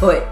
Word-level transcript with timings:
Hoi, 0.00 0.22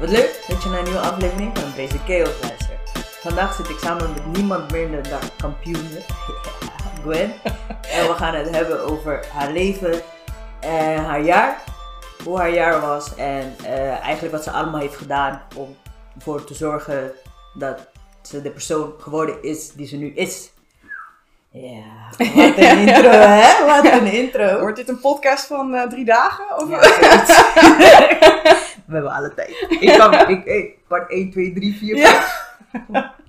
wat 0.00 0.08
leuk 0.08 0.44
dat 0.48 0.62
je 0.62 0.68
naar 0.68 0.78
een 0.78 0.84
nieuwe 0.84 1.00
aflevering 1.00 1.58
van 1.58 1.72
Deze 1.76 1.98
Chaos 2.06 2.40
luistert. 2.40 2.90
Vandaag 3.20 3.54
zit 3.54 3.68
ik 3.68 3.78
samen 3.78 4.12
met 4.12 4.26
niemand 4.36 4.72
minder 4.72 5.08
dan 5.08 5.20
kampioen 5.36 5.88
Gwen. 7.02 7.32
En 7.96 8.06
we 8.06 8.14
gaan 8.16 8.34
het 8.34 8.50
hebben 8.50 8.84
over 8.84 9.26
haar 9.32 9.52
leven 9.52 10.02
en 10.60 11.04
haar 11.04 11.20
jaar. 11.20 11.62
Hoe 12.24 12.38
haar 12.38 12.50
jaar 12.50 12.80
was 12.80 13.14
en 13.14 13.54
eh, 13.64 14.00
eigenlijk 14.00 14.34
wat 14.34 14.44
ze 14.44 14.50
allemaal 14.50 14.80
heeft 14.80 14.96
gedaan 14.96 15.42
om 15.56 15.76
ervoor 16.14 16.44
te 16.44 16.54
zorgen 16.54 17.12
dat 17.58 17.88
ze 18.22 18.42
de 18.42 18.50
persoon 18.50 18.92
geworden 18.98 19.42
is 19.42 19.72
die 19.72 19.86
ze 19.86 19.96
nu 19.96 20.12
is. 20.14 20.50
Ja, 21.50 21.82
wat 22.18 22.56
een 22.56 22.78
intro 22.88 23.10
hè? 23.10 23.66
Wat 23.66 23.84
een 23.84 24.12
intro. 24.12 24.60
Wordt 24.60 24.76
dit 24.76 24.88
een 24.88 25.00
podcast 25.00 25.46
van 25.46 25.74
eh, 25.74 25.88
drie 25.88 26.04
dagen? 26.04 26.44
Of? 26.56 26.68
Ja. 26.68 28.62
We 28.86 28.94
hebben 28.94 29.12
alle 29.12 29.34
tijd. 29.34 29.66
Ik 29.80 29.98
kan, 29.98 30.14
ik, 30.36 30.44
ik, 30.44 30.78
part 30.88 31.10
1, 31.10 31.30
2, 31.30 31.52
3, 31.52 31.74
4, 31.76 31.96
Ja. 31.96 32.20
5. 32.92 33.10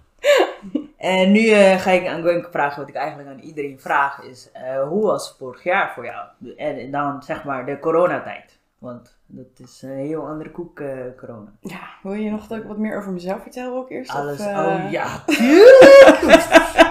En 0.97 1.31
nu 1.31 1.49
eh, 1.49 1.79
ga 1.79 1.91
ik 1.91 2.07
aan 2.07 2.21
Gwen 2.21 2.47
vragen 2.51 2.79
wat 2.79 2.89
ik 2.89 2.95
eigenlijk 2.95 3.29
aan 3.29 3.39
iedereen 3.39 3.79
vraag 3.79 4.21
is, 4.21 4.49
eh, 4.53 4.87
hoe 4.87 5.03
was 5.05 5.35
vorig 5.37 5.63
jaar 5.63 5.91
voor 5.93 6.05
jou? 6.05 6.27
En 6.57 6.91
dan 6.91 7.23
zeg 7.23 7.43
maar 7.43 7.65
de 7.65 7.79
coronatijd. 7.79 8.59
Want 8.79 9.17
dat 9.25 9.45
is 9.67 9.81
een 9.81 9.97
heel 9.97 10.27
andere 10.27 10.51
koek, 10.51 10.79
eh, 10.79 10.89
corona. 11.17 11.51
Ja, 11.59 11.79
wil 12.03 12.13
je 12.13 12.29
nog 12.29 12.47
dat 12.47 12.57
ik 12.57 12.63
wat 12.63 12.77
meer 12.77 12.97
over 12.97 13.11
mezelf 13.11 13.41
vertel 13.41 13.75
ook 13.75 13.89
eerst? 13.89 14.11
Alles, 14.11 14.39
Of, 14.39 14.45
oh 14.45 14.91
ja, 14.91 15.23
tuurlijk! 15.25 16.83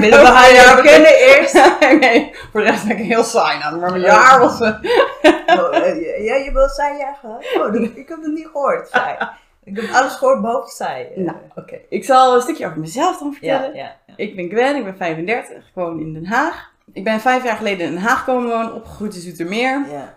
Willen 0.00 0.20
we 0.20 0.26
haar 0.26 0.82
kennen 0.82 1.16
eerst? 1.18 1.54
nee, 2.00 2.30
voor 2.52 2.60
de 2.60 2.66
rest 2.70 2.86
ben 2.86 2.98
ik 2.98 3.04
heel 3.04 3.22
saai 3.24 3.62
aan. 3.62 3.80
Maar 3.80 3.90
mijn 3.90 4.02
jaar 4.02 4.38
was... 4.40 4.60
eh, 4.60 4.74
Oh, 5.46 5.76
eh, 5.76 6.24
ja, 6.24 6.34
je 6.34 6.50
wil 6.52 6.68
zij 6.68 6.96
ja 6.98 7.12
gehad? 7.20 7.44
Oh, 7.74 7.74
ik 7.96 8.08
heb 8.08 8.22
het 8.22 8.32
niet 8.32 8.46
gehoord. 8.52 8.90
Ik 9.64 9.76
heb 9.80 9.90
alles 9.94 10.14
gehoord 10.14 10.40
behalve 10.40 10.70
zij. 10.74 11.12
Eh, 11.16 11.24
nou, 11.24 11.36
oké. 11.54 11.78
Ik 11.88 12.04
zal 12.04 12.34
een 12.34 12.40
stukje 12.40 12.66
over 12.66 12.78
mezelf 12.78 13.18
dan 13.18 13.32
vertellen. 13.32 13.74
ja, 13.74 13.96
ja. 14.06 14.14
Ik 14.16 14.36
ben 14.36 14.48
Gwen, 14.48 14.76
ik 14.76 14.84
ben 14.84 14.96
35, 14.96 15.56
ik 15.56 15.62
woon 15.74 16.00
in 16.00 16.12
Den 16.12 16.26
Haag. 16.26 16.70
Ik 16.92 17.04
ben 17.04 17.20
vijf 17.20 17.44
jaar 17.44 17.56
geleden 17.56 17.86
in 17.86 17.92
Den 17.92 18.02
Haag 18.02 18.24
komen 18.24 18.48
wonen, 18.48 18.74
opgegroeid 18.74 19.14
in 19.14 19.20
Zoetermeer. 19.20 19.84
ja. 19.90 20.16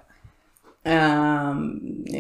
Ehm, 0.84 1.62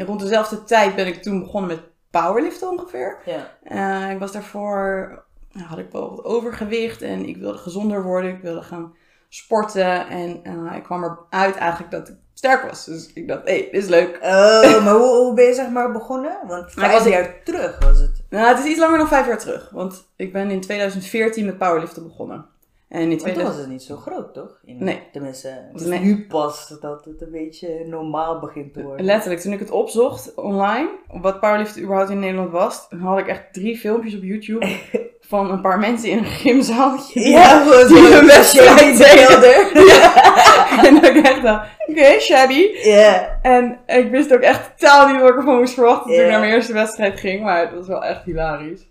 rond 0.05 0.19
dezelfde 0.19 0.63
tijd 0.63 0.95
ben 0.95 1.07
ik 1.07 1.21
toen 1.23 1.39
begonnen 1.39 1.69
met 1.69 1.79
powerliften 2.11 2.69
ongeveer. 2.69 3.17
ja. 3.25 3.47
Eh, 3.63 4.11
ik 4.11 4.19
was 4.19 4.31
daarvoor, 4.31 5.23
nou, 5.51 5.67
had 5.67 5.77
ik 5.77 5.91
wel 5.91 6.09
wat 6.15 6.23
overgewicht 6.25 7.01
en 7.01 7.25
ik 7.27 7.37
wilde 7.37 7.57
gezonder 7.57 8.03
worden. 8.03 8.31
Ik 8.35 8.41
wilde 8.41 8.61
gaan 8.61 8.93
sporten 9.29 10.07
en 10.07 10.39
eh, 10.43 10.75
ik 10.75 10.83
kwam 10.83 11.03
eruit 11.03 11.55
eigenlijk 11.55 11.91
dat 11.91 12.09
ik 12.09 12.15
sterk 12.33 12.61
was. 12.63 12.85
Dus 12.85 13.13
ik 13.13 13.27
dacht, 13.27 13.47
hé, 13.47 13.53
hey, 13.53 13.69
dit 13.71 13.83
is 13.83 13.89
leuk. 13.89 14.15
Oh, 14.21 14.83
maar 14.85 14.93
hoe, 14.93 15.17
hoe 15.17 15.33
ben 15.33 15.45
je 15.45 15.53
zeg 15.53 15.69
maar 15.69 15.91
begonnen? 15.91 16.37
Want 16.47 16.75
Maar 16.75 16.85
vijf 16.89 16.91
was 16.93 17.05
ik- 17.05 17.11
jaar 17.13 17.43
terug 17.43 17.79
was 17.79 17.99
het. 17.99 18.23
Nou, 18.29 18.47
het 18.47 18.59
is 18.59 18.65
iets 18.71 18.79
langer 18.79 18.97
dan 18.97 19.07
vijf 19.07 19.27
jaar 19.27 19.39
terug, 19.39 19.69
want 19.69 20.11
ik 20.15 20.33
ben 20.33 20.49
in 20.51 20.61
2014 20.61 21.45
met 21.45 21.57
powerliften 21.57 22.03
begonnen. 22.03 22.45
En 22.91 23.01
in 23.01 23.07
Maar 23.07 23.17
toen 23.17 23.25
2000... 23.25 23.47
was 23.55 23.57
het 23.65 23.71
niet 23.71 23.83
zo 23.83 23.95
groot, 23.95 24.33
toch? 24.33 24.59
In, 24.65 24.83
Nee. 24.83 24.99
Tenminste, 25.11 25.47
het 25.71 25.81
is 25.81 25.87
Nee. 25.87 25.99
nu 25.99 26.25
pas 26.27 26.77
dat 26.81 27.05
het 27.05 27.21
een 27.21 27.31
beetje 27.31 27.85
normaal 27.87 28.39
begint 28.39 28.73
te 28.73 28.83
worden. 28.83 29.05
Letterlijk, 29.05 29.41
toen 29.41 29.53
ik 29.53 29.59
het 29.59 29.71
opzocht 29.71 30.35
online, 30.35 30.89
wat 31.07 31.39
powerliften 31.39 31.81
überhaupt 31.81 32.09
in 32.11 32.19
Nederland 32.19 32.51
was, 32.51 32.89
dan 32.89 32.99
had 32.99 33.19
ik 33.19 33.27
echt 33.27 33.53
drie 33.53 33.77
filmpjes 33.77 34.15
op 34.15 34.23
YouTube 34.23 34.67
van 35.31 35.51
een 35.51 35.61
paar 35.61 35.79
mensen 35.79 36.09
in 36.09 36.17
een 36.17 36.25
gymzaaltje. 36.25 37.19
Ja, 37.29 37.63
Die 37.63 37.87
zo'n 37.97 38.13
een 38.19 38.25
wedstrijd 38.25 38.97
beelden. 38.97 39.85
Ja. 39.87 40.85
En 40.87 40.93
dat 41.01 41.05
ik 41.15 41.25
echt 41.25 41.41
dacht, 41.43 41.67
oké, 41.87 42.19
shabby. 42.19 42.67
Ja. 42.83 43.39
En 43.41 43.79
ik 43.87 44.11
wist 44.11 44.33
ook 44.33 44.41
echt 44.41 44.71
totaal 44.77 45.07
niet 45.07 45.21
wat 45.21 45.29
ik 45.29 45.35
ervan 45.35 45.57
moest 45.57 45.73
verwachten 45.73 46.11
toen 46.15 46.23
ik 46.23 46.29
naar 46.29 46.39
mijn 46.39 46.51
eerste 46.53 46.73
wedstrijd 46.73 47.19
ging. 47.19 47.43
Maar 47.43 47.59
het 47.61 47.73
was 47.73 47.87
wel 47.87 48.03
echt 48.03 48.23
hilarisch. 48.23 48.89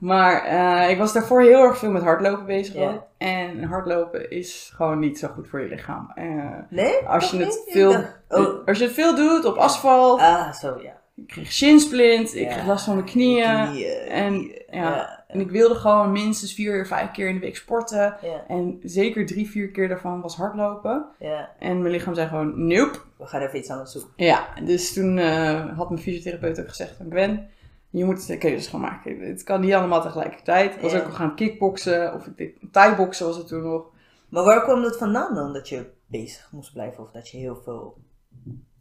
Maar 0.00 0.44
eh, 0.44 0.90
ik 0.90 0.98
was 0.98 1.12
daarvoor 1.12 1.42
heel 1.42 1.62
erg 1.62 1.78
veel 1.78 1.90
met 1.90 2.02
hardlopen 2.02 2.46
bezig. 2.46 2.74
En 3.18 3.62
hardlopen 3.62 4.30
is 4.30 4.72
gewoon 4.74 4.98
niet 4.98 5.18
zo 5.18 5.28
goed 5.28 5.48
voor 5.48 5.60
je 5.60 5.68
lichaam. 5.68 6.12
Eh, 6.14 6.24
Nee? 6.68 6.94
als, 7.06 7.30
je 7.30 7.36
het 7.36 7.46
niet? 7.46 7.64
Veel, 7.68 8.04
Oh. 8.28 8.66
als 8.66 8.78
je 8.78 8.84
het 8.84 8.92
veel 8.92 9.14
doet 9.14 9.44
op 9.44 9.56
asfalt. 9.56 10.20
Ah, 10.20 10.52
zo 10.52 10.78
ja. 10.82 10.98
Ik 11.16 11.26
kreeg 11.26 11.52
shinsplint, 11.52 12.34
ik 12.34 12.48
Ja. 12.48 12.52
kreeg 12.52 12.66
last 12.66 12.84
van 12.84 12.94
mijn 12.94 13.06
knieën. 13.06 13.66
Knieën, 13.70 13.90
en, 14.08 14.32
knieën. 14.32 14.62
ja. 14.70 14.80
Ja. 14.82 15.18
En 15.26 15.40
ik 15.40 15.50
wilde 15.50 15.74
gewoon 15.74 16.12
minstens 16.12 16.54
vier, 16.54 16.86
vijf 16.86 17.10
keer 17.10 17.28
in 17.28 17.34
de 17.34 17.40
week 17.40 17.56
sporten. 17.56 18.16
Ja. 18.22 18.44
En 18.48 18.78
zeker 18.82 19.26
drie, 19.26 19.50
vier 19.50 19.68
keer 19.70 19.88
daarvan 19.88 20.20
was 20.20 20.36
hardlopen. 20.36 21.04
ja. 21.18 21.48
En 21.58 21.78
mijn 21.80 21.92
lichaam 21.92 22.14
zei 22.14 22.28
gewoon, 22.28 22.66
nope. 22.66 22.98
We 23.16 23.26
gaan 23.26 23.40
even 23.40 23.58
iets 23.58 23.70
anders 23.70 23.92
zoeken. 23.92 24.10
Ja, 24.16 24.44
dus 24.64 24.92
toen 24.92 25.18
eh, 25.18 25.76
had 25.76 25.90
mijn 25.90 26.02
fysiotherapeut 26.02 26.60
ook 26.60 26.68
gezegd 26.68 26.96
Gwen, 27.08 27.48
je 27.90 28.04
moet 28.04 28.26
de 28.26 28.38
keuzes 28.38 28.66
gaan 28.66 28.80
maken. 28.80 29.20
Het 29.20 29.42
kan 29.42 29.60
niet 29.60 29.72
allemaal 29.72 30.02
tegelijkertijd. 30.02 30.74
Ik 30.74 30.80
was 30.80 30.94
ook 30.94 31.04
al 31.04 31.10
gaan 31.10 31.34
kickboksen, 31.34 32.14
of 32.14 32.28
thai-boksen 32.70 33.26
was 33.26 33.36
het 33.36 33.46
toen 33.46 33.62
nog. 33.62 33.84
Maar 34.28 34.44
waar 34.44 34.62
kwam 34.62 34.82
dat 34.82 34.98
vandaan 34.98 35.34
dan? 35.34 35.52
Dat 35.52 35.68
je 35.68 35.90
bezig 36.06 36.48
moest 36.52 36.72
blijven 36.72 37.02
of 37.02 37.10
dat 37.10 37.28
je 37.28 37.38
heel 37.38 37.60
veel... 37.64 37.96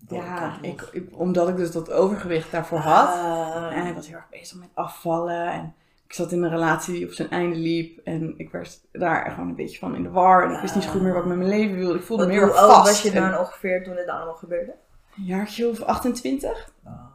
Ja, 0.07 0.57
ik, 0.61 0.91
omdat 1.11 1.49
ik 1.49 1.55
dus 1.55 1.71
dat 1.71 1.91
overgewicht 1.91 2.51
daarvoor 2.51 2.77
had. 2.77 3.07
Ah. 3.07 3.77
En 3.77 3.85
ik 3.85 3.95
was 3.95 4.07
heel 4.07 4.15
erg 4.15 4.29
bezig 4.29 4.59
met 4.59 4.69
afvallen. 4.73 5.51
En 5.51 5.73
ik 6.05 6.13
zat 6.13 6.31
in 6.31 6.43
een 6.43 6.49
relatie 6.49 6.93
die 6.93 7.05
op 7.05 7.11
zijn 7.11 7.29
einde 7.29 7.55
liep. 7.55 7.99
En 8.03 8.33
ik 8.37 8.51
werd 8.51 8.81
daar 8.91 9.31
gewoon 9.31 9.49
een 9.49 9.55
beetje 9.55 9.79
van 9.79 9.95
in 9.95 10.03
de 10.03 10.09
war. 10.09 10.43
En 10.43 10.55
ik 10.55 10.61
wist 10.61 10.75
niet 10.75 10.83
zo 10.83 10.89
goed 10.89 11.01
meer 11.01 11.13
wat 11.13 11.21
ik 11.21 11.27
met 11.27 11.37
mijn 11.37 11.49
leven 11.49 11.77
wilde. 11.77 11.95
Ik 11.95 12.03
voelde 12.03 12.23
Want 12.23 12.35
me 12.35 12.39
heel 12.39 12.49
hoe 12.49 12.57
erg 12.57 12.67
oud 12.67 12.75
vast. 12.75 12.87
was 12.87 13.01
je 13.01 13.19
En 13.19 13.31
dan 13.31 13.39
ongeveer 13.39 13.83
toen 13.83 13.95
dit 13.95 14.07
allemaal 14.07 14.35
gebeurde? 14.35 14.75
Een 15.17 15.23
jaartje 15.23 15.67
of 15.69 15.81
28. 15.81 16.71
Ah, 16.83 16.91
oké. 16.91 17.08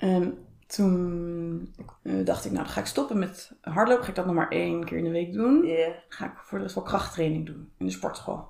En 0.00 0.46
toen 0.66 1.74
eh, 2.02 2.12
dacht 2.24 2.44
ik, 2.44 2.52
nou 2.52 2.64
dan 2.64 2.72
ga 2.72 2.80
ik 2.80 2.86
stoppen 2.86 3.18
met 3.18 3.52
hardlopen. 3.60 4.04
Ga 4.04 4.10
ik 4.10 4.16
dat 4.16 4.26
nog 4.26 4.34
maar 4.34 4.48
één 4.48 4.84
keer 4.84 4.98
in 4.98 5.04
de 5.04 5.10
week 5.10 5.32
doen. 5.32 5.68
Ga 6.08 6.24
ik 6.24 6.32
voor 6.36 6.58
de 6.58 6.64
rest 6.64 6.76
wel 6.76 6.84
krachttraining 6.84 7.46
doen 7.46 7.70
in 7.78 7.86
de 7.86 7.92
sportschool. 7.92 8.48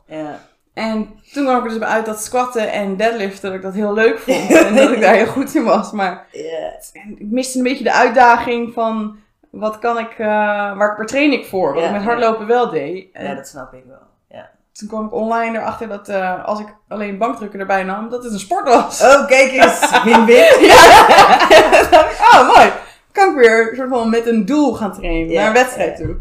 En 0.72 1.08
toen 1.32 1.44
kwam 1.44 1.56
ik 1.56 1.62
er 1.62 1.68
dus 1.68 1.78
bij 1.78 1.88
uit 1.88 2.06
dat 2.06 2.22
squatten 2.22 2.72
en 2.72 2.96
deadliften, 2.96 3.48
dat 3.48 3.58
ik 3.58 3.62
dat 3.62 3.74
heel 3.74 3.94
leuk 3.94 4.18
vond. 4.18 4.50
en 4.66 4.76
dat 4.76 4.90
ik 4.90 5.00
daar 5.00 5.14
heel 5.14 5.26
goed 5.26 5.54
in 5.54 5.64
was. 5.64 5.92
Maar 5.92 6.26
en 6.92 7.18
ik 7.18 7.30
miste 7.30 7.58
een 7.58 7.64
beetje 7.64 7.84
de 7.84 7.92
uitdaging 7.92 8.72
van, 8.72 9.18
wat 9.50 9.78
kan 9.78 9.98
ik, 9.98 10.10
eh, 10.10 10.26
waar, 10.26 10.76
waar 10.76 11.06
train 11.06 11.32
ik 11.32 11.46
voor? 11.46 11.74
Wat 11.74 11.84
ik 11.84 11.90
met 11.90 12.02
hardlopen 12.02 12.46
wel 12.46 12.70
deed. 12.70 13.08
Ja, 13.12 13.34
dat 13.34 13.48
snap 13.48 13.74
ik 13.74 13.84
wel. 13.86 14.09
Toen 14.80 14.88
kwam 14.88 15.06
ik 15.06 15.12
online 15.12 15.58
erachter 15.58 15.88
dat 15.88 16.08
eh, 16.08 16.44
als 16.44 16.60
ik 16.60 16.74
alleen 16.88 17.18
bankdrukken 17.18 17.60
erbij 17.60 17.82
nam, 17.82 18.08
dat 18.08 18.24
het 18.24 18.32
een 18.32 18.38
sport 18.38 18.68
was. 18.68 19.02
Oh, 19.02 19.26
kijk 19.26 19.50
eens. 19.52 19.90
Win-win. 20.04 20.64
Ja, 20.66 21.36
toen 21.80 21.90
dacht 21.90 22.12
ik, 22.12 22.18
oh 22.32 22.54
mooi. 22.56 22.72
Kan 23.12 23.28
ik 23.30 23.34
weer 23.36 23.72
soort 23.76 23.88
van 23.88 24.10
met 24.10 24.26
een 24.26 24.44
doel 24.46 24.74
gaan 24.74 24.92
trainen, 24.92 25.34
naar 25.34 25.46
een 25.46 25.52
wedstrijd 25.52 25.96
toe. 25.96 26.16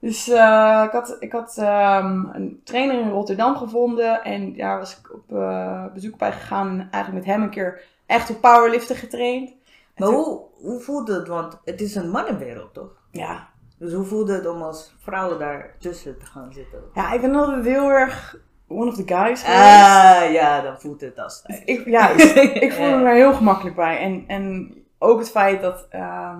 Dus 0.00 0.28
eh, 0.28 0.82
ik 0.86 0.90
had, 0.92 1.16
ik 1.18 1.32
had 1.32 1.54
ehm, 1.58 2.24
een 2.32 2.60
trainer 2.64 3.00
in 3.00 3.10
Rotterdam 3.10 3.56
gevonden 3.56 4.24
en 4.24 4.56
daar 4.56 4.78
was 4.78 4.98
ik 4.98 5.12
op 5.14 5.36
eh, 5.36 5.84
bezoek 5.94 6.16
bij 6.18 6.32
gegaan 6.32 6.68
en 6.68 6.88
eigenlijk 6.90 7.24
met 7.26 7.34
hem 7.34 7.42
een 7.42 7.50
keer 7.50 7.80
echt 8.06 8.30
op 8.30 8.40
powerliften 8.40 8.96
getraind. 8.96 9.50
Maar 9.96 10.08
toen- 10.08 10.16
hoe, 10.16 10.40
hoe 10.60 10.80
voelde 10.80 11.14
het? 11.14 11.28
Want 11.28 11.58
het 11.64 11.80
is 11.80 11.94
een 11.94 12.10
mannenwereld, 12.10 12.74
toch? 12.74 12.90
Ja. 13.10 13.48
Dus 13.80 13.92
hoe 13.92 14.04
voelde 14.04 14.34
het 14.34 14.46
om 14.46 14.62
als 14.62 14.94
vrouw 15.02 15.36
daar 15.38 15.74
tussen 15.78 16.18
te 16.18 16.26
gaan 16.26 16.52
zitten? 16.52 16.78
ja, 16.94 17.12
ik 17.12 17.20
ben 17.20 17.34
altijd 17.34 17.64
heel 17.64 17.88
erg 17.90 18.36
one 18.68 18.86
of 18.90 18.94
the 18.96 19.02
guys 19.14 19.42
geweest. 19.42 20.24
Ah, 20.24 20.32
ja, 20.32 20.60
dan 20.60 20.80
voelt 20.80 21.00
het 21.00 21.18
als 21.18 21.42
ik, 21.64 21.86
juist, 21.88 22.34
ik 22.66 22.72
voelde 22.72 22.90
Ja. 22.90 22.96
me 22.96 23.04
daar 23.04 23.14
heel 23.14 23.32
gemakkelijk 23.32 23.76
bij. 23.76 23.98
En, 23.98 24.24
en 24.26 24.74
ook 24.98 25.18
het 25.18 25.30
feit 25.30 25.60
dat 25.60 25.86
ehm 25.90 26.38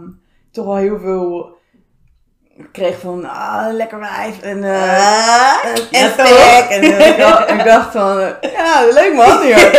toch 0.50 0.64
wel 0.64 0.76
heel 0.76 0.98
veel 0.98 1.58
kreeg 2.72 2.98
van, 3.00 3.24
ah, 3.24 3.72
lekker 3.72 3.98
wijf. 3.98 4.40
En, 4.42 4.64
Ah, 4.64 5.64
en, 5.64 5.82
ja, 5.90 6.68
en. 6.68 6.82
En 6.82 6.98
eh, 6.98 7.08
ik, 7.08 7.18
dacht, 7.18 7.50
ik 7.50 7.64
dacht 7.64 7.92
van, 7.92 8.18
ja, 8.40 8.84
leuk 8.92 9.14
man 9.14 9.40
hier. 9.46 9.70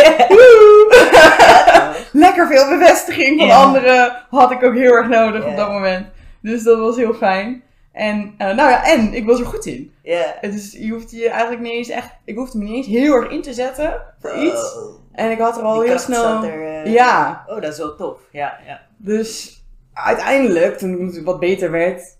Lekker 2.12 2.46
veel 2.46 2.68
bevestiging 2.78 3.38
van 3.38 3.48
Ja. 3.48 3.56
anderen 3.62 4.12
had 4.30 4.50
ik 4.50 4.62
ook 4.62 4.74
heel 4.74 4.92
erg 4.92 5.08
nodig 5.08 5.44
Ja. 5.44 5.50
op 5.50 5.56
dat 5.56 5.68
moment. 5.70 6.06
Dus 6.42 6.62
dat 6.62 6.78
was 6.78 6.96
heel 6.96 7.14
fijn. 7.14 7.62
En, 7.92 8.34
eh, 8.38 8.46
nou 8.46 8.70
ja, 8.70 8.84
en 8.84 9.14
ik 9.14 9.26
was 9.26 9.40
er 9.40 9.46
goed 9.46 9.66
in. 9.66 9.92
Ja. 10.02 10.34
Het 10.40 10.54
is, 10.54 10.72
je 10.72 10.90
hoeft 10.90 11.10
je 11.10 11.28
eigenlijk 11.28 11.62
niet 11.62 11.72
eens 11.72 11.88
echt, 11.88 12.10
ik 12.24 12.36
hoefde 12.36 12.58
me 12.58 12.64
niet 12.64 12.74
eens 12.74 12.86
heel 12.86 13.14
erg 13.14 13.30
in 13.30 13.42
te 13.42 13.52
zetten 13.52 14.02
voor 14.20 14.34
iets. 14.36 14.76
Oh, 14.76 14.98
En 15.12 15.30
ik 15.30 15.38
had 15.38 15.56
er 15.56 15.62
al 15.62 15.78
die 15.80 15.88
heel 15.88 15.98
snel. 15.98 16.44
er, 16.44 16.84
eh, 16.84 16.92
Ja, 16.92 17.44
Oh, 17.48 17.60
dat 17.60 17.72
is 17.72 17.78
wel 17.78 17.96
tof. 17.96 18.18
Ja, 18.30 18.58
ja. 18.66 18.80
dus 18.96 19.60
uiteindelijk, 19.92 20.78
toen 20.78 20.90
natuurlijk 20.90 21.26
wat 21.26 21.40
beter 21.40 21.70
werd, 21.70 22.16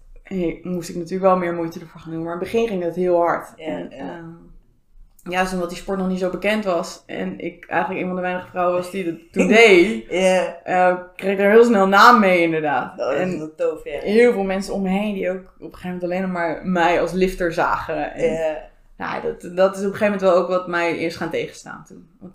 moest 0.62 0.88
ik 0.88 0.94
natuurlijk 0.94 1.22
wel 1.22 1.36
meer 1.36 1.54
moeite 1.54 1.80
ervoor 1.80 2.00
gaan 2.00 2.12
doen. 2.12 2.22
Maar 2.22 2.32
in 2.32 2.38
het 2.38 2.50
begin 2.50 2.68
ging 2.68 2.82
dat 2.82 2.94
heel 2.94 3.16
hard. 3.16 3.52
Ja, 3.56 3.66
en, 3.66 4.51
ja. 5.22 5.30
juist 5.30 5.52
omdat 5.52 5.68
die 5.68 5.78
sport 5.78 5.98
nog 5.98 6.08
niet 6.08 6.18
zo 6.18 6.30
bekend 6.30 6.64
was 6.64 7.02
en 7.06 7.38
ik 7.40 7.66
eigenlijk 7.68 8.00
een 8.00 8.06
van 8.06 8.16
de 8.16 8.22
weinige 8.22 8.48
vrouwen 8.48 8.76
was 8.76 8.90
die 8.90 9.04
dat 9.04 9.14
toen 9.32 9.46
deed, 9.62 10.04
Ja. 10.10 10.56
eh, 10.64 10.96
kreeg 11.16 11.32
ik 11.32 11.38
er 11.38 11.50
heel 11.50 11.64
snel 11.64 11.86
naam 11.88 12.20
mee 12.20 12.42
inderdaad. 12.42 12.90
Oh, 12.92 12.96
dat 12.96 13.12
is 13.12 13.18
en 13.20 13.38
wel 13.38 13.54
tof, 13.56 13.84
ja. 13.84 13.98
heel 14.00 14.32
veel 14.32 14.42
mensen 14.42 14.74
om 14.74 14.82
me 14.82 14.88
heen 14.88 15.14
die 15.14 15.30
ook 15.30 15.54
op 15.58 15.72
een 15.72 15.74
gegeven 15.74 15.90
moment 15.90 16.04
alleen 16.12 16.32
maar 16.32 16.60
mij 16.66 17.00
als 17.00 17.12
lifter 17.12 17.52
zagen. 17.52 18.14
En, 18.14 18.32
Ja. 18.32 18.70
Nou, 18.96 19.22
dat, 19.22 19.56
dat 19.56 19.76
is 19.76 19.80
op 19.80 19.92
een 19.92 19.96
gegeven 19.98 20.04
moment 20.04 20.20
wel 20.20 20.34
ook 20.34 20.48
wat 20.48 20.66
mij 20.68 20.96
eerst 20.96 21.16
gaan 21.16 21.30
tegenstaan 21.30 21.84
toen. 21.88 22.08
Want 22.20 22.34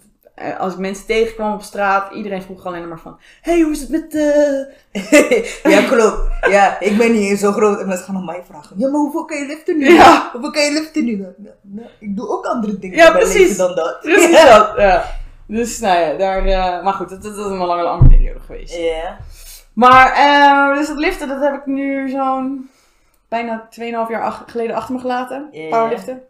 als 0.58 0.74
ik 0.74 0.80
mensen 0.80 1.06
tegenkwam 1.06 1.54
op 1.54 1.62
straat, 1.62 2.14
iedereen 2.14 2.42
vroeg 2.42 2.66
alleen 2.66 2.88
maar 2.88 3.00
van... 3.00 3.20
hey, 3.42 3.62
hoe 3.62 3.72
is 3.72 3.80
het 3.80 3.90
met... 3.90 4.16
eh 4.16 5.72
ja, 5.74 5.82
klopt. 5.90 6.22
Ja, 6.50 6.80
ik 6.80 6.98
ben 6.98 7.12
niet 7.12 7.30
eens 7.30 7.40
zo 7.40 7.52
groot. 7.52 7.80
En 7.80 7.88
mensen 7.88 8.06
gaan 8.06 8.16
aan 8.16 8.26
mij 8.26 8.44
vragen. 8.50 8.76
Ja, 8.80 8.90
maar 8.90 9.00
hoeveel 9.00 9.26
kan 9.26 9.38
je 9.38 9.46
liften 9.46 9.78
nu? 9.78 9.94
Ja. 9.94 10.30
Hoeveel 10.32 10.52
kan 10.52 10.64
je 10.64 10.72
liften 10.72 11.06
nu? 11.06 11.16
Nou, 11.16 11.34
nou, 11.62 11.88
ik 12.00 12.16
doe 12.18 12.28
ook 12.30 12.46
andere 12.46 12.80
dingen 12.80 12.98
Ja, 12.98 13.12
precies. 13.12 13.34
leven 13.38 13.58
dan 13.58 13.76
dat. 13.76 14.00
Precies 14.02 14.42
dat, 14.44 14.74
ja. 14.78 15.04
Dus 15.48 15.80
nou 15.80 16.00
ja, 16.00 16.14
daar... 16.18 16.46
eh, 16.46 16.84
maar 16.84 16.94
goed, 16.94 17.10
dat, 17.10 17.24
dat 17.24 17.32
is 17.38 17.46
een 17.46 17.58
lange, 17.58 17.84
lange 17.84 18.08
periode 18.08 18.40
geweest. 18.40 18.76
Ja. 18.76 19.18
Maar, 19.74 20.12
eh, 20.14 20.78
dus 20.78 20.88
dat 20.88 20.98
liften, 20.98 21.28
dat 21.28 21.42
heb 21.42 21.54
ik 21.54 21.66
nu 21.66 22.10
zo'n 22.10 22.70
bijna 23.30 23.68
2,5 23.80 23.84
jaar 24.10 24.22
ach- 24.24 24.44
geleden 24.48 24.76
achter 24.76 24.94
me 24.96 25.00
gelaten. 25.02 25.48
Ja. 25.52 25.70
Powerliften. 25.70 26.22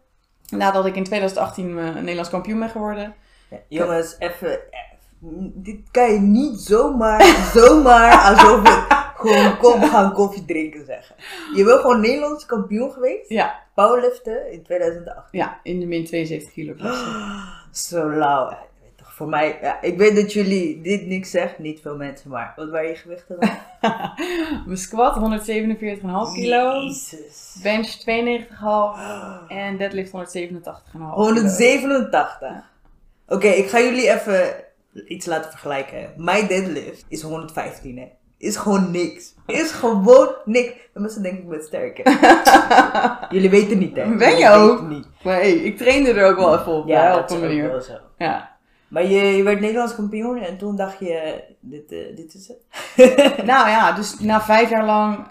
Nadat 0.50 0.86
ik 0.86 0.95
in 0.95 1.03
2018 1.03 1.77
eh, 1.80 1.94
Nederlands 1.95 2.30
kampioen 2.30 2.60
ben 2.60 2.69
geworden. 2.69 3.15
Jongens, 3.68 4.16
even. 4.20 4.52
eh, 4.52 4.80
Dit 5.54 5.80
kan 5.92 6.12
je 6.14 6.20
niet 6.20 6.60
zomaar, 6.60 7.24
zomaar 7.56 8.14
alsof 8.30 8.62
het 8.64 8.98
gewoon 9.16 9.58
kom, 9.58 9.80
we 9.80 9.88
gaan 9.88 10.14
koffie 10.14 10.46
drinken 10.46 10.86
zeggen. 10.86 11.16
Je 11.56 11.64
bent 11.64 11.80
gewoon 11.80 12.02
Nederlands 12.02 12.46
kampioen 12.46 12.92
geweest. 12.92 13.30
Ja, 13.30 13.60
Powerliften 13.76 14.52
in 14.52 14.64
2008. 14.64 15.28
ja 15.32 15.60
in 15.64 15.80
de 15.80 15.86
min 15.86 16.06
72 16.06 16.54
kilo 16.54 16.74
klasse. 16.74 17.06
Zo 17.88 18.10
lauw. 18.12 18.48
Weet 18.50 18.98
toch, 18.98 19.14
Voor 19.14 19.28
mij, 19.28 19.60
ja, 19.62 19.82
ik 19.82 19.98
weet 19.98 20.16
dat 20.16 20.34
jullie 20.34 20.82
dit 20.82 21.06
niks 21.06 21.30
zeggen, 21.32 21.64
niet 21.64 21.82
veel 21.82 21.96
mensen, 21.96 22.30
maar 22.30 22.54
wat 22.56 22.70
waren 22.70 22.90
je 22.90 22.96
gewichten 22.96 23.36
dan? 23.40 23.50
Mijn 24.66 24.78
squat 24.78 25.16
147,5 25.16 26.34
kilo. 26.34 26.82
Jezus. 26.82 27.56
Bench 27.64 27.88
92,5 27.98 29.48
en 29.48 29.78
deadlift 29.78 30.12
187,5 30.12 30.92
kilo. 30.92 31.06
187. 31.06 32.64
Oké, 33.27 33.47
ik 33.47 33.69
ga 33.69 33.79
jullie 33.79 34.09
even 34.13 34.53
iets 35.07 35.25
laten 35.25 35.50
vergelijken. 35.50 36.13
Mijn 36.18 36.47
deadlift 36.47 37.06
is 37.07 37.21
115, 37.21 37.97
hè. 37.97 38.07
Is 38.38 38.56
gewoon 38.56 38.91
niks. 38.91 39.33
Is 39.45 39.71
gewoon 39.71 40.35
niks. 40.45 40.69
En 40.94 41.01
mensen 41.01 41.24
denken 41.24 41.41
ik 41.44 41.50
ben 41.50 41.63
sterk, 41.63 42.00
hè. 42.03 42.12
Jullie 43.35 43.50
weten 43.50 43.77
niet, 43.77 43.95
hè. 43.95 44.15
Ben 44.15 44.38
je 44.38 44.50
ook? 44.50 44.88
niet. 44.88 45.07
Maar 45.24 45.35
hey, 45.35 45.51
ik 45.51 45.77
trainde 45.77 46.12
er 46.12 46.29
ook 46.29 46.38
wel 46.38 46.59
even 46.59 46.71
op, 46.71 46.88
Ja, 46.88 47.18
op 47.18 47.25
is 47.25 47.31
een 47.35 47.39
manier. 47.39 47.69
wel 47.69 47.81
zo. 47.81 47.94
Ja. 48.18 48.56
Maar 48.88 49.06
je, 49.06 49.19
je 49.38 49.44
werd 49.44 49.59
Nederlands 49.59 49.95
kampioen 49.95 50.38
en 50.38 50.57
toen 50.57 50.75
dacht 50.75 51.00
je, 51.00 51.44
dit, 51.59 51.91
eh, 51.91 52.15
dit 52.15 52.33
is 52.33 52.47
het. 52.47 52.57
Nou 53.45 53.69
ja, 53.69 53.91
dus 53.91 54.19
na 54.19 54.41
vijf 54.41 54.69
jaar 54.69 54.85
lang 54.85 55.27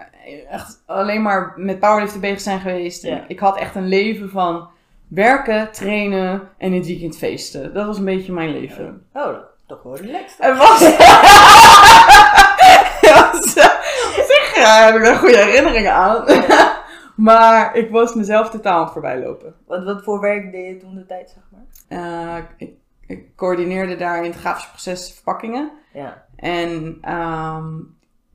echt 0.51 0.83
alleen 0.87 1.23
maar 1.23 1.53
met 1.57 1.81
powerliften 1.81 2.21
bezig 2.21 2.41
zijn 2.41 2.61
geweest. 2.61 3.03
Ja. 3.03 3.25
Ik 3.29 3.39
had 3.39 3.59
echt 3.59 3.75
een 3.75 3.89
leven 3.89 4.31
van 4.31 4.69
werken, 5.09 5.73
trainen 5.73 6.41
en 6.59 6.73
in 6.73 6.79
het 6.79 6.87
weekend 6.87 7.17
feesten. 7.17 7.75
Dat 7.75 7.87
was 7.87 7.99
een 7.99 8.05
beetje 8.05 8.33
mijn 8.33 8.51
leven. 8.61 9.07
Oh, 9.13 9.25
dat- 9.25 9.55
toch 9.67 9.83
wel 9.83 9.97
relaxed. 9.97 10.37
Het 10.39 10.57
was... 10.59 10.79
Zo- 13.55 13.61
zeg, 14.27 14.53
ja, 14.55 14.85
heb 14.85 14.95
ik 14.95 15.05
daar 15.05 15.17
goede 15.17 15.37
herinneringen 15.37 15.93
aan. 15.93 16.25
maar 17.31 17.77
ik 17.77 17.91
was 17.91 18.15
mezelf 18.15 18.51
totaal 18.51 18.77
aan 18.79 18.83
het 18.85 18.93
voorbijlopen. 18.93 19.55
Wat, 19.67 19.85
wat 19.85 20.03
voor 20.05 20.21
werk 20.21 20.53
deed 20.53 20.67
je 20.69 20.77
toen 20.77 20.95
de 20.95 21.07
tijd, 21.07 21.31
zeg 21.35 21.43
maar? 21.51 21.65
Eh, 21.89 22.45
ik, 22.57 22.71
ik 23.07 23.37
coördineerde 23.37 23.97
daar 23.97 24.25
in 24.25 24.31
het 24.31 24.41
grafische 24.41 24.69
proces 24.71 25.13
verpakkingen. 25.15 25.71
Ja. 25.93 26.25
En 26.37 26.99
ehm, 27.01 27.67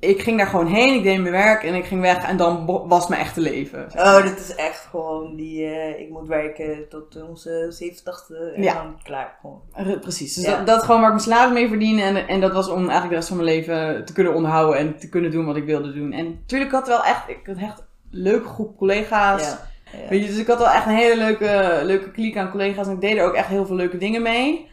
ik 0.01 0.21
ging 0.21 0.37
daar 0.37 0.47
gewoon 0.47 0.67
heen, 0.67 0.93
ik 0.93 1.03
deed 1.03 1.19
mijn 1.19 1.31
werk 1.33 1.63
en 1.63 1.73
ik 1.75 1.85
ging 1.85 2.01
weg 2.01 2.27
en 2.27 2.37
dan 2.37 2.65
was 2.87 3.07
mijn 3.07 3.21
echte 3.21 3.41
leven. 3.41 3.87
Oh, 3.97 4.23
dit 4.23 4.39
is 4.39 4.55
echt 4.55 4.87
gewoon 4.91 5.35
die, 5.35 5.65
eh, 5.65 5.99
ik 5.99 6.09
moet 6.09 6.27
werken 6.27 6.89
tot 6.89 7.23
onze 7.29 7.67
70ste 7.71 8.53
en 8.55 8.63
Ja. 8.63 8.73
dan 8.73 8.99
klaar. 9.03 9.37
Gewoon. 9.41 9.61
Precies, 10.01 10.33
dus 10.33 10.45
Ja. 10.45 10.57
dat, 10.57 10.67
dat 10.67 10.83
gewoon 10.83 11.01
waar 11.01 11.09
ik 11.09 11.15
mijn 11.15 11.27
salaris 11.29 11.53
mee 11.53 11.67
verdiende 11.67 12.01
en, 12.01 12.27
en 12.27 12.41
dat 12.41 12.53
was 12.53 12.67
om 12.69 12.77
eigenlijk 12.77 13.09
de 13.09 13.15
rest 13.15 13.27
van 13.27 13.37
mijn 13.37 13.49
leven 13.49 14.05
te 14.05 14.13
kunnen 14.13 14.33
onderhouden 14.33 14.77
en 14.79 14.97
te 14.97 15.09
kunnen 15.09 15.31
doen 15.31 15.45
wat 15.45 15.55
ik 15.55 15.65
wilde 15.65 15.93
doen. 15.93 16.11
En 16.11 16.25
natuurlijk 16.29 16.71
had 16.71 16.87
wel 16.87 17.03
echt, 17.03 17.29
ik 17.29 17.39
had 17.45 17.57
echt 17.57 17.79
een 17.79 17.85
leuke 18.21 18.47
groep 18.47 18.77
collega's. 18.77 19.41
Ja. 19.43 19.69
Ja. 20.01 20.09
Weet 20.09 20.21
je, 20.21 20.27
dus 20.27 20.37
ik 20.37 20.47
had 20.47 20.57
wel 20.57 20.69
echt 20.69 20.85
een 20.85 20.91
hele 20.95 21.17
leuke, 21.17 21.79
leuke 21.83 22.11
kliek 22.11 22.37
aan 22.37 22.51
collega's 22.51 22.87
en 22.87 22.93
ik 22.93 23.01
deed 23.01 23.17
er 23.17 23.25
ook 23.25 23.33
echt 23.33 23.47
heel 23.47 23.65
veel 23.65 23.75
leuke 23.75 23.97
dingen 23.97 24.21
mee. 24.21 24.69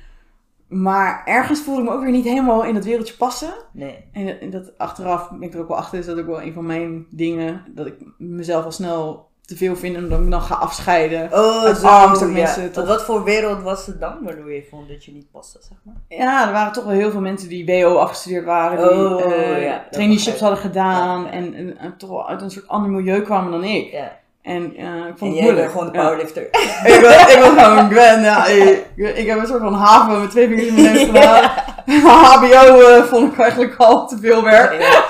Maar 0.69 1.23
ergens 1.25 1.61
voelde 1.61 1.82
ik 1.82 1.88
me 1.88 1.94
ook 1.94 2.03
weer 2.03 2.11
niet 2.11 2.25
helemaal 2.25 2.65
in 2.65 2.75
dat 2.75 2.85
wereldje 2.85 3.15
passen. 3.17 3.53
Nee. 3.73 4.05
En 4.12 4.26
dat- 4.26 4.38
en 4.38 4.50
dat 4.50 4.79
achteraf 4.79 5.31
ben 5.31 5.43
ik 5.43 5.55
er 5.55 5.61
ook 5.61 5.69
wel 5.69 5.76
achter, 5.76 5.99
is 5.99 6.06
dat 6.06 6.19
ook 6.19 6.26
wel 6.26 6.43
een 6.43 6.53
van 6.53 6.67
mijn 6.67 7.06
dingen. 7.11 7.65
Dat 7.69 7.87
ik 7.87 7.94
mezelf 8.19 8.65
al 8.65 8.73
snel 8.73 9.26
te 9.44 9.56
veel 9.56 9.76
vind 9.76 9.97
en 9.97 10.09
dat 10.09 10.19
ik 10.19 10.25
me 10.25 10.31
dan 10.31 10.41
ga 10.43 10.55
afscheiden. 10.55 11.32
Oh, 11.32 11.65
Uit 11.65 11.76
zo. 11.76 11.87
angst 11.87 12.20
ja. 12.20 12.26
mensen 12.26 12.87
Wat 12.87 13.05
voor 13.05 13.25
wereld 13.25 13.62
was 13.62 13.87
het 13.87 14.00
dan 14.00 14.15
waardoor 14.23 14.53
je 14.53 14.67
vond 14.70 14.88
dat 14.88 15.05
je 15.05 15.12
niet 15.12 15.31
paste, 15.31 15.59
zeg 15.62 15.79
maar? 15.82 15.94
Ja, 16.09 16.47
er 16.47 16.53
waren 16.53 16.73
toch 16.73 16.85
wel 16.85 16.93
heel 16.93 17.11
veel 17.11 17.21
mensen 17.21 17.49
die 17.49 17.67
WO 17.67 17.97
afgestudeerd 17.97 18.44
waren, 18.44 18.79
die 18.88 18.97
Oh, 18.99 19.32
eh, 19.32 19.62
ja, 19.64 19.87
traineeships 19.91 20.41
hadden 20.41 20.59
gedaan 20.59 21.21
Ja, 21.21 21.26
ja. 21.26 21.32
En, 21.32 21.55
en, 21.55 21.79
en 21.79 21.97
toch 21.97 22.11
wel 22.11 22.29
uit 22.29 22.43
een 22.43 22.50
soort 22.50 22.69
ander 22.69 22.91
milieu 22.91 23.21
kwamen 23.23 23.50
dan 23.50 23.64
ik. 23.64 23.91
Ja. 23.93 24.19
En 24.49 24.77
eh, 24.77 25.06
ik 25.06 25.15
vond 25.17 25.21
En 25.21 25.37
het 25.37 25.41
moeilijk. 25.41 25.71
gewoon 25.71 25.93
de 25.93 25.99
Ja. 25.99 26.05
powerlifter. 26.05 26.43
ik, 26.93 26.99
ben, 27.00 27.21
ik 27.21 27.39
ben 27.41 27.65
gewoon 27.65 27.91
Gwen, 27.91 28.21
ja. 28.23 28.47
Ik, 28.47 28.87
ik 28.97 29.27
heb 29.27 29.39
een 29.39 29.47
soort 29.47 29.61
van 29.62 29.75
haven 29.75 30.21
met 30.21 30.31
twee 30.31 30.49
vingers 30.49 30.67
in 30.67 30.75
mijn 30.75 30.95
neus 30.95 31.05
gedaan. 31.23 31.50
HBO 32.33 32.81
eh, 32.81 33.03
vond 33.03 33.33
ik 33.33 33.39
eigenlijk 33.39 33.75
al 33.77 34.09
te 34.09 34.19
veel 34.19 34.43
werk. 34.43 34.81
Ja. 34.81 35.05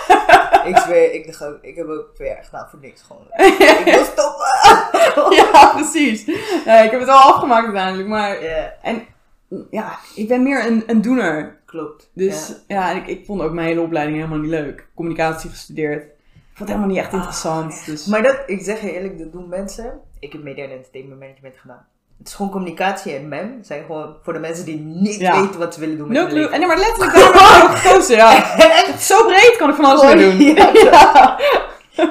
ik 0.64 0.76
zweer, 0.76 1.12
ik, 1.14 1.26
dacht 1.26 1.44
ook, 1.44 1.58
ik 1.62 1.76
heb 1.76 1.88
ook 1.88 2.11
twee 2.14 2.29
jaar 2.29 2.44
gedaan 2.44 2.67
voor 2.70 2.79
niks 2.82 3.02
gewoon. 3.06 3.23
ik 3.37 3.82
wil 3.85 4.05
stoppen. 4.05 5.37
ja, 5.37 5.73
precies. 5.75 6.25
Ik 6.85 6.90
heb 6.90 7.00
het 7.00 7.08
al 7.08 7.32
afgemaakt 7.32 7.64
uiteindelijk, 7.64 8.08
maar 8.08 8.43
ja, 8.43 8.73
ja, 9.70 9.99
ik 10.14 10.29
ben 10.29 10.43
meer 10.43 10.67
een, 10.67 10.82
een 10.87 11.02
doener. 11.02 11.58
klopt. 11.67 12.11
Dus 12.14 12.52
ja, 12.67 12.90
ik, 12.90 13.06
ik 13.06 13.26
vond 13.26 13.43
ook 13.43 13.52
mijn 13.52 13.67
hele 13.67 13.81
opleiding 13.81 14.17
helemaal 14.17 14.38
niet 14.38 14.50
leuk. 14.50 14.87
Communicatie 14.94 15.50
gestudeerd. 15.50 16.05
Vond 16.58 16.70
het 16.70 16.78
helemaal 16.78 16.88
niet 16.88 16.99
echt 16.99 17.12
interessant. 17.12 17.72
Ah, 17.72 17.87
dus. 17.87 18.06
Maar 18.06 18.22
dat, 18.22 18.37
ik 18.46 18.62
zeg 18.62 18.81
je 18.81 18.93
eerlijk, 18.93 19.19
dat 19.19 19.32
doen 19.32 19.49
mensen. 19.49 20.00
Ik 20.20 20.32
heb 20.32 20.43
media 20.43 20.64
en 20.64 20.70
entertainment 20.70 21.20
management 21.20 21.55
gedaan. 21.60 21.87
Het 22.19 22.28
is 22.28 22.34
gewoon 22.34 22.50
communicatie 22.50 23.14
en 23.14 23.28
mem. 23.28 23.58
zijn 23.62 23.84
gewoon 23.84 24.16
voor 24.22 24.32
de 24.32 24.38
mensen 24.38 24.64
die 24.64 24.78
niet 24.81 25.14
Ja. 25.20 25.40
weten 25.40 25.58
wat 25.60 25.75
ze 25.75 25.81
willen 25.81 25.99
doen 25.99 26.08
met 26.08 26.16
No 26.16 26.25
hun 26.25 26.32
leven. 26.34 26.52
En 26.52 26.58
nee, 26.58 26.69
maar 26.69 26.78
letterlijk 26.78 27.12
daarom 27.14 27.32
heb 27.34 27.60
ik 27.60 27.70
ook 27.70 27.76
gekozen, 27.76 28.16
ja. 28.16 28.56
Zo 29.10 29.25
breed 29.26 29.55
kan 29.58 29.69
ik 29.69 29.75
van 29.75 29.84
alles 29.84 30.14
mee 30.14 30.31
doen. 30.31 30.37
Ja. 30.56 30.70
Ja. 30.72 31.38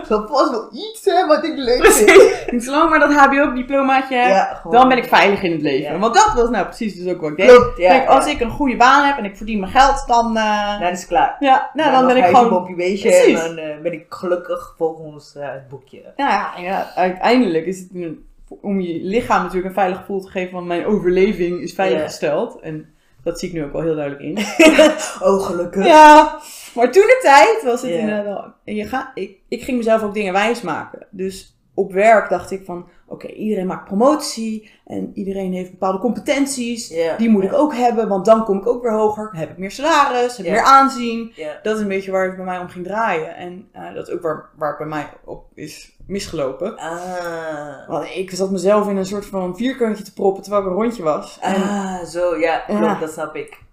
Zo 0.08 0.22
pas 0.22 0.50
wel 0.50 0.68
iets 0.72 1.06
hè, 1.06 1.28
wat 1.28 1.44
ik 1.44 1.58
leuk 1.58 1.78
Precies. 1.80 2.12
vind. 2.12 2.36
Ik 2.54 2.62
Zolang 2.62 2.90
maar 2.90 3.00
dat 3.00 3.14
HBO-diplomaatje 3.14 4.16
heb, 4.16 4.30
Ja, 4.30 4.62
dan 4.70 4.88
ben 4.90 4.98
ik 4.98 5.04
veilig 5.06 5.42
in 5.44 5.52
het 5.52 5.62
leven. 5.62 5.94
Ja. 5.94 6.00
Want 6.00 6.14
dat 6.14 6.34
was 6.36 6.50
nou 6.50 6.66
precies 6.66 6.96
dus 6.96 7.14
ook 7.14 7.22
wat 7.22 7.30
ik 7.32 7.38
deed. 7.38 7.48
Klopt, 7.48 7.78
ja, 7.78 7.90
Kijk, 7.90 8.10
als 8.10 8.26
ik 8.28 8.40
een 8.40 8.50
goede 8.50 8.76
baan 8.76 9.06
heb 9.06 9.18
en 9.18 9.26
ik 9.26 9.38
verdien 9.38 9.60
mijn 9.60 9.72
geld, 9.72 10.04
dan... 10.08 10.38
eh, 10.38 10.80
Dan 10.80 10.90
is 10.92 11.00
het 11.00 11.08
klaar. 11.08 11.36
ja, 11.40 11.70
nou, 11.74 11.92
dan 11.92 12.06
ben 12.08 12.18
ik 12.18 12.26
gewoon... 12.26 12.76
Precies. 12.76 13.40
en 13.40 13.56
dan 13.56 13.58
eh, 13.58 13.78
ben 13.82 13.94
ik 13.94 14.06
gelukkig 14.10 14.74
volgens 14.78 15.36
eh, 15.36 15.52
het 15.52 15.68
boekje. 15.70 16.02
Nou 16.16 16.32
ja, 16.32 16.52
ja, 16.58 16.92
uiteindelijk 16.96 17.66
is 17.66 17.80
het 17.80 17.90
een- 17.94 18.26
om 18.62 18.80
je 18.80 19.00
lichaam 19.04 19.42
natuurlijk 19.42 19.68
een 19.68 19.74
veilig 19.74 19.98
gevoel 19.98 20.22
te 20.22 20.30
geven 20.30 20.52
van 20.52 20.68
mijn 20.68 20.86
overleving 20.86 21.62
is 21.62 21.74
veiliggesteld. 21.74 22.60
En 22.60 22.90
dat 23.24 23.40
zie 23.40 23.48
ik 23.50 23.54
nu 23.56 23.64
ook 23.64 23.72
wel 23.72 23.82
heel 23.82 23.96
duidelijk 23.96 24.24
in. 24.24 24.38
Oh, 25.28 25.46
gelukkig. 25.46 25.86
Ja, 25.86 26.40
maar 26.78 26.92
toen 26.92 27.06
de 27.06 27.20
tijd 27.22 27.64
was 27.64 27.82
het 27.82 27.92
inderdaad 27.92 28.24
wel. 28.26 28.54
En 28.66 28.76
je 28.76 28.86
gaat, 28.86 29.12
ik, 29.14 29.38
ik 29.48 29.64
ging 29.64 29.78
mezelf 29.78 30.04
ook 30.04 30.14
dingen 30.14 30.34
wijsmaken. 30.34 31.08
Dus 31.12 31.56
op 31.74 31.92
werk 31.92 32.30
dacht 32.30 32.52
ik 32.52 32.66
van, 32.66 32.88
oké, 33.08 33.28
iedereen 33.28 33.68
maakt 33.68 33.86
promotie 33.86 34.70
en 34.86 35.12
iedereen 35.14 35.54
heeft 35.54 35.72
bepaalde 35.72 36.00
competenties. 36.00 36.94
Die 37.18 37.30
moet 37.30 37.44
ik 37.44 37.54
ook 37.54 37.76
hebben, 37.76 38.08
want 38.08 38.26
dan 38.26 38.44
kom 38.46 38.58
ik 38.58 38.68
ook 38.68 38.82
weer 38.82 38.92
hoger. 38.94 39.30
Heb 39.32 39.50
ik 39.50 39.58
meer 39.58 39.72
salaris, 39.72 40.38
heb 40.38 40.46
ik 40.46 40.52
meer 40.52 40.62
aanzien. 40.64 41.34
Dat 41.64 41.76
is 41.76 41.82
een 41.82 41.88
beetje 41.88 42.12
waar 42.12 42.26
het 42.26 42.36
bij 42.36 42.46
mij 42.46 42.60
om 42.60 42.68
ging 42.68 42.86
draaien. 42.86 43.36
En 43.36 43.68
eh, 43.72 43.94
dat 43.94 44.08
is 44.08 44.14
ook 44.14 44.22
waar, 44.22 44.50
waar 44.56 44.70
het 44.70 44.78
bij 44.78 44.88
mij 44.88 45.08
op 45.26 45.46
is 45.56 45.96
misgelopen. 46.08 46.78
Ah. 46.78 47.88
Want 47.88 48.08
ik 48.16 48.32
zat 48.32 48.52
mezelf 48.52 48.90
in 48.90 48.98
een 48.98 49.06
soort 49.06 49.26
van 49.26 49.58
vierkantje 49.58 50.04
te 50.04 50.14
proppen 50.14 50.44
terwijl 50.44 50.64
ik 50.64 50.70
een 50.70 50.76
rondje 50.76 51.04
was. 51.04 51.38
En 51.42 51.56
Ah, 51.56 52.04
zo, 52.04 52.36
ja, 52.38 52.58
klopt, 52.60 52.82
Ja. 52.84 53.00
dat 53.00 53.12
snap 53.12 53.36
ik. 53.36 53.66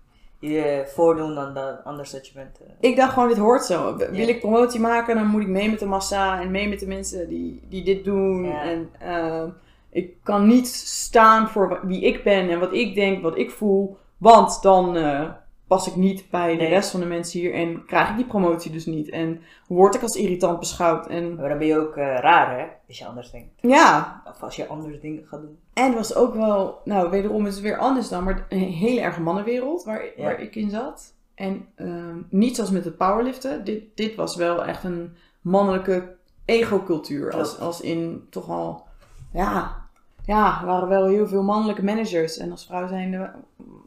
Je 0.48 0.84
voordoen 0.94 1.34
dan, 1.34 1.84
anders 1.84 2.10
dat 2.10 2.26
je 2.26 2.32
bent. 2.34 2.58
eh. 2.60 2.90
ik 2.90 2.96
dacht 2.96 3.12
gewoon, 3.12 3.28
dit 3.28 3.38
hoort 3.38 3.64
zo. 3.64 3.96
Wil 3.96 4.28
ik 4.28 4.40
promotie 4.40 4.80
maken, 4.80 5.14
dan 5.14 5.26
moet 5.26 5.42
ik 5.42 5.48
mee 5.48 5.70
met 5.70 5.78
de 5.78 5.86
massa 5.86 6.40
en 6.40 6.50
mee 6.50 6.68
met 6.68 6.80
de 6.80 6.86
mensen 6.86 7.28
die, 7.28 7.60
die 7.68 7.84
dit 7.84 8.04
doen. 8.04 8.44
En 8.52 8.90
ehm, 9.00 9.48
ik 9.90 10.14
kan 10.22 10.46
niet 10.46 10.66
staan 10.68 11.48
voor 11.48 11.80
wie 11.82 12.00
ik 12.00 12.24
ben 12.24 12.50
en 12.50 12.58
wat 12.60 12.72
ik 12.72 12.94
denk, 12.94 13.22
wat 13.22 13.38
ik 13.38 13.50
voel. 13.50 13.96
Want 14.18 14.62
dan 14.62 14.96
eh, 14.96 15.30
pas 15.66 15.86
ik 15.88 15.96
niet 15.96 16.24
bij 16.30 16.56
de 16.56 16.64
rest 16.66 16.90
van 16.90 17.00
de 17.00 17.06
mensen 17.06 17.40
hier 17.40 17.54
en 17.54 17.84
krijg 17.86 18.08
ik 18.10 18.16
die 18.16 18.24
promotie 18.24 18.70
dus 18.72 18.86
niet. 18.86 19.08
En 19.10 19.40
word 19.68 19.94
ik 19.94 20.02
als 20.02 20.16
irritant 20.16 20.58
beschouwd. 20.58 21.06
En 21.06 21.34
Maar 21.34 21.48
dan 21.48 21.58
ben 21.58 21.66
je 21.66 21.78
ook 21.78 21.96
eh, 21.96 22.04
raar, 22.18 22.58
hè? 22.58 22.66
Als 22.88 22.98
je 22.98 23.06
anders 23.06 23.30
denkt. 23.30 23.48
ja, 23.60 24.22
Of 24.28 24.42
als 24.42 24.56
je 24.56 24.66
andere 24.66 24.98
dingen 24.98 25.24
gaat 25.26 25.40
doen. 25.40 25.58
En 25.72 25.84
het 25.84 25.94
was 25.94 26.14
ook 26.14 26.34
wel, 26.34 26.80
nou 26.84 27.10
wederom 27.10 27.46
is 27.46 27.54
het 27.54 27.62
weer 27.62 27.78
anders 27.78 28.08
dan, 28.08 28.24
maar 28.24 28.46
een 28.48 28.58
hele 28.58 29.00
erg 29.00 29.18
mannenwereld 29.18 29.84
waar, 29.84 30.04
Ja. 30.04 30.22
waar 30.22 30.40
ik 30.40 30.54
in 30.56 30.70
zat. 30.70 31.14
En 31.34 31.66
ehm, 31.74 32.16
niet 32.28 32.54
zoals 32.54 32.70
met 32.70 32.84
het 32.84 32.96
powerliften. 32.96 33.64
Dit, 33.64 33.82
dit 33.94 34.14
was 34.14 34.36
wel 34.36 34.64
echt 34.64 34.84
een 34.84 35.16
mannelijke 35.40 36.16
ego-cultuur. 36.44 37.32
Als, 37.32 37.58
als 37.58 37.80
in 37.80 38.26
toch 38.30 38.48
al, 38.50 38.84
ja, 39.32 39.82
ja, 40.24 40.60
er 40.60 40.66
waren 40.66 40.88
wel 40.88 41.06
heel 41.06 41.26
veel 41.26 41.42
mannelijke 41.42 41.84
managers. 41.84 42.36
En 42.38 42.50
als 42.50 42.66
vrouw 42.66 42.86
zijnde 42.88 43.30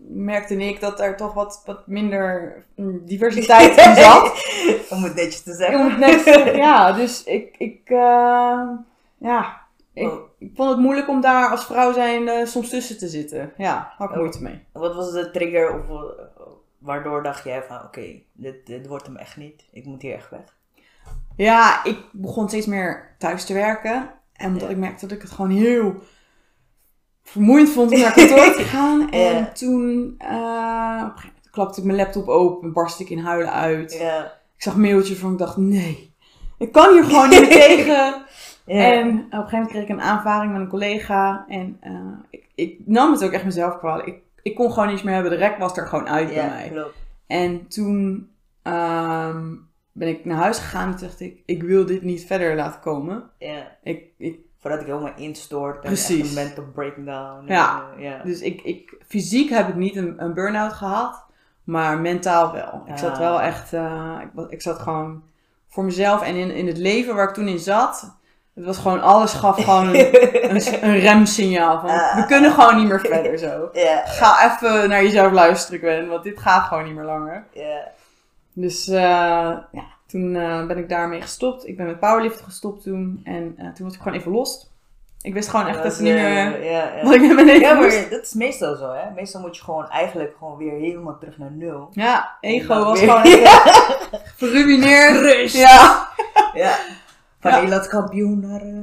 merkte 0.09 0.55
ik 0.55 0.79
dat 0.79 0.99
er 0.99 1.15
toch 1.17 1.33
wat, 1.33 1.61
wat 1.65 1.87
minder 1.87 2.63
mm, 2.75 3.05
diversiteit 3.05 3.77
in 3.85 3.95
zat. 3.95 4.33
Om 4.89 5.03
het 5.03 5.15
netjes 5.15 5.41
te 5.43 5.53
zeggen. 5.53 5.83
moet 5.83 5.97
net 5.97 6.21
zeggen, 6.21 6.55
ja, 6.55 6.91
dus 6.91 7.23
ik, 7.23 7.55
ik, 7.57 7.81
eh, 7.89 8.61
ja, 9.17 9.61
ik, 9.93 10.11
Oh. 10.11 10.19
ik 10.39 10.51
vond 10.55 10.69
het 10.69 10.79
moeilijk 10.79 11.07
om 11.07 11.21
daar 11.21 11.49
als 11.49 11.65
vrouw 11.65 11.93
zijnde 11.93 12.45
soms 12.45 12.69
tussen 12.69 12.97
te 12.97 13.07
zitten. 13.07 13.53
Ja, 13.57 13.93
had 13.97 14.07
ik 14.09 14.13
Oh. 14.15 14.19
moeite 14.21 14.43
mee. 14.43 14.63
Wat 14.71 14.95
was 14.95 15.11
de 15.11 15.31
trigger 15.31 15.73
of 15.73 15.85
waardoor 16.77 17.23
dacht 17.23 17.43
jij 17.43 17.63
van 17.63 17.83
oké, 17.83 18.21
dit, 18.33 18.65
dit 18.65 18.87
wordt 18.87 19.05
hem 19.05 19.15
echt 19.17 19.37
niet. 19.37 19.65
Ik 19.71 19.85
moet 19.85 20.01
hier 20.01 20.13
echt 20.13 20.29
weg. 20.29 20.55
Ja, 21.35 21.83
ik 21.83 21.97
begon 22.11 22.47
steeds 22.47 22.65
meer 22.65 23.15
thuis 23.17 23.45
te 23.45 23.53
werken. 23.53 24.09
En 24.33 24.47
omdat 24.47 24.61
Ja. 24.61 24.69
ik 24.69 24.77
merkte 24.77 25.07
dat 25.07 25.15
ik 25.17 25.21
het 25.23 25.31
gewoon 25.31 25.51
heel 25.51 25.95
vermoeiend 27.29 27.69
vond 27.69 27.91
om 27.91 27.99
naar 27.99 28.13
kantoor 28.13 28.53
te 28.55 28.63
gaan. 28.73 29.09
En 29.11 29.19
Ja. 29.35 29.51
toen 29.51 30.15
eh, 30.17 31.03
klapte 31.51 31.79
ik 31.79 31.85
mijn 31.85 31.97
laptop 31.97 32.27
open, 32.27 32.73
barstte 32.73 33.03
ik 33.03 33.09
in 33.09 33.19
huilen 33.19 33.51
uit. 33.51 33.93
Ja. 33.99 34.23
Ik 34.55 34.63
zag 34.63 34.75
mailtjes 34.77 35.17
van 35.17 35.31
ik 35.31 35.37
dacht, 35.37 35.57
nee, 35.57 36.13
ik 36.57 36.71
kan 36.71 36.93
hier 36.93 37.03
gewoon 37.03 37.29
niet 37.29 37.39
meer 37.39 37.49
tegen. 37.49 38.15
Ja. 38.65 38.91
En 38.93 39.07
op 39.07 39.15
een 39.15 39.29
gegeven 39.29 39.49
moment 39.51 39.69
kreeg 39.69 39.83
ik 39.83 39.89
een 39.89 40.01
aanvaring 40.01 40.51
met 40.51 40.61
een 40.61 40.67
collega. 40.67 41.45
En 41.47 41.77
eh, 41.81 41.91
ik, 42.29 42.47
ik 42.55 42.79
nam 42.85 43.11
het 43.11 43.23
ook 43.23 43.31
echt 43.31 43.43
mezelf 43.45 43.77
kwalijk. 43.77 44.07
Ik, 44.07 44.15
ik 44.41 44.55
kon 44.55 44.71
gewoon 44.71 44.87
niets 44.89 45.03
meer 45.03 45.13
hebben. 45.13 45.31
De 45.31 45.37
rek 45.37 45.57
was 45.57 45.77
er 45.77 45.87
gewoon 45.87 46.07
uit 46.09 46.33
bij 46.33 46.47
mij. 46.49 46.69
klopt. 46.73 46.93
En 47.27 47.67
toen 47.67 48.29
ehm, 48.61 49.53
ben 49.91 50.07
ik 50.07 50.25
naar 50.25 50.37
huis 50.37 50.57
gegaan 50.59 50.91
en 50.93 50.99
dacht 50.99 51.19
ik, 51.19 51.41
ik 51.45 51.63
wil 51.63 51.85
dit 51.85 52.01
niet 52.01 52.25
verder 52.25 52.55
laten 52.55 52.79
komen. 52.81 53.23
Ik, 53.83 54.03
Voordat 54.59 54.81
ik 54.81 54.87
helemaal 54.87 55.13
instort 55.15 55.75
en 55.75 55.81
Precies. 55.81 56.19
echt 56.19 56.29
een 56.29 56.43
mental 56.43 56.63
breakdown. 56.73 57.43
Ja. 57.45 57.83
En, 57.91 57.97
eh, 57.97 58.03
ja. 58.03 58.23
dus 58.23 58.41
ik, 58.41 58.61
ik, 58.61 58.95
fysiek 59.07 59.49
heb 59.49 59.67
ik 59.67 59.75
niet 59.75 59.95
een, 59.95 60.23
een 60.23 60.33
burn-out 60.33 60.73
gehad, 60.73 61.25
maar 61.63 61.99
mentaal 61.99 62.51
wel. 62.51 62.83
Ik 62.85 62.97
zat 62.97 63.17
wel 63.17 63.41
echt, 63.41 63.73
eh, 63.73 64.19
ik, 64.21 64.49
ik 64.49 64.61
zat 64.61 64.79
gewoon 64.79 65.23
voor 65.67 65.83
mezelf 65.83 66.21
en 66.21 66.35
in, 66.35 66.51
in 66.51 66.67
het 66.67 66.77
leven 66.77 67.15
waar 67.15 67.27
ik 67.27 67.33
toen 67.33 67.47
in 67.47 67.59
zat. 67.59 68.15
Het 68.53 68.65
was 68.65 68.77
gewoon, 68.77 69.01
alles 69.01 69.33
gaf 69.33 69.63
gewoon 69.63 69.87
een, 69.87 69.95
een, 70.55 70.83
een 70.83 70.99
remsignaal 70.99 71.79
van, 71.79 71.89
we 71.89 72.23
kunnen 72.27 72.51
gewoon 72.51 72.75
niet 72.75 72.87
meer 72.87 72.99
verder 72.99 73.37
zo. 73.37 73.69
Ga 74.19 74.55
even 74.55 74.89
naar 74.89 75.03
jezelf 75.03 75.31
luisteren, 75.31 75.79
Gwen, 75.79 76.07
want 76.07 76.23
dit 76.23 76.39
gaat 76.39 76.63
gewoon 76.63 76.83
niet 76.83 76.95
meer 76.95 77.05
langer. 77.05 77.43
Ja. 77.53 77.91
Dus 78.53 78.87
eh, 78.87 79.57
ja, 79.71 79.85
toen 80.07 80.35
eh, 80.35 80.65
ben 80.65 80.77
ik 80.77 80.89
daarmee 80.89 81.21
gestopt. 81.21 81.67
Ik 81.67 81.77
ben 81.77 81.85
met 81.85 81.99
powerlift 81.99 82.41
gestopt 82.41 82.83
toen. 82.83 83.21
En 83.23 83.53
eh, 83.57 83.65
toen 83.73 83.85
was 83.85 83.95
ik 83.95 84.01
gewoon 84.01 84.17
even 84.17 84.31
los. 84.31 84.69
Ik 85.21 85.33
wist 85.33 85.49
gewoon 85.49 85.67
echt 85.67 85.83
Dat 85.83 85.91
is, 85.91 85.99
niet 85.99 86.13
meer 86.13 86.63
Ja, 86.63 86.87
ja. 86.95 87.03
wat 87.03 87.13
ik 87.13 87.21
met 87.21 87.33
mijn 87.35 87.45
leven 87.45 87.61
Ja, 87.61 87.73
maar 87.73 88.07
dat 88.09 88.21
is 88.21 88.33
meestal 88.33 88.75
zo, 88.75 88.91
hè. 88.93 89.11
Meestal 89.15 89.41
moet 89.41 89.57
je 89.57 89.63
gewoon 89.63 89.89
eigenlijk 89.89 90.35
gewoon 90.37 90.57
weer 90.57 90.71
helemaal 90.71 91.17
terug 91.17 91.37
naar 91.37 91.51
nul. 91.51 91.89
Ja, 91.91 92.37
ego 92.41 92.83
was 92.83 92.99
weer- 92.99 93.09
gewoon 93.09 93.25
geruineerd. 94.37 95.19
Rust. 95.21 95.55
Ja. 95.57 96.07
Ja. 96.53 96.75
Van 97.39 97.51
Ja. 97.51 97.57
Nederlands 97.57 97.87
kampioen 97.87 98.39
naar 98.39 98.61
eh, 98.61 98.73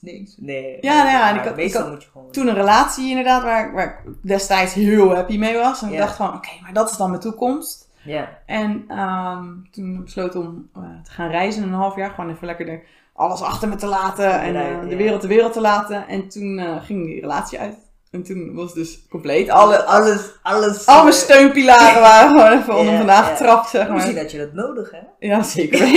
niks. 0.00 0.34
Nee. 0.38 0.78
Ja, 0.80 0.96
nou 1.02 1.08
ja, 1.08 1.30
en 1.30 1.36
ik 1.36 1.44
had- 1.44 1.56
meestal 1.56 1.80
ik 1.80 1.86
had 1.86 1.94
moet 1.94 2.04
je 2.04 2.10
gewoon... 2.12 2.30
Toen 2.30 2.48
een 2.48 2.54
relatie 2.54 3.08
inderdaad, 3.08 3.42
waar, 3.42 3.72
waar 3.72 3.84
ik 4.06 4.12
destijds 4.22 4.74
heel 4.74 5.14
happy 5.14 5.38
mee 5.38 5.56
was. 5.56 5.82
En 5.82 5.92
ik 5.92 5.98
dacht 5.98 6.16
van, 6.16 6.34
oké, 6.34 6.48
maar 6.62 6.72
dat 6.72 6.90
is 6.90 6.96
dan 6.96 7.08
mijn 7.10 7.20
toekomst. 7.22 7.88
Ja. 8.04 8.38
En 8.46 8.84
ehm, 8.88 9.44
toen 9.70 10.04
besloot 10.04 10.36
om 10.36 10.70
eh, 10.74 10.82
te 11.04 11.10
gaan 11.10 11.30
reizen 11.30 11.62
een 11.62 11.72
half 11.72 11.96
jaar. 11.96 12.10
Gewoon 12.10 12.30
even 12.30 12.46
lekker 12.46 12.68
er 12.68 12.82
alles 13.14 13.42
achter 13.42 13.68
me 13.68 13.74
te 13.76 13.86
laten. 13.86 14.40
En 14.40 14.56
eh, 14.56 14.88
de 14.88 14.96
wereld 14.96 15.20
de 15.22 15.28
wereld 15.28 15.52
te 15.52 15.60
laten. 15.60 16.08
En 16.08 16.28
toen 16.28 16.58
eh, 16.58 16.76
ging 16.82 17.06
die 17.06 17.20
relatie 17.20 17.58
uit. 17.58 17.76
En 18.10 18.22
toen 18.22 18.54
was 18.54 18.64
het 18.64 18.74
dus 18.74 19.06
compleet. 19.10 19.48
Alle, 19.50 19.84
alles, 19.84 20.30
alles. 20.42 20.86
al 20.86 21.02
mijn 21.02 21.14
steunpilaren 21.14 22.00
waren 22.00 22.30
gewoon 22.30 22.58
even 22.58 22.74
onder 22.76 22.92
Ja, 22.92 22.98
vandaan 22.98 23.24
ja. 23.24 23.28
getrapt, 23.36 23.68
zeg 23.68 23.88
Misschien 23.88 24.14
maar. 24.14 24.22
dat 24.22 24.32
je 24.32 24.38
dat 24.38 24.52
nodig 24.52 24.90
hebt. 24.90 25.10
Ja, 25.18 25.42
zeker 25.42 25.78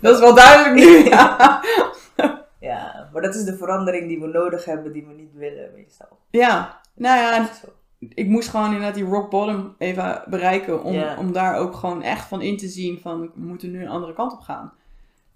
dat 0.00 0.14
is 0.14 0.20
wel 0.20 0.34
duidelijk 0.34 0.74
nu. 0.74 1.04
Ja. 1.08 1.60
Ja, 2.60 3.08
maar 3.12 3.22
dat 3.22 3.34
is 3.34 3.44
de 3.44 3.56
verandering 3.56 4.08
die 4.08 4.20
we 4.20 4.26
nodig 4.26 4.64
hebben, 4.64 4.92
die 4.92 5.06
we 5.06 5.12
niet 5.12 5.32
willen, 5.34 5.70
meestal. 5.74 6.18
ja, 6.30 6.80
nou 6.94 7.18
ja. 7.20 7.48
Ik 8.14 8.26
moest 8.28 8.48
gewoon 8.48 8.66
inderdaad 8.66 8.94
die 8.94 9.04
rock 9.04 9.30
bottom 9.30 9.74
even 9.78 10.22
bereiken. 10.26 10.82
Om, 10.82 11.02
om 11.18 11.32
daar 11.32 11.56
ook 11.56 11.74
gewoon 11.74 12.02
echt 12.02 12.28
van 12.28 12.42
in 12.42 12.56
te 12.56 12.68
zien 12.68 12.98
van, 13.00 13.20
we 13.20 13.30
moeten 13.34 13.70
nu 13.70 13.82
een 13.82 13.88
andere 13.88 14.12
kant 14.12 14.32
op 14.32 14.40
gaan. 14.40 14.72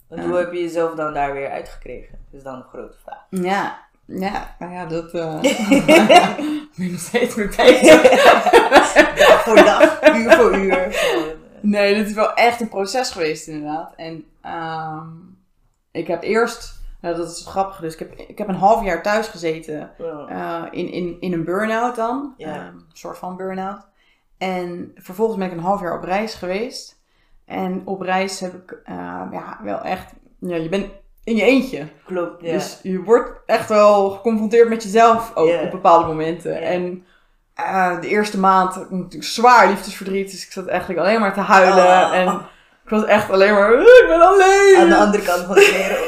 Want 0.08 0.22
hoe 0.22 0.36
heb 0.36 0.52
je 0.52 0.60
jezelf 0.60 0.94
dan 0.94 1.14
daar 1.14 1.32
weer 1.32 1.50
uitgekregen? 1.50 2.18
Dat 2.30 2.38
is 2.38 2.42
dan 2.42 2.54
een 2.54 2.62
grote 2.62 2.96
vraag. 3.02 3.26
Ja, 3.30 3.78
ja, 4.04 4.54
nou 4.58 4.72
ja, 4.72 4.86
dat 4.86 5.14
eh 5.14 5.40
ben 6.76 6.86
ik 6.86 6.90
nog 6.90 7.00
steeds 7.00 7.34
mee 7.34 7.48
bezig. 7.48 8.02
dag 9.28 9.42
voor 9.42 9.56
dag, 9.56 10.14
uur 10.14 10.32
voor 10.32 10.56
uur. 10.58 10.78
Eh, 10.78 11.36
Nee, 11.60 11.94
dit 11.94 12.06
is 12.06 12.14
wel 12.14 12.34
echt 12.34 12.60
een 12.60 12.68
proces 12.68 13.10
geweest 13.10 13.46
inderdaad. 13.48 13.92
En 13.96 14.24
ehm, 14.40 15.06
ik 15.90 16.06
heb 16.06 16.22
eerst, 16.22 16.77
nou, 17.00 17.16
dat 17.16 17.30
is 17.30 17.46
grappig, 17.46 17.80
dus 17.80 17.92
ik 17.92 17.98
heb, 17.98 18.14
ik 18.28 18.38
heb 18.38 18.48
een 18.48 18.54
half 18.54 18.84
jaar 18.84 19.02
thuis 19.02 19.26
gezeten 19.26 19.90
ja. 19.98 20.26
eh, 20.28 20.78
in, 20.78 20.92
in, 20.92 21.16
in 21.20 21.32
een 21.32 21.44
burn-out 21.44 21.96
dan. 21.96 22.34
Ja. 22.36 22.54
Ehm, 22.54 22.66
een 22.66 22.84
soort 22.92 23.18
van 23.18 23.36
burn-out. 23.36 23.86
En 24.38 24.92
vervolgens 24.94 25.38
ben 25.38 25.46
ik 25.46 25.52
een 25.52 25.62
half 25.62 25.80
jaar 25.80 25.96
op 25.96 26.04
reis 26.04 26.34
geweest. 26.34 27.00
En 27.44 27.82
op 27.84 28.00
reis 28.00 28.40
heb 28.40 28.54
ik 28.54 28.80
eh, 28.84 29.22
ja, 29.30 29.58
wel 29.62 29.80
echt, 29.80 30.12
ja, 30.38 30.56
je 30.56 30.68
bent 30.68 30.86
in 31.24 31.36
je 31.36 31.42
eentje. 31.42 31.86
Klopt, 32.04 32.42
ja. 32.42 32.52
Dus 32.52 32.80
je 32.82 33.02
wordt 33.02 33.30
echt 33.46 33.68
wel 33.68 34.10
geconfronteerd 34.10 34.68
met 34.68 34.82
jezelf 34.82 35.32
ook 35.34 35.62
op 35.62 35.70
bepaalde 35.70 36.06
momenten. 36.06 36.62
En 36.62 37.04
eh, 37.54 38.00
de 38.00 38.08
eerste 38.08 38.38
maand 38.38 38.90
natuurlijk 38.90 39.24
zwaar 39.24 39.68
liefdesverdriet. 39.68 40.30
Dus 40.30 40.46
ik 40.46 40.52
zat 40.52 40.66
eigenlijk 40.66 41.00
alleen 41.00 41.20
maar 41.20 41.34
te 41.34 41.40
huilen. 41.40 41.86
Oh. 41.86 42.14
En 42.14 42.40
ik 42.90 42.94
was 42.98 43.04
echt 43.04 43.30
alleen 43.30 43.54
maar, 43.54 43.72
"Eh, 43.72 43.80
ik 43.80 44.04
ben 44.08 44.20
alleen. 44.20 44.76
Aan 44.78 44.88
de 44.88 44.96
andere 44.96 45.22
kant 45.22 45.44
van 45.46 45.54
de 45.54 45.70
wereld. 45.76 46.06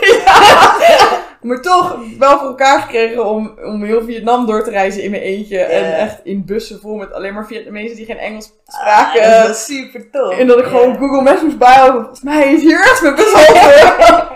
Maar 1.42 1.60
toch 1.60 1.99
wel 2.18 2.38
voor 2.38 2.49
elkaar 2.49 2.80
gekregen 2.80 3.26
om, 3.26 3.54
om 3.64 3.82
heel 3.84 4.02
Vietnam 4.04 4.46
door 4.46 4.64
te 4.64 4.70
reizen 4.70 5.02
in 5.02 5.10
mijn 5.10 5.22
eentje. 5.22 5.58
En 5.58 5.96
echt 5.99 6.20
in 6.25 6.44
bussen 6.46 6.80
vol 6.80 6.94
met 6.96 7.12
alleen 7.12 7.34
maar 7.34 7.46
Vietnamezen 7.46 7.96
die 7.96 8.04
geen 8.06 8.18
Engels 8.18 8.50
spraken. 8.66 9.22
Ah, 9.22 9.42
dat 9.42 9.50
is 9.56 9.64
super 9.64 10.10
tof. 10.10 10.38
en 10.38 10.46
dat 10.46 10.58
ik 10.58 10.64
gewoon. 10.64 10.96
Google 10.99 11.22
Maps 11.22 11.42
moest 11.42 11.58
bijhouden. 11.58 12.00
Volgens 12.00 12.22
mij 12.22 12.52
is 12.52 12.62
hier 12.62 12.80
echt 12.80 13.02
mijn 13.02 13.14
bezopen. 13.14 14.28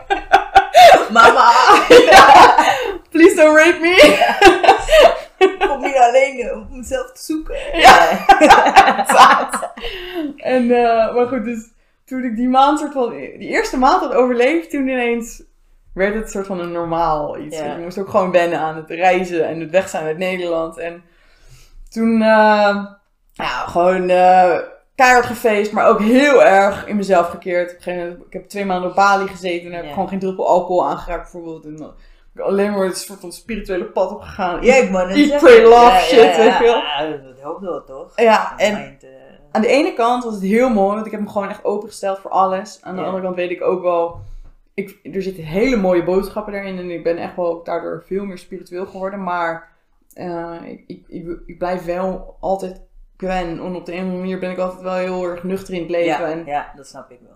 Mama, 1.12 1.50
Please 3.10 3.34
don't 3.36 3.56
rape 3.56 3.78
me. 3.80 4.22
kom 5.68 5.84
hier 5.84 5.98
alleen 6.00 6.40
eh, 6.40 6.52
om 6.56 6.66
mezelf 6.70 7.12
te 7.12 7.22
zoeken. 7.22 7.54
Ja. 7.72 8.08
En, 10.36 10.70
eh, 10.70 11.14
maar 11.14 11.26
goed, 11.26 11.44
dus 11.44 11.58
toen 12.04 12.24
ik 12.24 12.36
die 12.36 12.48
maand 12.48 12.78
soort 12.78 12.92
van, 12.92 13.10
die 13.10 13.48
eerste 13.48 13.78
maand 13.78 14.00
had 14.00 14.14
overleefd, 14.14 14.70
toen 14.70 14.88
ineens 14.88 15.42
werd 15.94 16.14
het 16.14 16.30
soort 16.30 16.46
van 16.46 16.60
een 16.60 16.72
normaal 16.72 17.38
iets. 17.38 17.58
Ja. 17.58 17.74
Ik 17.74 17.82
moest 17.82 17.98
ook 17.98 18.08
gewoon 18.08 18.30
wennen 18.30 18.58
aan 18.58 18.76
het 18.76 18.90
reizen 18.90 19.46
en 19.46 19.60
het 19.60 19.70
weg 19.70 19.88
zijn 19.88 20.04
uit 20.04 20.18
Nederland. 20.18 20.78
En 20.78 21.02
toen, 21.88 22.18
ja, 23.32 23.64
gewoon 23.66 24.08
eh, 24.08 24.58
keihard 24.94 25.26
gefeest, 25.26 25.72
maar 25.72 25.88
ook 25.88 26.00
heel 26.00 26.44
erg 26.44 26.86
in 26.86 26.96
mezelf 26.96 27.28
gekeerd. 27.28 27.70
Op 27.70 27.76
een 27.76 27.82
gegeven 27.82 28.08
moment, 28.08 28.26
ik 28.26 28.32
heb 28.32 28.48
twee 28.48 28.64
maanden 28.64 28.90
op 28.90 28.96
Bali 28.96 29.26
gezeten 29.26 29.66
en 29.66 29.76
heb 29.76 29.84
ik 29.84 29.92
gewoon 29.92 30.08
geen 30.08 30.18
druppel 30.18 30.48
alcohol 30.48 30.86
aangeraakt 30.86 31.22
bijvoorbeeld. 31.22 31.64
En 31.64 31.94
ik 32.34 32.40
alleen 32.40 32.72
maar 32.72 32.84
het 32.84 32.98
soort 32.98 33.20
van 33.20 33.32
spirituele 33.32 33.84
pad 33.84 34.10
opgegaan. 34.10 34.62
Ja, 34.62 34.74
ik 34.74 34.90
man. 34.90 35.08
Eat, 35.08 35.40
pray, 35.40 35.62
love 35.62 36.00
shit, 36.00 36.36
weet 36.36 36.58
je 36.58 36.64
wel. 36.64 36.76
Ja, 36.76 37.16
dat 37.22 37.40
helpt 37.40 37.60
wel, 37.60 37.84
toch? 37.84 38.12
Ja, 38.20 38.54
en 38.56 38.74
Eind, 38.74 39.02
eh, 39.02 39.10
Aan 39.54 39.62
de 39.62 39.68
ene 39.68 39.92
kant 39.94 40.24
was 40.24 40.34
het 40.34 40.42
heel 40.42 40.68
mooi, 40.70 40.94
want 40.94 41.06
ik 41.06 41.12
heb 41.12 41.20
me 41.20 41.28
gewoon 41.28 41.48
echt 41.48 41.64
opengesteld 41.64 42.18
voor 42.18 42.30
alles. 42.30 42.78
Aan 42.82 42.94
de 42.94 43.00
Ja. 43.00 43.06
andere 43.06 43.24
kant 43.24 43.36
weet 43.36 43.50
ik 43.50 43.62
ook 43.62 43.82
wel, 43.82 44.20
ik, 44.74 44.98
er 45.12 45.22
zitten 45.22 45.44
hele 45.44 45.76
mooie 45.76 46.04
boodschappen 46.04 46.52
daarin. 46.52 46.78
En 46.78 46.90
ik 46.90 47.02
ben 47.02 47.16
echt 47.16 47.36
wel 47.36 47.62
daardoor 47.64 48.02
veel 48.06 48.24
meer 48.24 48.38
spiritueel 48.38 48.86
geworden. 48.86 49.22
Maar 49.22 49.68
eh, 50.12 50.56
ik, 50.86 51.04
ik, 51.08 51.26
ik, 51.46 51.58
blijf 51.58 51.84
wel 51.84 52.36
altijd 52.40 52.80
Gwen. 53.16 53.48
En 53.48 53.74
op 53.74 53.86
de 53.86 53.92
een 53.92 53.98
of 53.98 54.04
andere 54.04 54.20
manier 54.20 54.38
ben 54.38 54.50
ik 54.50 54.58
altijd 54.58 54.82
wel 54.82 54.94
heel 54.94 55.24
erg 55.24 55.42
nuchter 55.42 55.74
in 55.74 55.80
het 55.80 55.90
leven. 55.90 56.06
ja, 56.26 56.30
En, 56.30 56.42
ja, 56.46 56.72
dat 56.76 56.86
snap 56.86 57.10
ik 57.10 57.18
wel. 57.22 57.32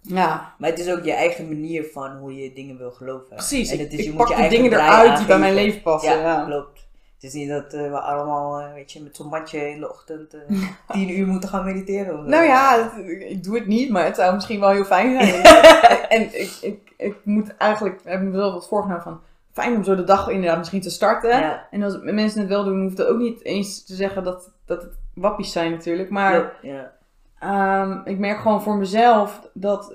Ja, 0.00 0.54
Maar 0.58 0.70
het 0.70 0.78
is 0.78 0.90
ook 0.90 1.04
je 1.04 1.12
eigen 1.12 1.48
manier 1.48 1.84
van 1.84 2.16
hoe 2.16 2.34
je 2.36 2.52
dingen 2.52 2.78
wil 2.78 2.90
geloven. 2.90 3.28
precies. 3.28 3.70
En 3.70 3.78
het 3.78 3.92
is, 3.92 3.98
ik 3.98 4.04
je 4.04 4.10
moet 4.10 4.18
pak 4.18 4.28
je 4.28 4.34
de 4.34 4.40
eigen 4.40 4.62
dingen 4.62 4.78
eruit 4.78 5.16
die 5.16 5.26
bij 5.26 5.38
mijn 5.38 5.54
leven 5.54 5.82
passen. 5.82 6.18
Ja, 6.18 6.22
Ja, 6.22 6.44
klopt. 6.44 6.85
Het 7.16 7.24
is 7.24 7.32
niet 7.32 7.48
dat 7.48 7.72
eh, 7.72 7.90
we 7.90 8.00
allemaal, 8.00 8.60
eh, 8.60 8.72
weet 8.72 8.92
je, 8.92 9.02
met 9.02 9.16
zo'n 9.16 9.28
matje 9.28 9.70
in 9.70 9.80
de 9.80 9.90
ochtend 9.90 10.34
eh, 10.34 10.40
tien 10.92 11.18
uur 11.18 11.26
moeten 11.26 11.48
gaan 11.48 11.64
mediteren. 11.64 12.18
of. 12.18 12.24
Nou 12.24 12.44
ja, 12.44 12.90
ik 13.06 13.44
doe 13.44 13.54
het 13.54 13.66
niet, 13.66 13.90
maar 13.90 14.04
het 14.04 14.16
zou 14.16 14.34
misschien 14.34 14.60
wel 14.60 14.70
heel 14.70 14.84
fijn 14.84 15.20
zijn. 15.20 15.42
en 16.08 16.40
ik, 16.40 16.58
ik, 16.60 16.92
ik 16.96 17.14
moet 17.22 17.56
eigenlijk, 17.56 18.00
heb 18.04 18.20
ik 18.20 18.26
mezelf 18.26 18.52
wat 18.52 18.68
voorgenomen 18.68 19.02
van, 19.02 19.20
fijn 19.52 19.76
om 19.76 19.84
zo 19.84 19.94
de 19.94 20.04
dag 20.04 20.28
inderdaad 20.28 20.58
misschien 20.58 20.80
te 20.80 20.90
starten. 20.90 21.38
Ja, 21.38 21.66
En 21.70 21.82
als 21.82 21.98
mensen 22.00 22.40
het 22.40 22.48
wel 22.48 22.64
doen, 22.64 22.82
hoeft 22.82 22.98
het 22.98 23.06
ook 23.06 23.18
niet 23.18 23.44
eens 23.44 23.84
te 23.84 23.94
zeggen 23.94 24.24
dat, 24.24 24.50
dat 24.64 24.82
het 24.82 24.98
wappies 25.14 25.52
zijn 25.52 25.70
natuurlijk. 25.70 26.10
Maar 26.10 26.32
klopt, 26.32 26.56
ja. 26.62 26.92
ehm, 27.38 28.00
ik 28.04 28.18
merk 28.18 28.38
gewoon 28.38 28.62
voor 28.62 28.76
mezelf 28.76 29.40
dat 29.52 29.94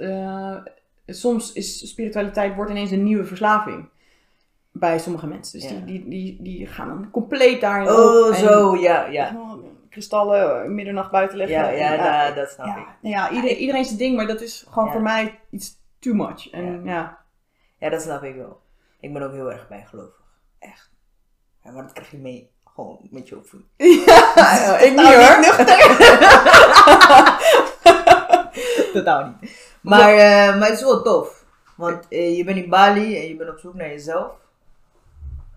soms 1.05 1.53
is 1.53 1.89
spiritualiteit 1.89 2.55
wordt 2.55 2.71
ineens 2.71 2.91
een 2.91 3.03
nieuwe 3.03 3.25
verslaving. 3.25 3.89
Bij 4.81 4.99
sommige 4.99 5.27
mensen. 5.27 5.59
Dus 5.59 5.69
Ja. 5.69 5.75
die, 5.75 5.85
die, 5.85 6.05
die, 6.09 6.37
die 6.41 6.67
gaan 6.67 6.87
dan 6.87 7.09
compleet 7.11 7.61
daarin 7.61 7.87
op. 7.91 7.97
Oh, 7.97 8.27
en- 8.27 8.35
zo, 8.35 8.75
ja, 8.75 9.05
ja. 9.05 9.35
Kristallen 9.89 10.63
eh, 10.63 10.69
middernacht 10.69 11.11
buiten 11.11 11.37
leggen. 11.37 11.55
Ja, 11.57 11.69
ja, 11.69 11.91
En, 11.93 11.99
nou, 11.99 12.33
dat 12.35 12.49
snap 12.49 12.65
ja, 12.65 12.77
ik. 12.77 12.85
nou 13.01 13.15
ja, 13.15 13.29
iedereen, 13.31 13.57
iedereen 13.57 13.85
zijn 13.85 13.97
ding, 13.97 14.15
maar 14.15 14.27
dat 14.27 14.41
is 14.41 14.65
gewoon 14.69 14.85
Ja. 14.85 14.91
voor 14.91 15.01
mij 15.01 15.39
iets 15.49 15.77
too 15.99 16.13
much. 16.13 16.49
En 16.51 16.81
ja, 16.85 17.17
Ja, 17.77 17.89
dat 17.89 18.01
snap 18.01 18.23
ik 18.23 18.35
wel. 18.35 18.61
Ik 18.99 19.13
ben 19.13 19.21
ook 19.21 19.31
heel 19.33 19.51
erg 19.51 19.67
bijgelovig. 19.67 20.21
Echt. 20.59 20.91
Ja, 21.63 21.71
maar 21.71 21.83
dat 21.83 21.91
krijg 21.93 22.11
je 22.11 22.17
mee 22.17 22.51
gewoon 22.73 22.99
met 23.11 23.27
je 23.27 23.37
opvoeding. 23.37 23.71
ja, 24.05 24.77
ik 24.85 24.89
niet 24.91 25.01
Nou, 25.01 25.15
hoor. 25.15 25.39
Totaal 28.93 29.35
niet. 29.41 29.69
Maar, 29.81 30.09
eh, 30.13 30.59
maar 30.59 30.67
het 30.69 30.77
is 30.77 30.83
wel 30.83 31.01
tof. 31.01 31.45
Want 31.77 32.07
eh, 32.07 32.37
je 32.37 32.43
bent 32.43 32.57
in 32.57 32.69
Bali 32.69 33.17
en 33.17 33.27
je 33.27 33.35
bent 33.35 33.49
op 33.49 33.57
zoek 33.59 33.73
naar 33.73 33.87
jezelf. 33.87 34.31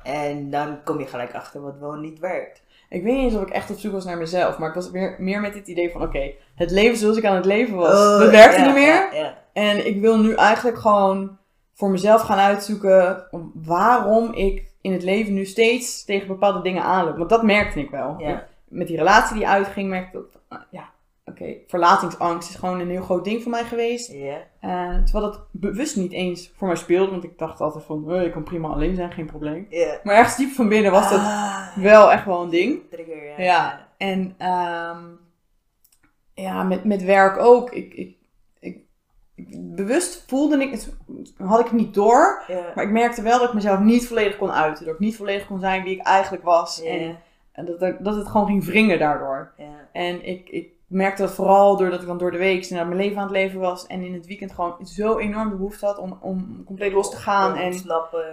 En 0.04 0.50
dan 0.50 0.82
kom 0.84 0.98
je 0.98 1.06
gelijk 1.06 1.34
achter 1.34 1.62
wat 1.62 1.78
wel 1.78 1.92
niet 1.92 2.18
werkt. 2.18 2.62
Ik 2.88 3.02
weet 3.02 3.14
niet 3.14 3.24
eens 3.24 3.34
of 3.34 3.42
ik 3.42 3.50
echt 3.50 3.70
op 3.70 3.78
zoek 3.78 3.92
was 3.92 4.04
naar 4.04 4.18
mezelf, 4.18 4.58
maar 4.58 4.68
ik 4.68 4.74
was 4.74 4.90
meer, 4.90 5.16
meer 5.18 5.40
met 5.40 5.54
het 5.54 5.68
idee 5.68 5.90
van, 5.90 6.02
oké, 6.02 6.32
het 6.54 6.70
leven 6.70 6.96
zoals 6.96 7.16
ik 7.16 7.24
aan 7.24 7.36
het 7.36 7.44
leven 7.44 7.76
was, 7.76 7.92
Oh, 7.92 8.18
dat 8.18 8.30
werkte 8.30 8.58
ja, 8.58 8.64
niet 8.64 8.74
meer. 8.74 8.94
Ja, 8.94 9.08
ja. 9.12 9.38
En 9.52 9.86
ik 9.86 10.00
wil 10.00 10.18
nu 10.18 10.34
eigenlijk 10.34 10.78
gewoon 10.78 11.38
voor 11.74 11.90
mezelf 11.90 12.20
gaan 12.22 12.38
uitzoeken 12.38 13.26
waarom 13.54 14.32
ik 14.32 14.72
in 14.80 14.92
het 14.92 15.02
leven 15.02 15.34
nu 15.34 15.44
steeds 15.44 16.04
tegen 16.04 16.26
bepaalde 16.26 16.62
dingen 16.62 16.82
aanloop. 16.82 17.16
Want 17.16 17.30
dat 17.30 17.42
merkte 17.42 17.80
ik 17.80 17.90
wel. 17.90 18.22
Met 18.68 18.86
die 18.86 18.96
relatie 18.96 19.36
die 19.36 19.48
uitging, 19.48 19.88
merkte 19.88 20.18
ik 20.18 20.24
van, 20.32 20.58
ah, 20.58 20.64
ja, 20.70 20.90
oké, 21.24 21.54
verlatingsangst 21.66 22.48
is 22.50 22.54
gewoon 22.56 22.80
een 22.80 22.90
heel 22.90 23.02
groot 23.02 23.24
ding 23.24 23.42
voor 23.42 23.50
mij 23.50 23.64
geweest. 23.64 24.12
Ja. 24.12 24.36
Eh, 24.60 25.02
terwijl 25.04 25.24
dat 25.32 25.40
bewust 25.50 25.96
niet 25.96 26.12
eens 26.12 26.52
voor 26.56 26.66
mij 26.66 26.76
speelde, 26.76 27.10
want 27.10 27.24
ik 27.24 27.38
dacht 27.38 27.60
altijd 27.60 27.84
van, 27.84 28.10
"Eh, 28.12 28.22
ik 28.24 28.32
kan 28.32 28.42
prima 28.42 28.68
alleen 28.68 28.94
zijn, 28.94 29.12
geen 29.12 29.26
probleem. 29.26 29.66
Maar 30.02 30.14
ergens 30.14 30.36
diep 30.36 30.50
van 30.50 30.68
binnen 30.68 30.92
was 30.92 31.10
dat 31.10 31.18
Ah, 31.20 31.76
wel 31.76 32.12
echt 32.12 32.24
wel 32.24 32.42
een 32.42 32.50
ding. 32.50 32.80
Trigger, 32.90 33.24
ja. 33.24 33.34
Ja, 33.44 33.88
en 33.96 34.34
ehm, 34.38 35.02
ja, 36.34 36.62
met, 36.62 36.84
met 36.84 37.02
werk 37.04 37.36
ook. 37.38 37.70
Ik, 37.72 37.94
ik, 37.94 38.16
ik, 38.60 38.78
ik- 39.34 39.74
bewust 39.74 40.24
voelde 40.26 40.62
ik 40.62 40.70
het, 40.70 40.96
had 41.38 41.58
ik 41.58 41.64
het 41.66 41.74
niet 41.74 41.94
door. 41.94 42.42
Maar 42.74 42.84
ik 42.84 42.90
merkte 42.90 43.22
wel 43.22 43.38
dat 43.38 43.48
ik 43.48 43.54
mezelf 43.54 43.78
niet 43.78 44.06
volledig 44.06 44.36
kon 44.36 44.52
uiten. 44.52 44.84
Dat 44.84 44.94
ik 44.94 45.00
niet 45.00 45.16
volledig 45.16 45.46
kon 45.46 45.60
zijn 45.60 45.82
wie 45.82 45.94
ik 45.94 46.02
eigenlijk 46.02 46.44
was. 46.44 46.82
En, 46.82 47.18
en 47.52 47.64
dat, 47.64 48.04
dat 48.04 48.16
het 48.16 48.26
gewoon 48.28 48.46
ging 48.46 48.64
wringen 48.64 48.98
daardoor. 48.98 49.52
En 49.92 50.26
ik, 50.26 50.48
ik 50.48 50.72
merkte 50.94 51.22
dat 51.22 51.34
vooral 51.34 51.76
doordat 51.76 52.00
ik 52.00 52.06
dan 52.06 52.18
door 52.18 52.30
de 52.30 52.38
week 52.38 52.70
naar 52.70 52.86
mijn 52.86 53.00
leven 53.00 53.16
aan 53.16 53.22
het 53.22 53.32
leven 53.32 53.60
was. 53.60 53.86
En 53.86 54.02
in 54.04 54.14
het 54.14 54.26
weekend 54.26 54.52
gewoon 54.52 54.74
zo 54.84 55.18
enorm 55.18 55.48
de 55.48 55.54
behoefte 55.56 55.86
had 55.86 55.98
om, 55.98 56.18
om 56.20 56.62
compleet 56.66 56.92
los 56.92 57.10
te 57.10 57.16
gaan. 57.16 57.56
En 57.56 57.72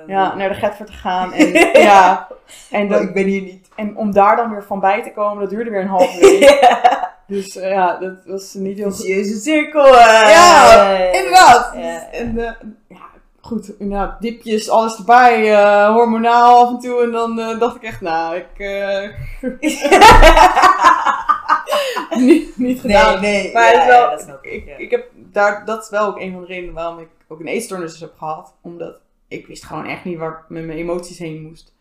ja, 0.07 0.35
naar 0.35 0.49
de 0.49 0.55
Getver 0.55 0.85
te 0.85 0.91
gaan. 0.91 1.33
En, 1.33 1.47
ja, 1.81 2.27
en, 2.71 2.87
dat, 2.89 3.01
ik 3.01 3.13
ben 3.13 3.25
hier 3.25 3.41
niet. 3.41 3.67
en 3.75 3.97
om 3.97 4.13
daar 4.13 4.35
dan 4.35 4.51
weer 4.51 4.63
van 4.63 4.79
bij 4.79 5.03
te 5.03 5.11
komen, 5.13 5.39
dat 5.41 5.49
duurde 5.49 5.69
weer 5.69 5.81
een 5.81 5.87
half 5.87 6.19
week. 6.19 6.49
ja. 6.61 6.79
Dus 7.27 7.55
eh, 7.55 7.71
ja, 7.71 7.97
dat 7.97 8.13
was 8.25 8.53
niet 8.53 8.77
heel. 8.77 8.91
Vicieuze 8.91 9.39
cirkel. 9.39 9.85
eh. 9.85 10.29
Ja, 10.29 10.85
Inderdaad. 11.11 11.71
Ja. 11.75 12.09
En 12.11 12.37
eh, 12.37 12.51
ja, 12.87 13.01
goed, 13.41 13.79
inderdaad, 13.79 14.21
dipjes, 14.21 14.69
alles 14.69 14.97
erbij, 14.97 15.55
hormonaal 15.87 16.63
af 16.65 16.69
en 16.69 16.79
toe. 16.79 17.03
En 17.03 17.11
dan 17.11 17.59
dacht 17.59 17.75
ik 17.75 17.83
echt, 17.83 18.01
nou, 18.01 18.35
ik... 18.35 18.59
eh, 18.59 19.09
niet, 22.27 22.57
niet 22.57 22.79
gedaan. 22.81 23.21
Nee, 23.21 23.43
nee. 23.43 23.53
Maar 23.53 23.73
ja, 23.73 23.79
het 23.79 23.81
is 23.81 23.87
wel, 23.87 24.03
ja, 24.03 24.09
dat 24.11 24.21
snap 24.21 24.43
ik. 24.43 24.77
ik, 24.77 24.91
heb 24.91 25.11
daar, 25.15 25.65
dat 25.65 25.83
is 25.83 25.89
wel 25.89 26.07
ook 26.07 26.19
een 26.19 26.31
van 26.31 26.41
de 26.41 26.47
redenen 26.47 26.73
waarom 26.73 26.99
ik 26.99 27.07
ook 27.27 27.39
een 27.39 27.47
eetstoornis 27.47 27.99
heb 27.99 28.13
gehad. 28.17 28.55
Omdat 28.61 28.99
ik 29.27 29.47
wist 29.47 29.63
gewoon 29.65 29.85
echt 29.85 30.03
niet 30.05 30.17
waar 30.17 30.31
ik 30.31 30.49
met 30.49 30.65
mijn 30.65 30.77
emoties 30.77 31.17
heen 31.17 31.41
moest. 31.41 31.75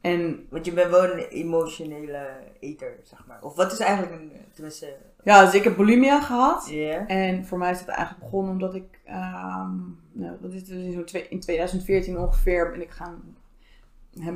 En 0.00 0.46
Want 0.50 0.64
je 0.64 0.72
bent 0.72 0.90
wel 0.90 1.04
een 1.04 1.18
emotionele 1.18 2.26
eter, 2.60 2.98
zeg 3.02 3.24
maar. 3.26 3.38
Of 3.42 3.54
wat 3.56 3.72
is 3.72 3.78
eigenlijk 3.78 4.12
een, 4.12 4.32
tenminste... 4.54 4.96
ja, 5.24 5.44
dus 5.44 5.54
ik 5.54 5.64
heb 5.64 5.76
bulimia 5.76 6.20
gehad. 6.20 6.68
En 7.06 7.46
voor 7.46 7.58
mij 7.58 7.70
is 7.70 7.78
het 7.78 7.88
eigenlijk 7.88 8.20
begonnen 8.20 8.52
omdat 8.52 8.74
ik, 8.74 9.00
ehm, 9.04 9.70
nou, 10.12 10.36
wat 10.40 10.52
is 10.52 10.60
het, 10.60 10.68
in 10.70 11.04
twee- 11.04 11.26
in 11.28 11.40
2014 11.40 12.18
ongeveer 12.18 12.70
ben 12.70 12.80
ik 12.80 12.90
gaan, 12.90 13.36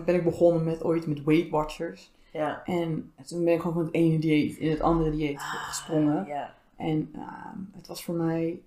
ben 0.04 0.14
ik 0.14 0.24
begonnen 0.24 0.64
met 0.64 0.82
ooit 0.84 1.06
met 1.06 1.24
Weight 1.24 1.50
Watchers. 1.50 2.12
Ja. 2.32 2.62
En 2.64 3.12
toen 3.26 3.44
ben 3.44 3.54
ik 3.54 3.60
gewoon 3.60 3.76
van 3.76 3.84
het 3.84 3.94
ene 3.94 4.18
dieet 4.18 4.56
in 4.56 4.70
het 4.70 4.80
andere 4.80 5.10
dieet 5.10 5.40
gesprongen. 5.40 6.26
Ja. 6.26 6.54
En 6.76 7.10
ehm, 7.14 7.58
het 7.76 7.86
was 7.86 8.04
voor 8.04 8.14
mij 8.14 8.60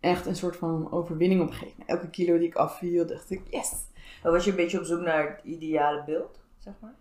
echt 0.00 0.26
een 0.26 0.36
soort 0.36 0.56
van 0.56 0.92
overwinning 0.92 1.40
op 1.40 1.46
een 1.46 1.52
gegeven 1.52 1.74
moment. 1.78 1.98
Elke 1.98 2.10
kilo 2.10 2.38
die 2.38 2.48
ik 2.48 2.54
afviel, 2.54 3.06
dacht 3.06 3.30
ik, 3.30 3.42
yes! 3.50 3.72
Maar 4.22 4.32
was 4.32 4.44
je 4.44 4.50
een 4.50 4.56
beetje 4.56 4.78
op 4.78 4.84
zoek 4.84 5.00
naar 5.00 5.28
het 5.28 5.40
ideale 5.44 6.02
beeld, 6.06 6.40
zeg 6.58 6.74
maar? 6.80 6.94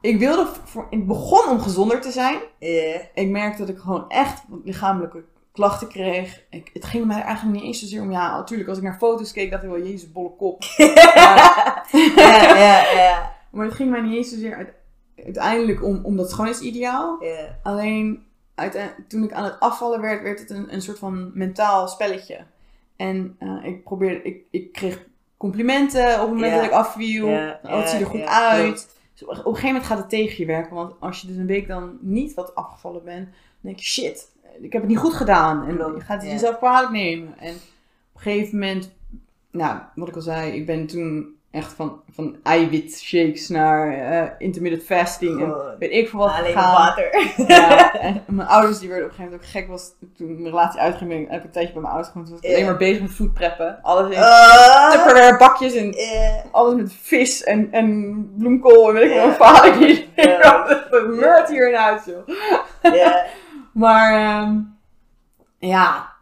Ik 0.00 0.18
wilde, 0.18 0.46
voor, 0.64 0.86
ik 0.90 1.06
begon 1.06 1.48
om 1.48 1.60
gezonder 1.60 2.00
te 2.00 2.10
zijn. 2.10 2.38
Ja. 2.58 3.00
Ik 3.14 3.28
merkte 3.28 3.58
dat 3.58 3.68
ik 3.68 3.78
gewoon 3.78 4.08
echt 4.08 4.42
lichamelijke 4.64 5.24
klachten 5.52 5.88
kreeg. 5.88 6.42
Ik, 6.50 6.70
het 6.72 6.84
ging 6.84 7.04
mij 7.04 7.22
eigenlijk 7.22 7.56
niet 7.56 7.66
eens 7.66 7.80
zozeer 7.80 8.02
om, 8.02 8.10
ja, 8.10 8.36
natuurlijk 8.36 8.68
als 8.68 8.78
ik 8.78 8.84
naar 8.84 8.98
foto's 8.98 9.32
keek, 9.32 9.50
dacht 9.50 9.62
ik 9.62 9.68
wel, 9.68 9.82
jezus, 9.82 10.12
bolle 10.12 10.36
kop. 10.36 10.62
ja, 12.16 12.92
ja. 12.92 13.38
Maar 13.50 13.66
het 13.66 13.74
ging 13.74 13.90
mij 13.90 14.00
niet 14.00 14.16
eens 14.16 14.30
zozeer 14.30 14.54
uit- 14.56 14.74
uiteindelijk 15.24 15.84
om, 15.84 16.00
om 16.02 16.16
dat 16.16 16.30
schoonheidsideaal. 16.30 17.24
ja. 17.24 17.58
Alleen 17.62 18.24
toen 19.08 19.24
ik 19.24 19.32
aan 19.32 19.44
het 19.44 19.60
afvallen 19.60 20.00
werd, 20.00 20.22
werd 20.22 20.38
het 20.38 20.50
een, 20.50 20.74
een 20.74 20.82
soort 20.82 20.98
van 20.98 21.30
mentaal 21.34 21.88
spelletje. 21.88 22.38
En 22.96 23.36
eh, 23.38 23.64
ik 23.64 23.84
probeerde, 23.84 24.22
ik, 24.22 24.42
ik 24.50 24.72
kreeg 24.72 25.04
complimenten 25.36 26.14
op 26.14 26.20
het 26.20 26.30
moment 26.30 26.54
dat 26.54 26.64
ik 26.64 26.70
afviel. 26.70 27.26
Oh, 27.26 27.78
het 27.78 27.88
ziet 27.88 28.00
er 28.00 28.06
goed 28.06 28.20
uit. 28.26 28.98
Dus 29.12 29.22
op 29.28 29.28
een 29.36 29.36
gegeven 29.44 29.66
moment 29.66 29.84
gaat 29.84 29.98
het 29.98 30.08
tegen 30.08 30.36
je 30.38 30.46
werken. 30.46 30.74
Want 30.74 30.94
als 31.00 31.20
je 31.20 31.26
dus 31.26 31.36
een 31.36 31.46
week 31.46 31.68
dan 31.68 31.98
niet 32.00 32.34
wat 32.34 32.54
afgevallen 32.54 33.04
bent, 33.04 33.24
dan 33.26 33.34
denk 33.60 33.78
je 33.78 33.84
shit, 33.84 34.30
ik 34.60 34.72
heb 34.72 34.82
het 34.82 34.90
niet 34.90 35.00
goed 35.00 35.14
gedaan. 35.14 35.66
En 35.68 35.74
je 35.74 36.00
gaat 36.00 36.22
het 36.22 36.30
jezelf 36.30 36.56
kwalijk 36.56 36.92
nemen. 36.92 37.38
En 37.38 37.54
op 37.54 38.14
een 38.14 38.20
gegeven 38.20 38.58
moment, 38.58 38.90
nou, 39.50 39.80
wat 39.94 40.08
ik 40.08 40.14
al 40.14 40.20
zei, 40.20 40.52
ik 40.52 40.66
ben 40.66 40.86
toen 40.86 41.34
echt 41.50 41.72
van, 41.72 42.00
van 42.10 42.36
eiwitshakes 42.42 43.48
naar 43.48 43.92
eh, 43.92 44.30
intermittent 44.38 44.82
fasting. 44.82 45.40
En 45.40 45.50
Gewoon 45.50 45.78
weet 45.78 45.90
ik 45.90 46.08
veel 46.08 46.18
wat 46.18 46.30
Alleen 46.30 46.54
water. 46.54 47.34
Ja, 47.46 47.92
en 48.00 48.22
mijn 48.26 48.48
ouders 48.48 48.78
die 48.78 48.88
werden 48.88 49.06
op 49.06 49.12
een 49.12 49.16
gegeven 49.16 49.38
moment 49.38 49.56
ook 49.56 49.60
gek. 49.60 49.68
Was, 49.68 49.92
toen 50.16 50.32
mijn 50.32 50.44
relatie 50.44 50.80
uitging, 50.80 51.10
ben 51.10 51.20
ik 51.20 51.28
heb 51.28 51.38
ik 51.38 51.44
een 51.44 51.50
tijdje 51.50 51.72
bij 51.72 51.82
mijn 51.82 51.94
ouders 51.94 52.12
gewoond. 52.12 52.28
Toen 52.28 52.36
was 52.40 52.50
ik 52.50 52.56
alleen 52.56 52.68
maar 52.68 52.78
bezig 52.78 53.02
met 53.02 53.10
foodpreppen. 53.10 53.78
Alles 53.82 54.04
in. 54.04 54.22
Tupperware 54.90 55.36
bakjes 55.38 55.74
en 55.74 55.94
alles 56.50 56.74
met 56.74 56.92
vis 56.92 57.44
en, 57.44 57.72
en 57.72 58.32
bloemkool 58.38 58.88
en 58.88 58.94
weet 58.94 59.02
ik 59.02 59.14
wel. 59.14 59.26
Mijn 59.26 59.36
vader 59.36 59.74
hier. 59.74 60.06
Ja. 60.14 60.66
Dat 60.90 61.06
meurt 61.06 61.48
hier 61.48 61.68
in 61.68 61.74
huis, 61.74 62.04
joh. 62.04 62.28
Ja. 62.94 63.24
Maar 63.72 64.12
ehm, 64.12 64.58
ja, 65.58 66.12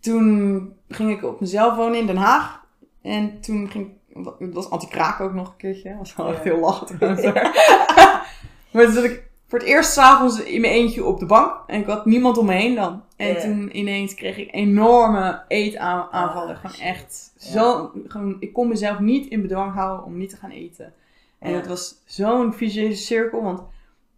toen 0.00 0.76
ging 0.88 1.10
ik 1.10 1.24
op 1.24 1.40
mezelf 1.40 1.76
wonen 1.76 1.98
in 1.98 2.06
Den 2.06 2.16
Haag. 2.16 2.60
En 3.02 3.40
toen 3.40 3.70
ging 3.70 3.86
ik, 3.86 3.92
het 4.38 4.54
was 4.54 4.70
anti-kraak 4.70 5.20
ook 5.20 5.32
nog 5.32 5.48
een 5.48 5.56
keertje. 5.56 5.88
Dat 5.88 5.98
was 5.98 6.14
wel 6.16 6.26
Ja. 6.26 6.32
echt 6.32 6.42
heel 6.44 6.58
lachen 6.58 6.98
maar 8.72 8.84
toen 8.84 8.92
zat 8.92 9.04
ik 9.04 9.30
voor 9.48 9.58
het 9.58 9.68
eerst 9.68 9.92
s'avonds 9.92 10.42
in 10.42 10.60
mijn 10.60 10.72
eentje 10.72 11.04
op 11.04 11.18
de 11.18 11.26
bank. 11.26 11.52
En 11.66 11.80
ik 11.80 11.86
had 11.86 12.04
niemand 12.06 12.38
om 12.38 12.46
me 12.46 12.52
heen 12.52 12.74
dan. 12.74 13.02
En 13.16 13.28
Ja. 13.28 13.40
toen 13.40 13.76
ineens 13.78 14.14
kreeg 14.14 14.36
ik 14.36 14.48
enorme 14.54 15.42
eetaanvallen. 15.48 16.54
Ah, 16.54 16.60
gewoon 16.60 16.76
echt 16.88 17.32
Ja. 17.38 17.50
zo, 17.50 17.90
gewoon, 18.06 18.36
ik 18.40 18.52
kon 18.52 18.68
mezelf 18.68 18.98
niet 18.98 19.26
in 19.26 19.42
bedwang 19.42 19.74
houden 19.74 20.04
om 20.06 20.16
niet 20.18 20.30
te 20.30 20.36
gaan 20.36 20.50
eten. 20.50 20.92
En 21.38 21.50
Ja. 21.50 21.56
het 21.56 21.66
was 21.66 21.94
zo'n 22.06 22.52
vicieuze 22.52 23.02
cirkel, 23.02 23.42
want 23.42 23.62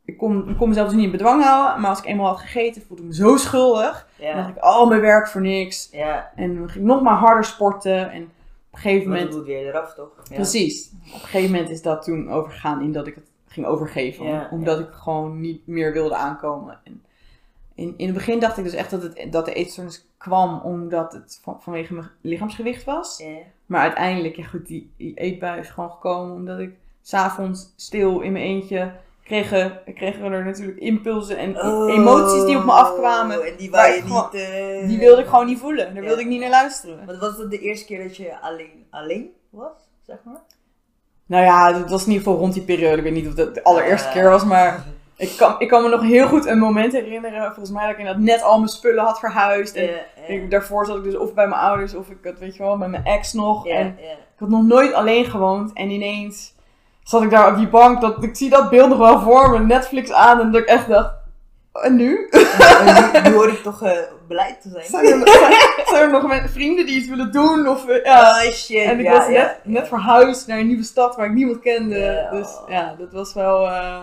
ik 0.04 0.16
kon, 0.18 0.48
ik 0.48 0.56
kon 0.56 0.68
mezelf 0.68 0.86
dus 0.86 0.96
niet 0.96 1.04
in 1.04 1.10
bedwang 1.10 1.42
houden. 1.42 1.80
Maar 1.80 1.90
als 1.90 1.98
ik 1.98 2.04
eenmaal 2.04 2.26
had 2.26 2.40
gegeten, 2.40 2.82
voelde 2.86 3.02
ik 3.02 3.08
me 3.08 3.14
zo 3.14 3.36
schuldig. 3.36 4.08
Dan 4.18 4.26
dacht 4.34 4.46
Ja. 4.48 4.54
ik, 4.54 4.58
al 4.58 4.86
mijn 4.86 5.00
werk 5.00 5.28
voor 5.28 5.40
niks. 5.40 5.88
Ja. 5.92 6.30
En 6.36 6.54
dan 6.58 6.68
ging 6.70 6.84
ik 6.84 6.90
nog 6.90 7.02
maar 7.02 7.16
harder 7.16 7.44
sporten. 7.44 8.10
En 8.10 8.30
een 8.74 8.80
gegeven 8.80 9.10
dat 9.10 9.18
moment... 9.18 9.36
moet 9.36 9.46
weer 9.46 9.66
eraf, 9.66 9.94
toch? 9.94 10.10
Ja. 10.28 10.34
Precies. 10.34 10.90
Op 11.06 11.12
een 11.14 11.20
gegeven 11.20 11.50
moment 11.50 11.70
is 11.70 11.82
dat 11.82 12.02
toen 12.02 12.30
overgegaan 12.30 12.82
in 12.82 12.92
dat 12.92 13.06
ik 13.06 13.14
het 13.14 13.30
ging 13.46 13.66
overgeven. 13.66 14.26
Ja, 14.26 14.48
omdat 14.50 14.78
ja. 14.78 14.84
ik 14.84 14.92
gewoon 14.92 15.40
niet 15.40 15.66
meer 15.66 15.92
wilde 15.92 16.14
aankomen. 16.14 16.80
En 16.84 17.02
in, 17.74 17.94
in 17.96 18.06
het 18.06 18.14
begin 18.14 18.40
dacht 18.40 18.58
ik 18.58 18.64
dus 18.64 18.72
echt 18.72 18.90
dat, 18.90 19.02
het, 19.02 19.26
dat 19.30 19.44
de 19.44 19.52
eetstoornis 19.52 20.08
kwam 20.16 20.60
omdat 20.60 21.12
het 21.12 21.40
van, 21.42 21.62
vanwege 21.62 21.94
mijn 21.94 22.10
lichaamsgewicht 22.20 22.84
was. 22.84 23.18
Ja. 23.18 23.38
Maar 23.66 23.80
uiteindelijk, 23.80 24.36
ja 24.36 24.44
goed, 24.44 24.66
die, 24.66 24.92
die 24.96 25.14
eetbui 25.14 25.60
is 25.60 25.70
gewoon 25.70 25.90
gekomen 25.90 26.34
omdat 26.34 26.58
ik 26.58 26.74
s'avonds 27.02 27.72
stil 27.76 28.20
in 28.20 28.32
mijn 28.32 28.44
eentje 28.44 28.92
kregen, 29.24 29.80
kregen 29.94 30.32
er 30.32 30.44
natuurlijk 30.44 30.78
impulsen 30.78 31.36
en 31.38 31.60
Oh, 31.62 31.94
emoties 31.94 32.44
die 32.44 32.56
op 32.56 32.64
me 32.64 32.72
afkwamen. 32.72 33.42
En 33.46 33.52
die 33.56 33.70
waar 33.70 33.88
je 33.90 33.96
ik 33.96 34.02
gewoon- 34.02 34.28
niet... 34.32 34.40
eh, 34.42 34.86
Die 34.88 34.98
wilde 34.98 35.22
ik 35.22 35.28
gewoon 35.28 35.46
niet 35.46 35.58
voelen. 35.58 35.84
Daar 35.94 36.02
Ja. 36.02 36.08
wilde 36.08 36.20
ik 36.22 36.28
niet 36.28 36.40
naar 36.40 36.50
luisteren. 36.50 37.06
Want 37.06 37.18
was 37.18 37.36
dat 37.36 37.50
de 37.50 37.58
eerste 37.58 37.86
keer 37.86 38.02
dat 38.02 38.16
je 38.16 38.40
alleen, 38.40 38.86
alleen 38.90 39.30
was, 39.50 39.72
zeg 40.06 40.16
maar? 40.24 40.40
Nou 41.26 41.44
ja, 41.44 41.72
dat 41.72 41.90
was 41.90 42.02
in 42.06 42.08
ieder 42.12 42.24
geval 42.24 42.38
rond 42.40 42.54
die 42.54 42.62
periode. 42.62 42.96
Ik 42.96 43.02
weet 43.02 43.12
niet 43.12 43.26
of 43.26 43.34
dat 43.34 43.54
de 43.54 43.64
allereerste 43.64 44.06
Eh. 44.08 44.12
keer 44.14 44.30
was, 44.30 44.44
maar 44.44 44.84
Ik 45.16 45.34
kan, 45.36 45.54
ik 45.58 45.68
kan 45.68 45.82
me 45.82 45.88
nog 45.88 46.02
heel 46.02 46.26
goed 46.26 46.46
een 46.46 46.58
moment 46.58 46.92
herinneren, 46.92 47.44
volgens 47.44 47.70
mij 47.70 47.82
dat 47.82 47.92
ik 47.92 47.98
inderdaad 47.98 48.22
net 48.22 48.42
al 48.42 48.56
mijn 48.56 48.68
spullen 48.68 49.04
had 49.04 49.18
verhuisd. 49.18 49.76
En 49.76 50.48
daarvoor 50.48 50.86
zat 50.86 50.96
ik 50.96 51.02
dus 51.04 51.16
of 51.16 51.34
bij 51.34 51.48
mijn 51.48 51.60
ouders 51.60 51.94
of 51.94 52.08
ik 52.10 52.16
had, 52.24 52.38
weet 52.38 52.56
je 52.56 52.62
wel, 52.62 52.76
met 52.76 52.88
mijn 52.90 53.04
ex 53.04 53.32
nog. 53.32 53.66
En 53.66 53.86
ik 53.98 54.38
had 54.38 54.48
nog 54.48 54.62
nooit 54.62 54.92
alleen 54.92 55.24
gewoond 55.24 55.72
en 55.72 55.90
ineens 55.90 56.53
zat 57.04 57.22
ik 57.22 57.30
daar 57.30 57.50
op 57.50 57.56
die 57.56 57.68
bank. 57.68 58.00
Dat, 58.00 58.22
ik 58.22 58.36
zie 58.36 58.50
dat 58.50 58.70
beeld 58.70 58.88
nog 58.88 58.98
wel 58.98 59.20
voor 59.20 59.50
me, 59.50 59.58
Netflix 59.58 60.12
aan 60.12 60.40
en 60.40 60.50
dat 60.52 60.60
ik 60.60 60.66
echt 60.66 60.88
dacht, 60.88 61.10
en 61.72 61.96
nu? 61.96 62.28
Nu, 62.34 63.20
nu 63.24 63.34
hoor 63.34 63.48
ik 63.48 63.62
toch 63.62 63.82
eh 63.82 63.98
blij 64.28 64.58
te 64.62 64.68
zijn. 64.68 64.84
Zijn 64.84 65.04
er, 65.22 65.28
zijn, 65.28 65.52
zijn 65.90 66.02
er 66.02 66.22
nog 66.22 66.50
vrienden 66.50 66.86
die 66.86 66.96
iets 66.96 67.08
willen 67.08 67.32
doen? 67.32 67.68
Of, 67.68 67.88
eh, 67.88 68.04
ja. 68.04 68.30
Oh 68.30 68.52
shit. 68.52 68.84
En 68.84 68.98
ik 68.98 69.04
ja, 69.04 69.12
was 69.12 69.26
ja. 69.26 69.32
net, 69.32 69.58
net 69.62 69.88
verhuisd 69.88 70.46
naar 70.46 70.58
een 70.58 70.66
nieuwe 70.66 70.82
stad 70.82 71.16
waar 71.16 71.26
ik 71.26 71.32
niemand 71.32 71.60
kende. 71.60 72.28
Dus 72.30 72.48
ja, 72.68 72.94
dat 72.98 73.12
was 73.12 73.34
wel... 73.34 73.66
eh, 73.66 74.00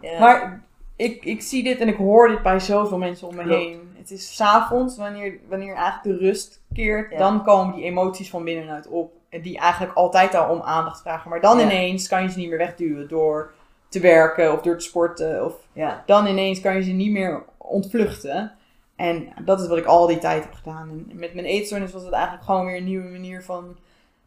Ja. 0.00 0.18
Maar 0.18 0.62
ik, 0.96 1.24
ik 1.24 1.42
zie 1.42 1.62
dit 1.62 1.80
en 1.80 1.88
ik 1.88 1.96
hoor 1.96 2.28
dit 2.28 2.42
bij 2.42 2.60
zoveel 2.60 2.98
mensen 2.98 3.28
om 3.28 3.34
me 3.34 3.42
Klopt. 3.42 3.62
heen. 3.62 3.94
Het 3.98 4.10
is 4.10 4.36
s'avonds, 4.36 4.96
wanneer, 4.96 5.38
wanneer 5.48 5.74
eigenlijk 5.74 6.18
de 6.18 6.26
rust 6.26 6.60
keert, 6.74 7.18
dan 7.18 7.44
komen 7.44 7.74
die 7.74 7.84
emoties 7.84 8.30
van 8.30 8.44
binnenuit 8.44 8.86
op. 8.88 9.12
Die 9.42 9.58
eigenlijk 9.58 9.94
altijd 9.96 10.34
al 10.34 10.54
om 10.54 10.60
aandacht 10.60 11.00
vragen. 11.00 11.30
Maar 11.30 11.40
dan 11.40 11.58
Ja. 11.58 11.64
ineens 11.64 12.08
kan 12.08 12.22
je 12.22 12.28
ze 12.30 12.38
niet 12.38 12.48
meer 12.48 12.58
wegduwen 12.58 13.08
door 13.08 13.52
te 13.88 14.00
werken 14.00 14.52
of 14.52 14.60
door 14.60 14.78
te 14.78 14.84
sporten. 14.84 15.44
Of 15.44 15.54
ja. 15.72 16.02
dan 16.06 16.26
ineens 16.26 16.60
kan 16.60 16.74
je 16.74 16.82
ze 16.82 16.90
niet 16.90 17.10
meer 17.12 17.42
ontvluchten. 17.56 18.52
En 18.96 19.28
dat 19.44 19.60
is 19.60 19.68
wat 19.68 19.78
ik 19.78 19.84
al 19.84 20.06
die 20.06 20.18
tijd 20.18 20.42
heb 20.44 20.52
gedaan. 20.52 20.88
En 21.10 21.18
met 21.18 21.34
mijn 21.34 21.46
eetstoornis 21.46 21.92
was 21.92 22.02
het 22.02 22.12
eigenlijk 22.12 22.44
gewoon 22.44 22.66
weer 22.66 22.76
een 22.76 22.84
nieuwe 22.84 23.08
manier 23.10 23.42
van 23.42 23.76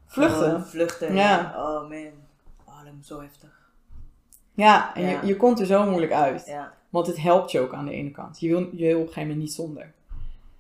vluchten. 0.06 0.44
Gewoon 0.46 0.66
vluchten. 0.66 1.16
Ja. 1.16 1.54
Oh 1.58 1.90
man. 1.90 2.12
Oh, 2.66 2.84
dat 2.84 2.94
is 3.02 3.08
zo 3.08 3.22
heftig. 3.22 3.50
Ja, 4.54 4.96
en 4.96 5.02
Ja. 5.02 5.10
Je, 5.22 5.28
je 5.28 5.36
komt 5.36 5.60
er 5.60 5.66
zo 5.66 5.86
moeilijk 5.86 6.12
uit. 6.12 6.44
Ja. 6.48 6.74
Want 6.90 7.08
het 7.08 7.22
helpt 7.22 7.52
je 7.52 7.60
ook 7.60 7.74
aan 7.74 7.86
de 7.86 7.92
ene 7.92 8.12
kant. 8.12 8.40
Je 8.40 8.48
wil, 8.48 8.60
je 8.60 8.86
wil 8.86 8.96
op 8.96 9.08
een 9.08 9.08
gegeven 9.08 9.22
moment 9.22 9.40
niet 9.40 9.54
zonder. 9.54 9.94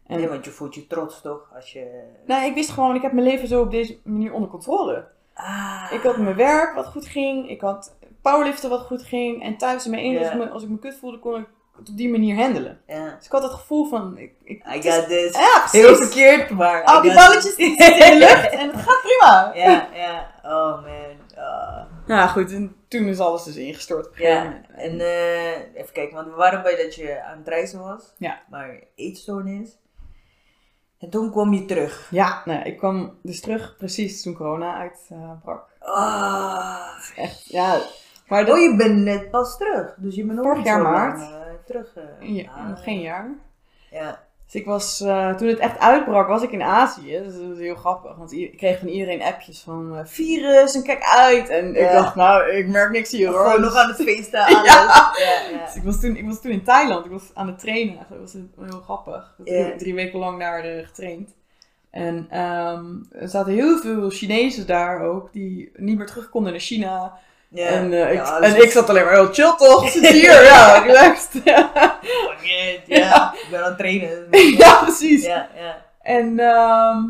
En, 0.07 0.17
Nee, 0.17 0.27
want 0.27 0.45
je 0.45 0.51
voelt 0.51 0.75
je 0.75 0.87
trots 0.87 1.21
toch? 1.21 1.49
Als 1.55 1.73
je... 1.73 2.03
nou, 2.25 2.45
ik 2.45 2.53
wist 2.53 2.69
gewoon, 2.69 2.95
ik 2.95 3.01
heb 3.01 3.11
mijn 3.11 3.27
leven 3.27 3.47
zo 3.47 3.61
op 3.61 3.71
deze 3.71 3.97
manier 4.03 4.33
onder 4.33 4.49
controle. 4.49 5.07
Ah. 5.33 5.87
Ik 5.91 6.01
had 6.01 6.17
mijn 6.17 6.35
werk 6.35 6.75
wat 6.75 6.85
goed 6.85 7.05
ging. 7.07 7.49
Ik 7.49 7.61
had 7.61 7.95
powerliften 8.21 8.69
wat 8.69 8.81
goed 8.81 9.03
ging. 9.03 9.43
En 9.43 9.57
thuis 9.57 9.85
in 9.85 9.91
mijn 9.91 10.03
eentje, 10.03 10.19
als, 10.19 10.29
ik 10.29 10.37
me, 10.37 10.49
als 10.49 10.63
ik 10.63 10.69
me 10.69 10.79
kut 10.79 10.97
voelde, 10.99 11.19
kon 11.19 11.39
ik 11.39 11.47
het 11.77 11.89
op 11.89 11.97
die 11.97 12.09
manier 12.09 12.35
handelen. 12.35 12.81
Dus 12.85 13.25
ik 13.25 13.31
had 13.31 13.43
het 13.43 13.51
gevoel 13.51 13.85
van... 13.85 14.17
Ik, 14.17 14.33
ik, 14.43 14.63
I 14.75 14.77
is- 14.77 14.95
got 14.95 15.07
this. 15.07 15.31
ja. 15.37 15.65
Heel 15.71 15.95
verkeerd, 15.95 16.49
maar... 16.49 16.83
Al 16.83 17.01
die 17.01 17.13
balletjes 17.13 17.43
this. 17.43 17.55
die 17.55 17.75
zitten 17.83 18.11
in 18.11 18.19
de 18.19 18.25
lucht 18.25 18.49
en 18.49 18.69
het 18.69 18.81
gaat 18.81 19.01
prima. 19.01 19.51
Ja, 19.53 19.87
ja. 19.93 20.31
Oh 20.43 20.81
man. 20.81 21.43
Ah. 21.45 21.81
Ja, 22.07 22.27
goed. 22.27 22.51
En 22.51 22.75
toen 22.87 23.05
is 23.05 23.19
alles 23.19 23.43
dus 23.43 23.55
ingestort. 23.55 24.09
Ja, 24.17 24.61
en 24.75 24.99
eh, 24.99 25.51
even 25.73 25.93
kijken, 25.93 26.15
want 26.15 26.27
we 26.27 26.33
waren 26.35 26.63
bij 26.63 26.75
dat 26.75 26.95
je 26.95 27.23
aan 27.23 27.37
het 27.37 27.47
reizen 27.47 27.79
was. 27.79 28.13
Ja. 28.17 28.41
Maar 28.49 28.79
eetstoornis. 28.95 29.77
En 30.99 31.09
toen 31.09 31.31
kwam 31.31 31.53
je 31.53 31.65
terug. 31.65 32.07
Ja, 32.11 32.41
nou, 32.45 32.61
ik 32.63 32.77
kwam 32.77 33.17
dus 33.23 33.41
terug 33.41 33.75
precies 33.77 34.21
toen 34.21 34.33
corona 34.33 34.75
uitbrak. 34.77 35.65
Ah. 35.79 36.87
Echt, 37.15 37.45
ja. 37.45 37.77
Maar 38.27 38.45
dat, 38.45 38.55
Oh, 38.55 38.61
je 38.61 38.75
bent 38.75 38.97
net 39.03 39.31
pas 39.31 39.57
terug. 39.57 39.95
Dus 39.97 40.15
je 40.15 40.23
bent 40.23 40.35
nog 40.35 40.43
Vorig 40.45 40.57
niet 40.57 40.67
jaar 40.67 40.77
zo 40.77 40.83
lang, 40.91 41.17
maart. 41.17 41.31
eh, 41.31 41.53
terug. 41.65 41.95
eh. 41.95 42.35
ja, 42.35 42.67
nog 42.67 42.83
geen 42.83 42.99
jaar. 42.99 43.29
Ja. 43.91 44.19
Dus 44.51 44.55
ik 44.61 44.65
was, 44.65 45.01
eh, 45.01 45.35
toen 45.35 45.47
het 45.47 45.57
echt 45.59 45.79
uitbrak, 45.79 46.27
was 46.27 46.41
ik 46.41 46.51
in 46.51 46.61
Azië. 46.61 47.19
Dus 47.23 47.33
dat 47.33 47.47
was 47.47 47.57
heel 47.57 47.75
grappig. 47.75 48.15
Want 48.15 48.31
ik 48.31 48.57
kreeg 48.57 48.79
van 48.79 48.87
iedereen 48.87 49.21
appjes 49.21 49.59
van 49.59 49.97
eh, 49.97 50.05
virus 50.05 50.75
en 50.75 50.83
kijk 50.83 51.03
uit. 51.03 51.49
En 51.49 51.75
ik 51.75 51.91
dacht, 51.91 52.15
nou, 52.15 52.49
ik 52.51 52.67
merk 52.67 52.91
niks 52.91 53.11
hier 53.11 53.27
hoor. 53.29 53.45
Gewoon 53.45 53.61
nog 53.61 53.75
aan 53.75 53.87
het 53.87 54.01
feesten. 54.01 54.39
Alles. 54.45 54.63
Ja. 54.65 55.65
Dus 55.65 55.75
ik 55.75 55.83
was, 55.83 55.99
toen, 55.99 56.15
ik 56.15 56.25
was 56.25 56.41
toen 56.41 56.51
in 56.51 56.63
Thailand. 56.63 57.05
Ik 57.05 57.11
was 57.11 57.31
aan 57.33 57.47
het 57.47 57.59
trainen. 57.59 58.05
Dat 58.09 58.19
was 58.19 58.33
heel 58.69 58.81
grappig. 58.81 59.35
Ik 59.37 59.47
heb 59.47 59.57
Ja. 59.57 59.63
drie, 59.65 59.75
drie 59.77 59.93
weken 59.95 60.19
lang 60.19 60.39
daar 60.39 60.63
eh, 60.63 60.85
getraind. 60.85 61.35
En 61.89 62.27
ehm, 62.29 62.85
er 63.11 63.29
zaten 63.29 63.53
heel 63.53 63.77
veel 63.77 64.09
Chinezen 64.09 64.67
daar 64.67 65.01
ook. 65.01 65.33
Die 65.33 65.71
niet 65.75 65.97
meer 65.97 66.07
terug 66.07 66.29
konden 66.29 66.51
naar 66.51 66.61
China. 66.61 67.19
Ja. 67.49 67.67
En, 67.67 67.93
eh, 67.93 68.11
ik, 68.11 68.15
Ja, 68.17 68.23
alles 68.23 68.53
en 68.53 68.61
ik 68.63 68.71
zat 68.71 68.89
alleen 68.89 69.03
maar 69.03 69.13
heel 69.13 69.33
chill 69.33 69.53
toch? 69.57 69.83
Ik 69.85 69.89
zit 69.91 70.07
hier, 70.07 70.43
ja, 70.51 70.77
relaxed. 70.77 71.31
Fuck 71.43 72.41
it, 72.41 72.81
Ja. 72.85 73.33
Ik 73.33 73.47
ben 73.51 73.59
aan 73.63 73.65
het 73.69 73.77
trainen. 73.77 74.27
ja, 74.57 74.75
precies. 74.83 75.25
Ja, 75.25 75.47
ja. 75.55 75.85
En 76.01 76.39
ehm, 76.39 77.03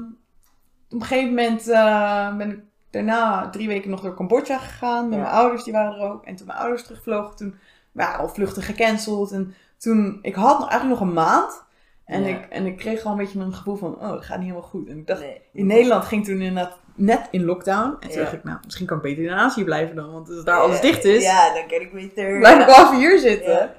op 0.89 1.01
een 1.01 1.05
gegeven 1.05 1.27
moment 1.29 1.67
eh, 1.69 2.35
ben 2.35 2.49
ik 2.51 2.59
daarna 2.91 3.49
drie 3.49 3.67
weken 3.67 3.89
nog 3.89 4.01
door 4.01 4.15
Cambodja 4.15 4.57
gegaan. 4.57 5.09
Met 5.09 5.17
Ja. 5.17 5.23
mijn 5.23 5.35
ouders, 5.35 5.63
die 5.63 5.73
waren 5.73 5.99
er 5.99 6.11
ook. 6.11 6.25
En 6.25 6.35
toen 6.35 6.47
mijn 6.47 6.59
ouders 6.59 6.83
terugvlogen, 6.83 7.35
toen 7.35 7.55
waren 7.91 8.19
al 8.19 8.29
vluchten 8.29 8.63
gecanceld. 8.63 9.31
En 9.31 9.55
toen, 9.77 10.19
ik 10.21 10.35
had 10.35 10.59
nog, 10.59 10.69
eigenlijk 10.69 10.99
nog 10.99 11.09
een 11.09 11.15
maand. 11.15 11.65
En, 12.05 12.23
Ja. 12.23 12.27
ik, 12.37 12.45
en 12.49 12.65
ik 12.65 12.77
kreeg 12.77 13.03
al 13.03 13.11
een 13.11 13.17
beetje 13.17 13.39
een 13.39 13.53
gevoel 13.53 13.75
van, 13.75 13.95
oh, 13.95 14.09
dat 14.09 14.25
gaat 14.25 14.37
niet 14.37 14.47
helemaal 14.49 14.69
goed. 14.69 14.87
En 14.87 14.97
ik 14.97 15.07
dacht, 15.07 15.19
Nee. 15.19 15.41
in 15.53 15.65
Nederland 15.67 16.05
ging 16.05 16.25
toen 16.25 16.41
inderdaad 16.41 16.77
net 16.97 17.27
in 17.31 17.45
lockdown. 17.45 17.95
En 17.99 18.09
toen 18.09 18.19
dacht 18.19 18.33
ik, 18.33 18.43
nou, 18.43 18.57
misschien 18.65 18.85
kan 18.85 18.97
ik 18.97 19.03
beter 19.03 19.23
in 19.23 19.31
Azië 19.31 19.63
blijven 19.63 19.95
dan. 19.95 20.11
Want 20.11 20.29
als 20.29 20.43
daar 20.43 20.59
alles 20.59 20.81
dicht 20.81 21.03
is, 21.05 21.23
Ja, 21.23 21.53
dan 21.53 21.67
kan 21.67 21.81
ik 21.81 21.93
beter. 21.93 22.39
blijf 22.39 22.61
ik 22.61 22.67
even 22.67 22.95
hier 22.97 23.19
zitten. 23.19 23.71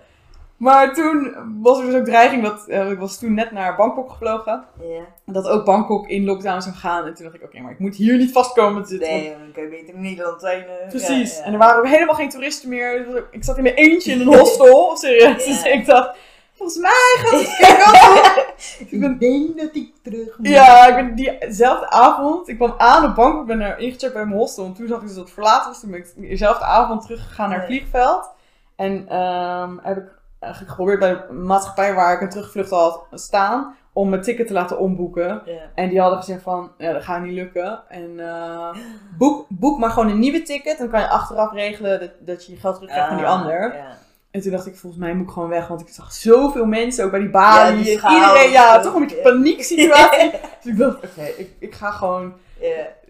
Maar 0.57 0.95
toen 0.95 1.35
was 1.63 1.79
er 1.79 1.85
dus 1.87 1.95
ook 1.95 2.05
dreiging 2.05 2.43
dat, 2.43 2.67
eh, 2.69 2.91
ik 2.91 2.99
was 2.99 3.19
toen 3.19 3.35
net 3.35 3.51
naar 3.53 3.77
Bangkok 3.77 4.11
gevlogen. 4.11 4.65
Ja. 4.81 5.33
Dat 5.33 5.49
ook 5.49 5.65
Bangkok 5.65 6.09
in 6.09 6.25
lockdown 6.25 6.61
zou 6.61 6.75
gaan. 6.75 7.07
En 7.07 7.15
toen 7.15 7.25
dacht 7.25 7.37
ik, 7.37 7.43
oké, 7.43 7.61
maar 7.61 7.73
ik 7.73 7.79
moet 7.79 7.97
hier 7.97 8.17
niet 8.17 8.33
vastkomen 8.33 8.83
te 8.83 8.89
zitten. 8.89 9.09
Nee, 9.09 9.31
dan 9.31 9.53
kan 9.53 9.63
je 9.63 9.69
beter 9.69 9.95
in 9.95 10.01
Nederland 10.01 10.41
zijn. 10.41 10.63
eh. 10.63 10.89
Precies. 10.89 11.33
Ja, 11.35 11.39
ja. 11.41 11.45
En 11.47 11.53
er 11.53 11.59
waren 11.59 11.79
ook 11.79 11.87
helemaal 11.89 12.15
geen 12.15 12.29
toeristen 12.29 12.69
meer. 12.69 13.05
Dus 13.11 13.23
Ik 13.31 13.45
zat 13.45 13.57
in 13.57 13.63
mijn 13.63 13.75
eentje 13.75 14.13
in 14.13 14.21
een 14.21 14.27
hostel. 14.39 14.97
Serieus. 14.97 15.45
Dus 15.45 15.63
ik 15.63 15.87
dacht, 15.87 16.19
volgens 16.59 16.79
mij 16.79 17.17
gaat 17.19 17.41
het. 17.41 18.47
Ik 18.93 19.01
ben- 19.01 19.19
denk 19.19 19.59
dat 19.59 19.75
ik 19.77 19.93
terug 20.03 20.39
moet. 20.39 20.49
Ja, 20.49 20.87
ik 20.87 20.95
ben 20.95 21.15
diezelfde 21.15 21.91
avond, 21.91 22.49
ik 22.49 22.57
kwam 22.57 22.75
aan 22.79 23.05
op 23.05 23.15
Bangkok, 23.15 23.41
ik 23.41 23.47
ben 23.47 23.59
daar 23.59 23.79
ingecheckt 23.79 24.13
bij 24.13 24.25
mijn 24.25 24.39
hostel. 24.39 24.65
En 24.65 24.73
toen 24.75 24.89
zag 24.89 24.97
ik 25.01 25.07
dus 25.07 25.15
dat 25.15 25.25
het 25.25 25.33
verlaten 25.33 25.69
was. 25.69 25.81
Toen 25.81 25.91
ben 25.91 25.99
ik 26.01 26.13
diezelfde 26.17 26.65
avond 26.65 27.03
teruggegaan 27.03 27.49
naar 27.49 27.59
het 27.59 27.67
vliegveld. 27.67 28.31
En 28.77 29.09
ehm, 29.09 29.77
heb 29.83 29.97
ik 29.97 30.09
eigenlijk 30.41 30.73
geprobeerd 30.73 30.99
bij 30.99 31.25
de 31.29 31.33
maatschappij 31.33 31.95
waar 31.95 32.15
ik 32.15 32.21
een 32.21 32.29
terugvlucht 32.29 32.71
had 32.71 33.07
staan, 33.11 33.77
om 33.93 34.09
mijn 34.09 34.23
ticket 34.23 34.47
te 34.47 34.53
laten 34.53 34.79
omboeken. 34.79 35.43
En 35.75 35.89
die 35.89 36.01
hadden 36.01 36.19
gezegd 36.19 36.43
van, 36.43 36.71
ja, 36.79 36.93
dat 36.93 37.03
gaat 37.03 37.23
niet 37.23 37.33
lukken. 37.33 37.81
En 37.89 38.21
eh, 38.21 38.75
boek, 39.19 39.47
boek 39.49 39.79
maar 39.79 39.91
gewoon 39.91 40.09
een 40.11 40.19
nieuwe 40.19 40.43
ticket. 40.43 40.79
Dan 40.79 40.89
kan 40.89 41.01
je 41.01 41.09
achteraf 41.09 41.53
regelen 41.53 42.01
dat, 42.01 42.11
dat 42.21 42.47
je 42.47 42.53
je 42.53 42.59
geld 42.59 42.75
terugkrijgt 42.75 43.09
van 43.09 43.17
die 43.19 43.27
Ah, 43.27 43.33
ander. 43.41 43.75
Ja. 43.77 43.97
En 44.31 44.41
toen 44.41 44.53
dacht 44.53 44.67
ik, 44.67 44.77
volgens 44.77 45.03
mij 45.03 45.15
moet 45.15 45.27
ik 45.27 45.33
gewoon 45.33 45.49
weg. 45.49 45.69
Want 45.69 45.81
ik 45.81 45.89
zag 45.89 46.13
zoveel 46.13 46.67
mensen, 46.67 47.05
ook 47.05 47.11
bij 47.11 47.21
die 47.21 47.31
balie. 47.31 47.85
Ja, 47.85 48.09
die 48.09 48.19
iedereen, 48.19 48.51
ja, 48.51 48.81
toch 48.81 48.95
een 48.95 49.01
beetje 49.01 49.23
paniek 49.23 49.63
situatie. 49.63 50.31
dus 50.63 50.73
ik 50.73 50.77
dacht, 50.77 50.97
oké, 50.97 51.25
ik, 51.37 51.51
ik 51.59 51.75
ga 51.75 51.91
gewoon... 51.91 52.33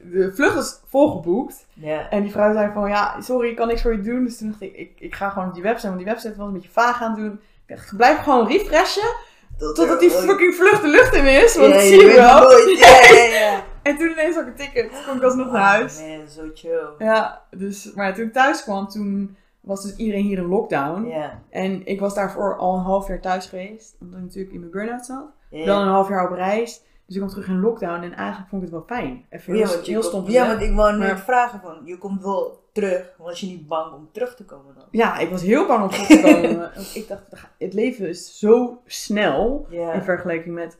De 0.03 0.33
vlucht 0.35 0.57
is 0.57 0.81
volgeboekt. 0.87 1.67
En 2.11 2.23
die 2.23 2.31
vrouw 2.31 2.53
zei 2.53 2.71
van, 2.73 2.89
ja, 2.89 3.21
sorry, 3.21 3.49
ik 3.49 3.57
kan 3.57 3.67
niks 3.69 3.83
voor 3.83 3.93
je 3.93 4.01
doen. 4.01 4.25
Dus 4.25 4.39
toen 4.39 4.49
dacht 4.49 4.63
ik, 4.63 4.77
ik, 4.77 4.93
ik 4.99 5.15
ga 5.15 5.29
gewoon 5.29 5.49
op 5.49 5.55
die 5.55 5.63
website. 5.63 5.87
Want 5.87 5.99
die 5.99 6.09
website 6.09 6.37
was 6.37 6.47
een 6.47 6.53
beetje 6.53 6.69
vaag 6.73 7.03
aan 7.03 7.11
het 7.11 7.21
doen. 7.21 7.41
Ik 7.67 7.77
dacht, 7.77 7.97
blijf 7.97 8.19
gewoon 8.19 8.49
refreshen. 8.49 9.15
Totdat 9.59 10.01
die 10.01 10.11
fucking 10.11 10.55
vlucht 10.55 10.83
de 10.83 10.89
lucht 10.89 11.15
in 11.15 11.27
is. 11.27 11.57
Want 11.57 11.75
je 11.75 11.81
zie 11.81 12.01
je 12.01 12.15
wel. 12.15 12.59
Ja. 12.59 13.65
En 13.83 13.97
toen 13.97 14.11
ineens 14.11 14.35
had 14.35 14.47
ik 14.47 14.51
een 14.51 14.57
ticket. 14.57 14.91
Toen 14.93 15.05
kon 15.07 15.17
ik 15.17 15.23
alsnog 15.23 15.53
naar 15.53 15.63
huis. 15.63 15.99
Oh, 15.99 16.09
man, 16.09 16.29
zo 16.29 16.51
chill. 16.55 16.89
Ja, 16.99 17.43
dus, 17.51 17.93
maar 17.95 18.15
toen 18.15 18.27
ik 18.27 18.33
thuis 18.33 18.63
kwam, 18.63 18.89
toen 18.89 19.37
was 19.69 19.83
dus 19.83 19.97
iedereen 19.97 20.25
hier 20.25 20.39
in 20.39 20.47
lockdown. 20.47 21.03
En 21.51 21.87
ik 21.87 22.01
was 22.01 22.15
daarvoor 22.15 22.57
al 22.57 22.75
een 22.75 22.83
half 22.83 23.09
jaar 23.09 23.21
thuis 23.21 23.47
geweest. 23.47 23.97
Omdat 24.01 24.19
ik 24.19 24.25
natuurlijk 24.25 24.55
in 24.55 24.61
mijn 24.61 24.73
burn-out 24.73 25.07
zat. 25.07 25.25
Dan 25.51 25.81
een 25.83 25.89
half 25.89 26.09
jaar 26.09 26.31
op 26.31 26.37
reis. 26.37 26.83
Dus 27.07 27.17
ik 27.17 27.23
kwam 27.23 27.29
terug 27.29 27.49
in 27.49 27.61
lockdown. 27.61 28.03
En 28.03 28.13
eigenlijk 28.15 28.49
vond 28.49 28.63
ik 28.63 28.69
het 28.71 28.79
wel 28.79 28.99
fijn. 28.99 29.25
Even 29.31 29.57
Ja, 29.57 29.69
heel, 29.69 29.83
heel 29.83 30.03
stom 30.03 30.29
ja, 30.29 30.47
want 30.47 30.61
ik 30.61 30.75
wou 30.75 30.99
net 30.99 31.09
Maar- 31.09 31.19
vragen 31.19 31.61
van, 31.61 31.81
je 31.85 31.99
komt 31.99 32.23
wel 32.23 32.67
terug, 32.73 33.15
was 33.19 33.41
je 33.41 33.47
niet 33.47 33.67
bang 33.67 33.93
om 33.95 34.09
terug 34.13 34.35
te 34.37 34.45
komen 34.45 34.75
dan? 34.75 34.85
Ja, 34.91 35.19
ik 35.19 35.31
was 35.31 35.43
heel 35.43 35.67
bang 35.67 35.83
om 35.83 35.91
terug 35.91 36.07
te 36.07 36.21
komen. 36.23 36.59
Want 36.75 36.95
ik 36.97 37.09
dacht, 37.09 37.23
het 37.59 37.75
leven 37.75 38.09
is 38.09 38.39
zo 38.39 38.81
snel. 38.87 39.67
In 39.71 40.03
vergelijking 40.03 40.55
met 40.55 40.79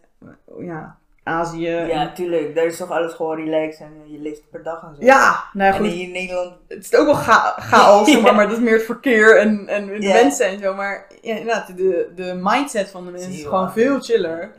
ja, 0.59 0.99
Azië. 1.29 1.69
ja 1.71 2.13
tuurlijk, 2.13 2.55
daar 2.55 2.65
is 2.65 2.77
toch 2.77 2.91
alles 2.91 3.13
gewoon 3.13 3.37
relaxed 3.37 3.81
en 3.87 4.13
je 4.13 4.19
leeft 4.19 4.43
per 4.51 4.63
dag 4.63 4.83
en 4.83 4.95
zo. 4.97 5.05
ja, 5.05 5.45
nou 5.53 5.73
ja, 5.73 5.79
goed. 5.79 5.87
hier 5.87 6.05
in 6.07 6.13
Nederland, 6.13 6.53
Het 6.69 6.85
is 6.85 6.95
ook 6.95 7.07
wel 7.07 7.15
cha- 7.15 7.55
chaos, 7.59 8.21
maar, 8.23 8.49
dat 8.49 8.57
is 8.57 8.63
meer 8.63 8.73
het 8.73 8.83
verkeer 8.85 9.39
en, 9.39 9.67
en 9.69 9.87
de 9.87 10.01
Ja. 10.01 10.13
mensen 10.13 10.47
en 10.47 10.59
zo. 10.59 10.75
Maar 10.75 11.07
ja, 11.23 11.35
inderdaad, 11.37 11.77
de, 11.77 12.13
de 12.15 12.39
mindset 12.43 12.91
van 12.91 13.05
de 13.05 13.11
mensen 13.11 13.31
is 13.33 13.43
gewoon 13.43 13.73
veel 13.73 14.01
chiller. 14.01 14.51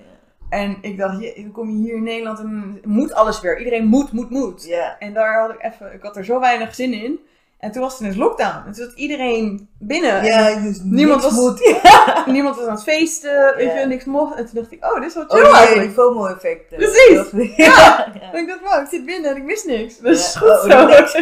En 0.50 0.78
ik 0.82 0.98
dacht, 0.98 1.22
je, 1.22 1.34
dan 1.36 1.52
kom 1.52 1.70
je 1.70 1.76
hier 1.78 1.96
in 1.96 2.04
Nederland 2.04 2.40
en 2.40 2.80
moet 2.84 3.14
alles 3.14 3.42
weer. 3.42 3.58
Iedereen 3.58 3.86
moet, 3.86 4.12
moet, 4.12 4.30
moet. 4.30 4.66
Ja. 4.66 4.96
En 5.00 5.14
daar 5.14 5.40
had 5.40 5.50
ik 5.50 5.64
even, 5.64 5.94
ik 5.94 6.02
had 6.02 6.18
er 6.18 6.26
zo 6.26 6.40
weinig 6.40 6.76
zin 6.76 6.94
in. 6.94 7.20
En 7.60 7.72
toen 7.72 7.82
was 7.82 7.92
het 7.92 8.02
ineens 8.02 8.16
lockdown. 8.18 8.58
En 8.58 8.64
toen 8.64 8.74
zat 8.86 8.94
iedereen 8.96 9.70
binnen. 9.80 10.24
Ja, 10.24 10.60
dus 10.60 10.80
Niemand 10.84 11.24
was- 11.24 11.34
moet. 11.34 11.82
Niemand 12.26 12.56
was 12.56 12.66
aan 12.66 12.74
het 12.74 12.84
feesten, 12.84 13.56
weet 13.56 13.72
Ja. 13.74 13.80
je, 13.80 13.86
niks 13.86 14.06
mocht. 14.06 14.36
En 14.38 14.46
toen 14.46 14.56
dacht 14.56 14.72
ik, 14.72 14.86
oh, 14.86 14.94
dit 14.96 15.04
is 15.10 15.14
wel 15.14 15.24
Oh 15.24 15.30
chill 15.30 15.44
die 15.44 15.54
eigenlijk. 15.56 15.92
FOMO-effect. 15.92 16.68
Precies. 16.70 17.56
Ja. 17.56 17.66
ja. 18.20 18.32
En 18.32 18.40
ik 18.40 18.48
dacht, 18.48 18.60
wow, 18.62 18.82
ik 18.84 18.88
zit 18.90 19.06
binnen 19.06 19.32
en 19.32 19.38
ik 19.38 19.44
mis 19.44 19.64
niks. 19.64 19.98
Dat 20.00 20.12
is 20.14 20.34
Ja. 20.34 20.40
goed 20.40 20.50
Oh, 20.50 20.62
zo. 20.72 20.86
niks. 20.86 21.16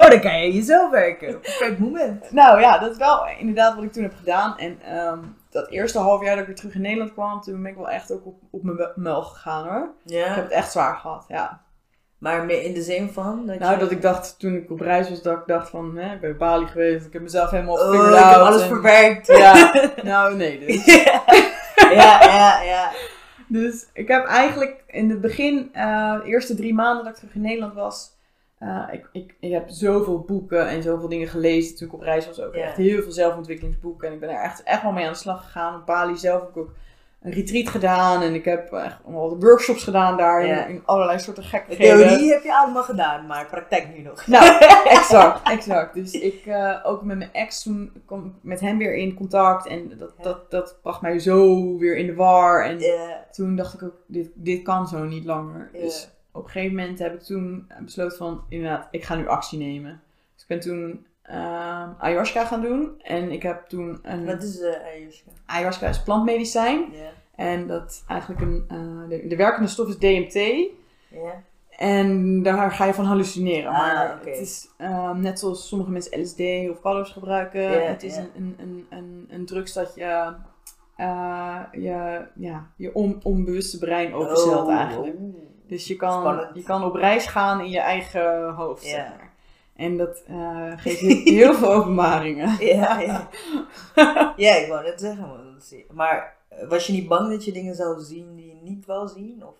oh, 0.00 0.10
dan 0.10 0.20
kan 0.20 0.40
je 0.42 0.52
jezelf 0.54 0.90
werken. 0.90 1.40
Perfect 1.40 1.78
moment. 1.78 2.30
Nou 2.32 2.60
ja, 2.60 2.78
dat 2.78 2.90
is 2.90 2.96
wel 2.96 3.20
inderdaad 3.38 3.74
wat 3.74 3.84
ik 3.84 3.92
toen 3.92 4.02
heb 4.02 4.14
gedaan. 4.18 4.58
En 4.58 4.78
ehm, 4.82 5.18
dat 5.50 5.68
eerste 5.70 5.98
half 5.98 6.22
jaar 6.22 6.30
dat 6.30 6.40
ik 6.40 6.46
weer 6.46 6.56
terug 6.56 6.74
in 6.74 6.80
Nederland 6.80 7.12
kwam, 7.12 7.40
toen 7.40 7.62
ben 7.62 7.70
ik 7.70 7.76
wel 7.76 7.90
echt 7.90 8.12
ook 8.12 8.26
op, 8.26 8.34
op 8.50 8.62
mijn 8.62 8.90
mel 8.94 9.22
gegaan 9.22 9.68
hoor. 9.68 9.88
Ik 10.04 10.24
heb 10.24 10.42
het 10.44 10.52
echt 10.52 10.72
zwaar 10.72 10.96
gehad, 10.96 11.24
ja. 11.28 11.60
Maar 12.18 12.44
meer 12.44 12.62
in 12.62 12.74
de 12.74 12.82
zin 12.82 13.10
van 13.10 13.46
dat 13.46 13.58
Nou, 13.58 13.72
je... 13.72 13.78
dat 13.78 13.90
ik 13.90 14.02
dacht, 14.02 14.38
toen 14.38 14.54
ik 14.54 14.70
op 14.70 14.80
reis 14.80 15.08
was, 15.08 15.22
dat 15.22 15.36
ik 15.38 15.46
dacht 15.46 15.70
van, 15.70 15.96
hè, 15.96 16.14
ik 16.14 16.20
ben 16.20 16.36
Bali 16.36 16.66
geweest, 16.66 17.06
ik 17.06 17.12
heb 17.12 17.22
mezelf 17.22 17.50
helemaal 17.50 17.74
Oh, 17.88 17.94
ik 17.94 18.14
heb 18.24 18.24
alles 18.40 18.62
en- 18.62 18.68
verwerkt. 18.68 19.26
Ja, 19.26 19.72
nou 20.02 20.34
nee. 20.36 20.58
Dus. 20.66 20.84
ja, 21.94 22.18
ja, 22.24 22.62
ja. 22.62 22.90
dus 23.48 23.86
ik 23.92 24.08
heb 24.08 24.26
eigenlijk 24.26 24.84
in 24.86 25.10
het 25.10 25.20
begin, 25.20 25.68
eh, 25.72 26.12
de 26.20 26.24
eerste 26.24 26.54
drie 26.54 26.74
maanden 26.74 27.04
dat 27.04 27.12
ik 27.12 27.18
terug 27.18 27.34
in 27.34 27.40
Nederland 27.40 27.74
was, 27.74 28.14
eh, 28.58 28.82
ik, 28.92 29.08
ik, 29.12 29.34
ik 29.40 29.52
heb 29.52 29.64
zoveel 29.68 30.20
boeken 30.20 30.68
en 30.68 30.82
zoveel 30.82 31.08
dingen 31.08 31.28
gelezen 31.28 31.76
toen 31.76 31.86
ik 31.88 31.94
op 31.94 32.00
reis 32.00 32.26
was 32.26 32.40
ook. 32.40 32.54
Ja. 32.54 32.62
Echt 32.64 32.76
heel 32.76 33.02
veel 33.02 33.12
zelfontwikkelingsboeken 33.12 34.08
en 34.08 34.14
ik 34.14 34.20
ben 34.20 34.28
er 34.30 34.42
echt, 34.42 34.62
echt 34.62 34.82
wel 34.82 34.92
mee 34.92 35.06
aan 35.06 35.12
de 35.12 35.18
slag 35.18 35.44
gegaan. 35.44 35.74
Op 35.74 35.86
Bali 35.86 36.16
zelf 36.16 36.40
heb 36.40 36.48
ik 36.50 36.56
ook 36.56 36.74
een 37.26 37.32
retreat 37.32 37.68
gedaan 37.68 38.22
en 38.22 38.34
ik 38.34 38.44
heb 38.44 38.72
echt 38.72 38.96
allemaal 39.04 39.38
workshops 39.38 39.84
gedaan 39.84 40.16
daar 40.16 40.46
Ja. 40.46 40.64
in, 40.64 40.74
in 40.74 40.82
allerlei 40.84 41.18
soorten 41.18 41.42
gekkigheden. 41.44 42.08
theorie 42.08 42.32
heb 42.32 42.42
je 42.42 42.56
allemaal 42.56 42.82
gedaan, 42.82 43.26
maar 43.26 43.46
praktijk 43.46 43.88
nu 43.96 44.02
nog. 44.02 44.26
Nou, 44.26 44.58
exact, 44.98 45.48
exact. 45.48 45.94
Dus 45.94 46.12
ik 46.12 46.46
eh, 46.46 46.76
ook 46.82 47.02
met 47.02 47.18
mijn 47.18 47.32
ex 47.32 47.62
toen 47.62 47.92
kwam 48.06 48.26
ik 48.26 48.32
met 48.42 48.60
hem 48.60 48.78
weer 48.78 48.94
in 48.96 49.14
contact 49.14 49.66
en 49.66 49.88
dat, 49.98 50.12
Ja. 50.16 50.22
dat, 50.22 50.50
dat 50.50 50.78
bracht 50.82 51.00
mij 51.00 51.18
zo 51.18 51.64
weer 51.78 51.96
in 51.96 52.06
de 52.06 52.14
war. 52.14 52.64
En 52.64 52.78
Ja, 52.80 53.24
toen 53.30 53.56
dacht 53.56 53.74
ik 53.74 53.82
ook, 53.82 53.94
dit, 54.06 54.30
dit 54.34 54.62
kan 54.62 54.86
zo 54.88 55.04
niet 55.04 55.24
langer. 55.24 55.70
Dus 55.72 56.08
op 56.32 56.44
een 56.44 56.50
gegeven 56.50 56.76
moment 56.76 56.98
heb 56.98 57.14
ik 57.14 57.20
toen 57.22 57.66
besloten 57.80 58.16
van, 58.18 58.44
inderdaad, 58.48 58.88
ik 58.90 59.04
ga 59.04 59.14
nu 59.14 59.28
actie 59.28 59.58
nemen. 59.58 60.00
Dus 60.34 60.42
ik 60.42 60.48
ben 60.48 60.60
toen 60.60 61.06
ehm, 61.26 61.88
ayahuasca 61.98 62.44
gaan 62.44 62.60
doen 62.60 63.00
en 63.02 63.30
ik 63.30 63.42
heb 63.42 63.68
toen 63.68 63.98
een... 64.02 64.26
wat 64.26 64.42
is 64.42 64.60
eh 64.60 64.84
Ayushka? 64.84 65.30
Ayahuasca 65.46 65.88
is 65.88 66.02
plantmedicijn 66.02 66.84
en 67.34 67.66
dat 67.66 68.04
eigenlijk 68.08 68.40
een, 68.40 68.64
eh, 68.68 69.08
de, 69.08 69.26
de 69.26 69.36
werkende 69.36 69.68
stof 69.68 69.88
is 69.88 69.98
DMT. 69.98 70.68
En 71.76 72.42
daar 72.42 72.70
ga 72.70 72.84
je 72.84 72.94
van 72.94 73.04
hallucineren. 73.04 73.70
Ah, 73.70 73.78
maar 73.78 74.18
het 74.24 74.38
is 74.38 74.68
ehm, 74.76 75.20
net 75.20 75.38
zoals 75.38 75.68
sommige 75.68 75.90
mensen 75.90 76.20
LSD 76.20 76.40
of 76.70 76.80
colors 76.80 77.10
gebruiken. 77.10 77.88
Het 77.88 78.02
is 78.02 78.16
een, 78.16 78.30
een, 78.58 78.86
een, 78.90 79.26
een, 79.30 79.46
drugs 79.46 79.72
dat 79.72 79.94
je 79.94 80.34
eh, 80.96 81.60
je, 81.72 82.26
ja, 82.34 82.70
je 82.76 82.94
on, 82.94 83.20
onbewuste 83.22 83.78
brein 83.78 84.14
openstelt 84.14 84.66
Oh, 84.66 84.74
eigenlijk. 84.74 85.16
oh. 85.18 85.34
Dus 85.68 85.86
je 85.86 85.96
kan, 85.96 86.20
Spannend. 86.20 86.56
je 86.56 86.62
kan 86.62 86.84
op 86.84 86.94
reis 86.94 87.26
gaan 87.26 87.60
in 87.60 87.70
je 87.70 87.80
eigen 87.80 88.54
hoofd. 88.54 88.84
Zeg 88.84 89.08
maar. 89.08 89.25
En 89.76 89.96
dat 89.96 90.22
eh, 90.26 90.72
geeft 90.82 91.00
heel, 91.00 91.20
heel 91.24 91.54
veel 91.54 91.72
openbaringen. 91.72 92.66
Ja, 92.66 93.00
ja. 93.00 93.28
ja, 94.36 94.54
ik 94.54 94.66
wou 94.68 94.82
net 94.84 95.00
zeggen. 95.00 95.58
Maar 95.90 96.36
eh, 96.48 96.68
was 96.68 96.86
je 96.86 96.92
niet 96.92 97.08
bang 97.08 97.30
dat 97.30 97.44
je 97.44 97.52
dingen 97.52 97.74
zou 97.74 98.00
zien 98.00 98.36
die 98.36 98.46
je 98.48 98.60
niet 98.62 98.86
wil 98.86 99.08
zien? 99.08 99.46
Of? 99.46 99.54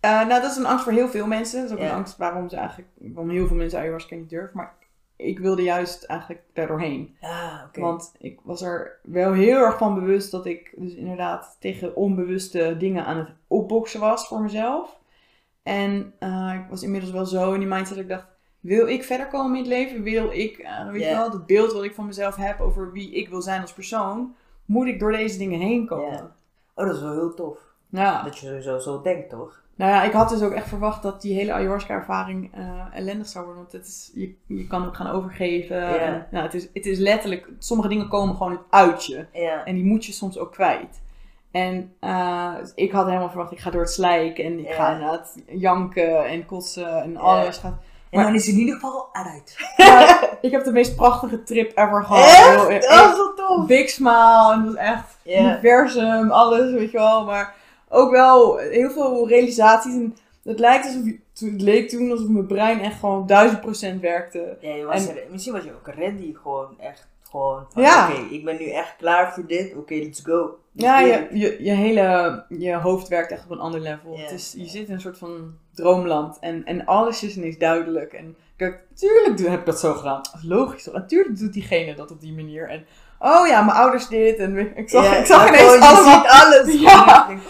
Eh, 0.00 0.10
nou, 0.26 0.40
dat 0.42 0.50
is 0.50 0.56
een 0.56 0.66
angst 0.66 0.84
voor 0.84 0.92
heel 0.92 1.08
veel 1.08 1.26
mensen. 1.26 1.60
Dat 1.60 1.70
is 1.70 1.76
ook 1.76 1.82
Ja. 1.82 1.88
een 1.90 1.96
angst 1.96 2.16
waarom, 2.16 2.48
ze 2.48 2.56
eigenlijk, 2.56 2.88
waarom 2.98 3.30
heel 3.30 3.46
veel 3.46 3.56
mensen 3.56 3.78
ayahuasca 3.78 4.14
niet 4.14 4.30
durven. 4.30 4.56
Maar 4.56 4.74
ik 5.16 5.38
wilde 5.38 5.62
juist 5.62 6.04
eigenlijk 6.04 6.42
daardoorheen. 6.52 7.16
Ah, 7.20 7.62
oké. 7.66 7.80
Want 7.80 8.14
ik 8.18 8.40
was 8.42 8.62
er 8.62 8.98
wel 9.02 9.32
heel 9.32 9.56
erg 9.56 9.78
van 9.78 9.94
bewust 9.94 10.30
dat 10.30 10.46
ik 10.46 10.72
dus 10.76 10.94
inderdaad 10.94 11.56
tegen 11.60 11.96
onbewuste 11.96 12.76
dingen 12.78 13.04
aan 13.04 13.16
het 13.16 13.28
opboksen 13.46 14.00
was 14.00 14.26
voor 14.28 14.40
mezelf. 14.40 14.98
En 15.62 16.14
ik 16.54 16.66
was 16.70 16.82
inmiddels 16.82 17.12
wel 17.12 17.26
zo 17.26 17.52
in 17.52 17.58
die 17.58 17.68
mindset 17.68 17.94
dat 17.96 18.04
ik 18.04 18.10
dacht, 18.10 18.26
wil 18.60 18.86
ik 18.86 19.04
verder 19.04 19.26
komen 19.26 19.56
in 19.56 19.62
het 19.62 19.72
leven? 19.72 20.02
Wil 20.02 20.30
ik, 20.32 20.58
eh, 20.58 20.90
weet 20.90 21.02
je 21.02 21.08
wel, 21.08 21.30
het 21.30 21.46
beeld 21.46 21.72
wat 21.72 21.84
ik 21.84 21.94
van 21.94 22.06
mezelf 22.06 22.36
heb 22.36 22.60
over 22.60 22.92
wie 22.92 23.14
ik 23.14 23.28
wil 23.28 23.42
zijn 23.42 23.60
als 23.60 23.72
persoon, 23.72 24.34
moet 24.64 24.86
ik 24.86 24.98
door 24.98 25.12
deze 25.12 25.38
dingen 25.38 25.60
heen 25.60 25.86
komen? 25.86 26.32
Oh, 26.74 26.86
dat 26.86 26.94
is 26.94 27.02
wel 27.02 27.12
heel 27.12 27.34
tof. 27.34 27.58
Ja. 27.88 28.22
Dat 28.22 28.38
je 28.38 28.46
sowieso 28.46 28.78
zo 28.78 29.02
denkt, 29.02 29.30
toch? 29.30 29.62
Nou 29.74 29.90
ja, 29.90 30.02
ik 30.02 30.12
had 30.12 30.28
dus 30.28 30.42
ook 30.42 30.52
echt 30.52 30.68
verwacht 30.68 31.02
dat 31.02 31.22
die 31.22 31.34
hele 31.34 31.52
ayahuasca-ervaring 31.52 32.54
eh, 32.54 32.84
ellendig 32.94 33.26
zou 33.26 33.44
worden. 33.44 33.62
Want 33.62 33.74
het 33.74 33.86
is, 33.86 34.10
je, 34.14 34.34
je 34.46 34.66
kan 34.66 34.86
ook 34.86 34.96
gaan 34.96 35.10
overgeven. 35.10 36.00
En, 36.00 36.26
nou, 36.30 36.44
het, 36.44 36.54
is, 36.54 36.68
het 36.72 36.86
is 36.86 36.98
letterlijk, 36.98 37.48
sommige 37.58 37.88
dingen 37.88 38.08
komen 38.08 38.36
gewoon 38.36 38.60
uit 38.70 39.06
je. 39.06 39.26
En 39.64 39.74
die 39.74 39.84
moet 39.84 40.04
je 40.04 40.12
soms 40.12 40.38
ook 40.38 40.52
kwijt. 40.52 41.00
En 41.50 41.92
eh, 42.00 42.54
ik 42.74 42.92
had 42.92 43.06
helemaal 43.06 43.28
verwacht, 43.28 43.52
ik 43.52 43.58
ga 43.58 43.70
door 43.70 43.80
het 43.80 43.90
slijk 43.90 44.38
en 44.38 44.58
ik 44.58 44.70
ga 44.70 44.92
inderdaad 44.92 45.42
janken 45.46 46.26
en 46.26 46.46
kotsen 46.46 47.02
en 47.02 47.16
alles. 47.16 47.58
Gaat... 47.58 47.80
En 48.10 48.22
dan 48.22 48.34
is 48.34 48.46
het 48.46 48.54
in 48.54 48.60
ieder 48.60 48.74
geval 48.74 49.08
eruit. 49.12 49.56
Maar 49.76 50.38
ik 50.40 50.50
heb 50.50 50.64
de 50.64 50.72
meest 50.72 50.96
prachtige 50.96 51.42
trip 51.42 51.78
ever 51.78 52.04
gehad. 52.04 52.24
Echt? 52.68 52.88
Dat 52.88 53.10
is 53.10 53.16
wel 53.16 53.34
tof. 53.34 53.66
Big 53.66 53.88
smile 53.90 54.52
en 54.52 54.58
het 54.60 54.66
was 54.66 54.74
echt 54.84 55.16
Ja. 55.22 55.40
universum, 55.40 56.30
alles, 56.30 56.72
weet 56.72 56.90
je 56.90 56.98
wel. 56.98 57.24
Maar 57.24 57.54
ook 57.88 58.10
wel 58.10 58.56
heel 58.56 58.90
veel 58.90 59.28
realisaties. 59.28 59.92
En 59.94 60.16
het 60.44 60.58
lijkt 60.58 60.84
alsof, 60.86 61.02
het 61.52 61.60
leek 61.60 61.88
toen 61.88 62.10
alsof 62.10 62.28
mijn 62.28 62.46
brein 62.46 62.80
echt 62.80 62.98
gewoon 62.98 63.26
duizend 63.26 63.60
procent 63.60 64.00
werkte. 64.00 64.56
Ja, 64.60 64.74
je 64.74 64.84
was 64.84 65.06
En- 65.08 65.16
er- 65.16 65.22
misschien 65.30 65.52
was 65.52 65.64
je 65.64 65.70
ook 65.72 65.94
ready, 65.94 66.34
gewoon 66.42 66.68
echt. 66.80 67.06
Gewoon 67.30 67.66
van, 67.72 67.82
Ja. 67.82 68.08
oké, 68.10 68.34
ik 68.34 68.44
ben 68.44 68.56
nu 68.58 68.70
echt 68.70 68.94
klaar 68.98 69.32
voor 69.34 69.46
dit. 69.46 69.74
Oké, 69.76 69.94
let's 69.94 70.20
go. 70.24 70.58
Ja, 70.80 71.00
je, 71.00 71.26
je, 71.32 71.56
je 71.64 71.70
hele 71.70 72.44
je 72.48 72.74
hoofd 72.74 73.08
werkt 73.08 73.30
echt 73.32 73.44
op 73.44 73.50
een 73.50 73.58
ander 73.60 73.80
level. 73.80 74.18
Het 74.18 74.30
is, 74.30 74.54
je 74.56 74.66
zit 74.66 74.88
in 74.88 74.94
een 74.94 75.00
soort 75.00 75.18
van 75.18 75.54
droomland 75.74 76.36
en, 76.40 76.64
en 76.64 76.84
alles 76.86 77.22
is 77.22 77.36
ineens 77.36 77.58
duidelijk. 77.58 78.12
En 78.12 78.36
kijk, 78.56 78.82
tuurlijk 78.94 79.38
heb 79.48 79.60
ik 79.60 79.66
dat 79.66 79.80
zo 79.80 79.94
gedaan. 79.94 80.20
Logisch 80.42 80.82
toch? 80.82 80.94
Natuurlijk 80.94 81.38
doet 81.38 81.52
diegene 81.52 81.94
dat 81.94 82.10
op 82.10 82.20
die 82.20 82.32
manier. 82.34 82.68
En 82.68 82.84
oh 83.18 83.46
ja, 83.46 83.62
mijn 83.62 83.76
ouders 83.76 84.08
dit. 84.08 84.38
En 84.38 84.76
ik 84.76 84.90
zag, 84.90 85.04
Ja, 85.04 85.16
ik 85.16 85.26
zag 85.26 85.48
ineens 85.48 85.62
gewoon, 85.62 85.82
allemaal... 85.82 86.26
alles. 86.26 86.74
Ja. 86.80 87.26
Denk, 87.26 87.40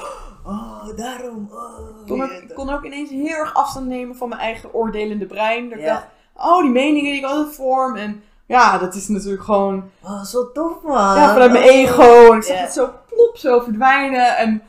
Oh, 0.45 0.97
daarom. 0.97 1.49
Oh, 1.53 2.07
kon 2.07 2.23
ook, 2.23 2.43
kon 2.55 2.71
ook 2.71 2.85
ineens 2.85 3.11
heel 3.11 3.37
erg 3.37 3.55
afstand 3.55 3.87
nemen 3.87 4.17
van 4.17 4.29
mijn 4.29 4.41
eigen 4.41 4.75
oordelende 4.75 5.27
brein. 5.27 5.69
Dat 5.69 5.79
ik 5.79 5.85
dacht, 5.85 6.07
oh, 6.37 6.61
die 6.62 6.71
meningen 6.71 7.11
die 7.11 7.21
ik 7.21 7.25
altijd 7.27 7.55
vorm. 7.55 7.97
En 7.97 8.23
ja, 8.47 8.79
dat 8.79 8.95
is 8.95 9.09
natuurlijk 9.09 9.43
gewoon 9.43 9.91
Oh, 10.05 10.23
zo 10.25 10.53
tof, 10.53 10.83
man. 10.83 11.17
ja, 11.17 11.33
vanuit 11.33 11.53
mijn 11.53 11.64
Oh. 11.64 11.71
ego. 11.71 12.31
En 12.33 12.37
ik 12.37 12.43
zag 12.43 12.61
het 12.61 12.73
zo 12.73 12.91
plop 13.18 13.37
zo 13.37 13.61
verdwijnen. 13.61 14.37
En 14.37 14.62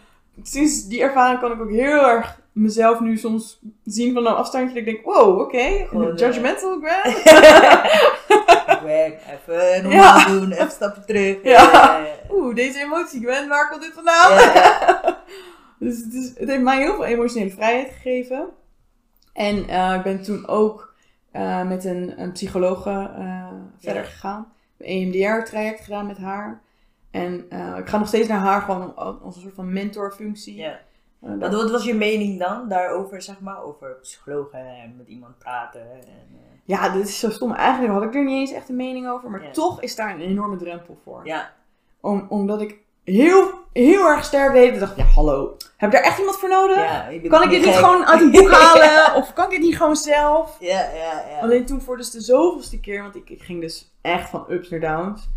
sinds 0.44 0.88
die 0.88 1.02
ervaring 1.02 1.40
kan 1.40 1.52
ik 1.52 1.62
ook 1.62 1.70
heel 1.72 2.08
erg 2.10 2.40
mezelf 2.52 3.00
nu 3.00 3.18
soms 3.18 3.60
zien 3.86 4.14
van 4.14 4.26
een 4.26 4.34
afstandje. 4.36 4.68
Dat 4.70 4.88
ik 4.88 4.94
denk, 4.94 5.06
wow, 5.06 5.40
oké. 5.40 5.58
Eh, 5.58 5.88
judgmental, 6.16 6.80
Gwen. 6.82 7.14
Weg, 8.84 9.14
even 9.48 9.84
normaal 9.84 10.18
Ja. 10.20 10.26
doen, 10.28 10.52
even 10.52 10.72
stapje 10.72 11.06
terug. 11.06 11.38
Ja. 11.44 12.02
Oeh, 12.32 12.56
deze 12.56 12.80
emotie, 12.80 13.22
Gwen, 13.22 13.48
waar 13.48 13.70
komt 13.70 13.82
dit 13.82 13.94
vandaan? 13.94 14.32
Ja. 14.32 15.18
Dus 15.80 15.98
het, 15.98 16.14
is, 16.14 16.32
het 16.38 16.50
heeft 16.50 16.62
mij 16.62 16.78
heel 16.78 16.96
veel 16.96 17.06
emotionele 17.06 17.52
vrijheid 17.52 17.92
gegeven. 17.92 18.48
En 19.34 19.68
eh, 19.70 19.94
ik 19.96 20.04
ben 20.04 20.24
toen 20.24 20.48
ook 20.48 20.94
eh, 21.32 21.68
met 21.68 21.86
een, 21.86 22.14
een 22.22 22.32
psychologe 22.32 23.12
eh, 23.18 23.48
verder 23.80 24.04
gegaan. 24.06 24.54
Een 24.78 25.14
EMDR-traject 25.14 25.82
gedaan 25.84 26.08
met 26.08 26.18
haar. 26.18 26.62
En 27.12 27.46
eh, 27.50 27.78
ik 27.78 27.88
ga 27.88 27.98
nog 27.98 28.08
steeds 28.08 28.28
naar 28.28 28.40
haar 28.40 28.62
gewoon 28.62 28.96
als 28.96 29.36
een 29.36 29.42
soort 29.42 29.56
van 29.56 29.74
mentorfunctie. 29.74 30.56
Ja. 30.56 30.80
Eh, 31.22 31.32
Wat, 31.40 31.72
was 31.72 31.84
je 31.84 31.94
mening 31.94 32.40
dan 32.40 32.68
daarover, 32.70 33.22
zeg 33.22 33.40
maar? 33.40 33.64
Over 33.64 33.98
psychologen 34.02 34.60
en 34.60 34.94
met 34.98 35.08
iemand 35.08 35.38
praten? 35.38 35.82
En, 35.92 36.00
eh, 36.32 36.38
ja, 36.66 36.90
dit 36.90 37.08
is 37.08 37.20
zo 37.20 37.30
stom. 37.30 37.54
Eigenlijk 37.54 37.94
had 37.94 38.04
ik 38.04 38.16
er 38.16 38.24
niet 38.24 38.40
eens 38.40 38.52
echt 38.52 38.70
een 38.70 38.76
mening 38.76 39.10
over. 39.10 39.30
Maar 39.30 39.44
Ja. 39.44 39.52
toch 39.52 39.82
is 39.82 39.96
daar 39.96 40.14
een 40.14 40.22
enorme 40.22 40.56
drempel 40.58 40.98
voor. 41.04 41.22
ja, 41.24 41.52
Om, 42.02 42.26
omdat 42.30 42.62
ik 42.62 42.78
heel, 43.04 43.52
heel 43.74 44.08
erg 44.08 44.24
sterk 44.24 44.54
deed. 44.54 44.74
Ik 44.74 44.80
dacht, 44.80 44.96
ja 44.98 45.04
hallo. 45.04 45.56
Heb 45.78 45.90
ik 45.90 45.96
daar 45.96 46.06
echt 46.06 46.20
iemand 46.20 46.38
voor 46.38 46.50
nodig? 46.50 46.76
ja. 46.78 47.08
Kan 47.30 47.44
ik 47.44 47.50
dit 47.50 47.66
niet 47.66 47.76
gewoon 47.76 48.06
uit 48.06 48.22
een 48.22 48.32
boek 48.32 48.52
halen? 48.62 49.16
Of 49.16 49.34
kan 49.34 49.46
ik 49.46 49.52
dit 49.52 49.60
niet 49.62 49.78
gewoon 49.78 49.96
zelf? 49.96 50.58
Ja, 50.60 50.80
ja, 50.94 51.24
ja. 51.30 51.40
Alleen 51.42 51.66
toen 51.66 51.82
voor 51.82 51.98
dus 51.98 52.12
de 52.12 52.22
zoveelste 52.22 52.80
keer, 52.80 53.02
want 53.02 53.16
ik, 53.16 53.30
ik 53.30 53.42
ging 53.42 53.62
dus 53.62 53.92
echt 54.02 54.30
van 54.30 54.46
ups 54.50 54.70
naar 54.70 54.80
downs. 54.80 55.30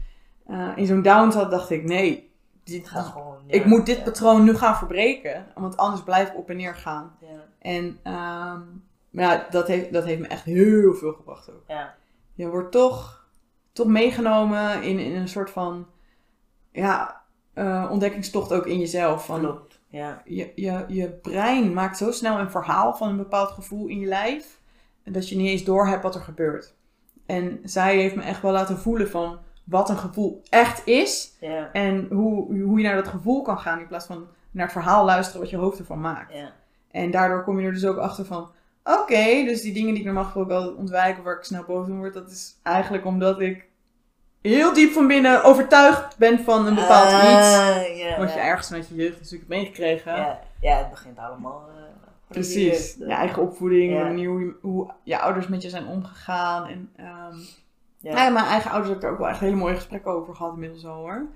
Eh, 0.52 0.72
in 0.76 0.86
zo'n 0.86 1.02
down 1.02 1.30
zat, 1.30 1.50
dacht 1.50 1.70
ik, 1.70 1.84
nee, 1.84 2.32
dit, 2.64 2.88
gewoon, 2.88 3.38
ik 3.46 3.64
moet 3.64 3.86
dit 3.86 3.96
ja, 3.96 4.02
patroon 4.02 4.44
nu 4.44 4.56
gaan 4.56 4.76
verbreken. 4.76 5.46
Want 5.54 5.76
anders 5.76 6.02
blijf 6.02 6.28
ik 6.28 6.36
op 6.36 6.50
en 6.50 6.56
neer 6.56 6.74
gaan. 6.74 7.16
Ja, 7.20 7.44
En 7.58 7.98
ehm, 8.02 8.60
maar 9.10 9.24
ja, 9.24 9.46
dat 9.50 9.66
heeft, 9.66 9.92
dat 9.92 10.04
heeft 10.04 10.20
me 10.20 10.26
echt 10.26 10.44
heel 10.44 10.94
veel 10.94 11.12
gebracht 11.12 11.50
ook. 11.50 11.64
ja, 11.66 11.94
Je 12.34 12.48
wordt 12.48 12.72
toch, 12.72 13.26
toch 13.72 13.86
meegenomen 13.86 14.82
in, 14.82 14.98
in 14.98 15.16
een 15.16 15.28
soort 15.28 15.50
van 15.50 15.86
ja, 16.72 17.22
eh, 17.52 17.88
ontdekkingstocht 17.90 18.52
ook 18.52 18.66
in 18.66 18.78
jezelf. 18.78 19.26
Van, 19.26 19.40
klopt. 19.40 19.80
Ja, 19.88 20.22
je, 20.24 20.52
je, 20.54 20.84
je 20.88 21.08
brein 21.10 21.72
maakt 21.72 21.96
zo 21.96 22.10
snel 22.10 22.38
een 22.38 22.50
verhaal 22.50 22.94
van 22.94 23.08
een 23.08 23.16
bepaald 23.16 23.50
gevoel 23.50 23.86
in 23.86 23.98
je 23.98 24.06
lijf. 24.06 24.60
Dat 25.04 25.28
je 25.28 25.36
niet 25.36 25.48
eens 25.48 25.64
door 25.64 25.86
hebt 25.86 26.02
wat 26.02 26.14
er 26.14 26.20
gebeurt. 26.20 26.74
En 27.26 27.60
zij 27.64 27.96
heeft 27.96 28.14
me 28.14 28.22
echt 28.22 28.42
wel 28.42 28.52
laten 28.52 28.78
voelen 28.78 29.10
van 29.10 29.38
wat 29.64 29.88
een 29.90 29.96
gevoel 29.98 30.42
echt 30.50 30.86
is. 30.86 31.32
En 31.72 32.06
hoe, 32.10 32.62
hoe 32.62 32.78
je 32.78 32.84
naar 32.86 32.96
dat 32.96 33.08
gevoel 33.08 33.42
kan 33.42 33.58
gaan. 33.58 33.78
In 33.80 33.86
plaats 33.86 34.06
van 34.06 34.26
naar 34.50 34.64
het 34.64 34.72
verhaal 34.72 35.04
luisteren 35.04 35.40
wat 35.40 35.50
je 35.50 35.56
hoofd 35.56 35.78
ervan 35.78 36.00
maakt. 36.00 36.34
En 36.90 37.10
daardoor 37.10 37.44
kom 37.44 37.60
je 37.60 37.66
er 37.66 37.72
dus 37.72 37.86
ook 37.86 37.96
achter 37.96 38.24
van... 38.24 38.50
oké, 38.84 39.44
dus 39.44 39.60
die 39.62 39.72
dingen 39.72 39.88
die 39.90 39.98
ik 39.98 40.04
normaal 40.04 40.24
gesproken 40.24 40.54
altijd 40.56 40.76
ontwijk 40.76 41.18
of 41.18 41.24
waar 41.24 41.36
ik 41.36 41.44
snel 41.44 41.64
boos 41.64 41.86
van 41.86 41.98
word, 41.98 42.14
dat 42.14 42.30
is 42.30 42.54
eigenlijk 42.62 43.04
omdat 43.04 43.40
ik 43.40 43.68
heel 44.42 44.72
diep 44.72 44.92
van 44.92 45.06
binnen 45.06 45.44
overtuigd 45.44 46.16
ben 46.18 46.38
van 46.38 46.66
een 46.66 46.74
bepaald 46.74 47.06
iets. 47.08 47.56
Ah, 47.58 47.96
ja, 47.96 48.18
Wat 48.18 48.32
je 48.34 48.40
ergens 48.40 48.66
vanuit 48.66 48.88
je 48.88 48.94
jeugd 48.94 49.20
natuurlijk 49.20 49.50
hebt 49.50 49.60
meegekregen. 49.60 50.16
Ja, 50.60 50.76
het 50.78 50.90
begint 50.90 51.18
allemaal. 51.18 51.68
eh, 51.68 51.82
Precies. 52.28 52.94
Je 52.98 53.12
eigen 53.12 53.42
opvoeding, 53.42 53.92
hoe, 54.26 54.40
je- 54.40 54.54
hoe 54.60 54.90
je 55.02 55.18
ouders 55.18 55.46
met 55.48 55.62
je 55.62 55.68
zijn 55.70 55.86
omgegaan. 55.86 56.66
En, 56.66 56.90
ehm, 56.96 57.36
Ja. 58.02 58.10
ja. 58.10 58.30
mijn 58.30 58.46
eigen 58.46 58.70
ouders 58.70 58.88
heb 58.88 58.98
ik 58.98 59.04
er 59.04 59.10
ook 59.12 59.18
wel 59.18 59.28
echt 59.28 59.40
hele 59.40 59.56
mooie 59.56 59.74
gesprekken 59.74 60.12
over 60.12 60.34
gehad 60.34 60.52
inmiddels 60.52 60.86
al 60.86 60.94
hoor. 60.94 61.26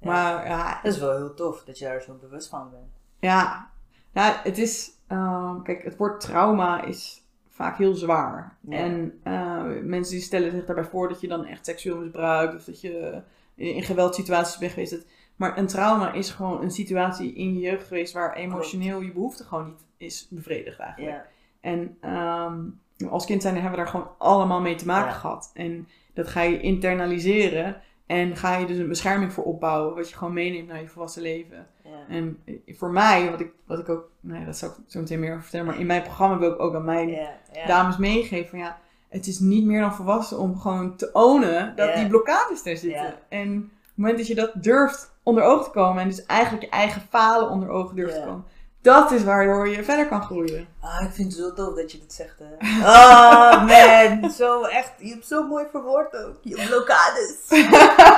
Maar 0.00 0.46
ja, 0.46 0.80
Dat 0.82 0.92
is 0.92 0.98
wel 0.98 1.16
heel 1.16 1.34
tof 1.34 1.64
dat 1.64 1.78
je 1.78 1.84
daar 1.84 2.02
zo 2.02 2.14
bewust 2.20 2.48
van 2.48 2.70
bent. 2.70 2.92
ja, 3.18 3.70
ja 4.12 4.40
het 4.42 4.58
is, 4.58 4.90
ehm, 5.06 5.62
kijk, 5.62 5.84
het 5.84 5.96
woord 5.96 6.20
trauma 6.20 6.82
is 6.84 7.26
vaak 7.48 7.78
heel 7.78 7.94
zwaar. 7.94 8.56
Ja. 8.60 8.76
En 8.76 9.20
eh, 9.22 9.62
mensen 9.82 10.14
die 10.14 10.22
stellen 10.22 10.50
zich 10.50 10.64
daarbij 10.64 10.84
voor 10.84 11.08
dat 11.08 11.20
je 11.20 11.28
dan 11.28 11.44
echt 11.44 11.64
seksueel 11.66 11.98
misbruikt 11.98 12.54
of 12.54 12.64
dat 12.64 12.80
je 12.80 13.22
in, 13.54 13.74
in 13.74 13.82
geweldsituaties 13.82 14.58
bent 14.58 14.72
geweest. 14.72 15.06
Maar 15.36 15.58
een 15.58 15.66
trauma 15.66 16.12
is 16.12 16.30
gewoon 16.30 16.62
een 16.62 16.70
situatie 16.70 17.34
in 17.34 17.54
je 17.54 17.60
jeugd 17.60 17.86
geweest 17.86 18.12
waar 18.12 18.34
emotioneel 18.34 19.00
je 19.00 19.12
behoefte 19.12 19.44
gewoon 19.44 19.66
niet 19.66 19.86
is 19.96 20.26
bevredigd 20.30 20.78
eigenlijk. 20.78 21.16
Ja. 21.16 21.26
En 21.60 21.96
ehm, 22.00 22.64
als 23.10 23.24
kind 23.26 23.42
zijn 23.42 23.54
hebben 23.54 23.70
we 23.70 23.76
daar 23.76 23.88
gewoon 23.88 24.10
allemaal 24.18 24.60
mee 24.60 24.74
te 24.74 24.86
maken 24.86 25.12
Ja. 25.12 25.18
gehad. 25.18 25.50
En 25.54 25.88
dat 26.14 26.28
ga 26.28 26.40
je 26.42 26.60
internaliseren 26.60 27.80
en 28.06 28.36
ga 28.36 28.56
je 28.56 28.66
dus 28.66 28.78
een 28.78 28.88
bescherming 28.88 29.32
voor 29.32 29.44
opbouwen, 29.44 29.94
wat 29.94 30.08
je 30.10 30.16
gewoon 30.16 30.32
meeneemt 30.32 30.68
naar 30.68 30.80
je 30.80 30.88
volwassen 30.88 31.22
leven. 31.22 31.66
ja. 31.84 31.90
En 32.08 32.38
voor 32.66 32.90
mij, 32.90 33.30
wat 33.30 33.40
ik, 33.40 33.50
wat 33.66 33.78
ik 33.78 33.88
ook, 33.88 34.10
nee, 34.20 34.44
dat 34.44 34.56
zou 34.56 34.72
ik 34.72 34.78
zo 34.86 35.00
meteen 35.00 35.20
meer 35.20 35.30
over 35.30 35.42
vertellen, 35.42 35.66
maar 35.66 35.78
in 35.80 35.86
mijn 35.86 36.02
programma 36.02 36.38
wil 36.38 36.52
ik 36.52 36.60
ook 36.60 36.74
aan 36.74 36.84
mijn 36.84 37.08
Ja, 37.08 37.30
dames 37.66 37.96
meegeven 37.96 38.48
van 38.48 38.58
ja, 38.58 38.78
het 39.08 39.26
is 39.26 39.38
niet 39.38 39.64
meer 39.64 39.80
dan 39.80 39.94
volwassen 39.94 40.38
om 40.38 40.58
gewoon 40.58 40.96
te 40.96 41.10
ownen 41.12 41.76
dat 41.76 41.94
die 41.94 42.06
blokkades 42.08 42.64
er 42.66 42.76
zitten. 42.76 43.14
En 43.28 43.56
op 43.56 43.70
het 43.84 43.92
moment 43.96 44.18
dat 44.18 44.26
je 44.26 44.34
dat 44.34 44.52
durft 44.54 45.14
onder 45.22 45.42
ogen 45.42 45.64
te 45.64 45.70
komen 45.70 46.02
en 46.02 46.08
dus 46.08 46.26
eigenlijk 46.26 46.64
je 46.64 46.70
eigen 46.70 47.00
falen 47.00 47.50
onder 47.50 47.68
ogen 47.68 47.96
durft 47.96 48.14
te 48.14 48.20
komen, 48.20 48.44
dat 48.82 49.10
is 49.10 49.24
waardoor 49.24 49.68
je 49.68 49.84
verder 49.84 50.08
kan 50.08 50.22
groeien. 50.22 50.68
Ah, 50.80 51.02
ik 51.02 51.10
vind 51.12 51.32
het 51.32 51.40
zo 51.42 51.52
tof 51.52 51.74
dat 51.74 51.92
je 51.92 51.98
dit 51.98 52.12
zegt. 52.12 52.38
Hè. 52.38 52.80
Oh 52.80 53.66
man, 54.20 54.30
zo 54.30 54.62
echt. 54.62 54.92
Je 54.98 55.08
hebt 55.08 55.26
zo 55.26 55.46
mooi 55.46 55.64
verwoord 55.70 56.16
ook. 56.16 56.36
Je 56.42 56.66
blokkades. 56.68 57.36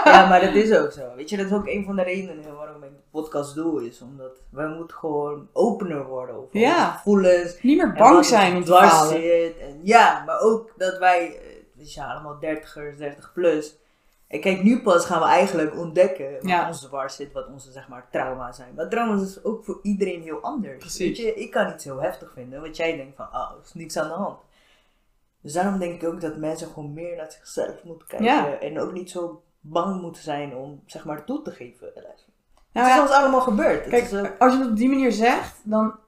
ja, 0.05 0.29
maar 0.29 0.41
dat 0.41 0.55
is 0.55 0.73
ook 0.77 0.93
zo. 0.93 1.15
Weet 1.17 1.31
je, 1.31 1.37
dat 1.37 1.47
is 1.47 1.53
ook 1.53 1.67
een 1.67 1.85
van 1.85 1.97
de 1.97 2.03
redenen 2.03 2.57
waarom 2.57 2.83
ik 2.83 2.91
podcast 3.11 3.55
doe. 3.55 3.87
Is 3.87 4.01
omdat 4.01 4.33
wij 4.51 4.69
moeten 4.69 4.97
gewoon 4.97 5.49
opener 5.53 6.05
worden 6.07 6.35
over 6.37 6.59
Ja. 6.59 6.77
onze 6.85 6.91
gevoelens. 6.97 7.63
Niet 7.63 7.77
meer 7.77 7.93
bang 7.93 8.25
zijn 8.25 8.57
om 8.57 8.65
te 8.65 9.07
zit. 9.11 9.59
En 9.69 9.81
ja, 9.83 10.23
maar 10.27 10.41
ook 10.41 10.73
dat 10.77 10.99
wij, 10.99 11.27
eh, 11.27 11.57
we 11.77 11.85
zijn 11.85 12.09
allemaal 12.09 12.39
dertigers, 12.39 12.97
30 12.97 13.33
plus. 13.33 13.79
En 14.31 14.41
kijk, 14.41 14.63
nu 14.63 14.83
pas 14.83 15.05
gaan 15.07 15.21
we 15.21 15.27
eigenlijk 15.27 15.77
ontdekken 15.77 16.33
wat 16.33 16.43
Ja. 16.49 16.67
ons 16.69 16.81
dwars 16.81 17.17
zit, 17.17 17.33
wat 17.33 17.47
onze 17.49 17.73
zeg 17.73 17.89
maar 17.89 18.07
trauma's 18.11 18.57
zijn. 18.57 18.75
Maar 18.75 18.89
trauma's 18.89 19.23
is 19.23 19.45
ook 19.45 19.65
voor 19.65 19.79
iedereen 19.83 20.23
heel 20.23 20.41
anders. 20.41 20.79
Precies. 20.79 20.99
Weet 21.07 21.17
je, 21.17 21.35
ik 21.35 21.51
kan 21.51 21.71
iets 21.71 21.85
heel 21.85 22.03
heftig 22.03 22.33
vinden, 22.35 22.61
want 22.61 22.77
jij 22.77 22.97
denkt 22.97 23.17
van, 23.17 23.27
oh, 23.27 23.51
er 23.57 23.61
is 23.65 23.75
niks 23.75 23.97
aan 23.97 24.09
de 24.09 24.15
hand. 24.15 24.39
Dus 25.43 25.53
daarom 25.53 25.79
denk 25.79 26.03
ik 26.03 26.09
ook 26.09 26.21
dat 26.21 26.37
mensen 26.37 26.69
gewoon 26.69 26.93
meer 26.93 27.17
naar 27.17 27.33
zichzelf 27.33 27.85
moeten 27.85 28.09
kijken. 28.09 28.27
Ja. 28.27 28.59
En 28.59 28.81
ook 28.81 28.93
niet 28.93 29.11
zo 29.11 29.43
bang 29.61 30.01
moeten 30.01 30.23
zijn 30.23 30.55
om, 30.57 30.83
zeg 30.87 31.05
maar, 31.05 31.25
toe 31.25 31.43
te 31.43 31.51
geven. 31.51 31.91
Nou 31.95 32.07
het 32.07 32.87
is 32.87 32.95
ja, 32.95 33.03
ons 33.03 33.11
allemaal 33.11 33.41
gebeurd. 33.41 33.89
Kijk, 33.89 34.13
ook- 34.15 34.39
als 34.39 34.53
je 34.53 34.59
het 34.61 34.69
op 34.71 34.77
die 34.77 34.89
manier 34.89 35.13
zegt, 35.13 35.61
dan 35.65 35.99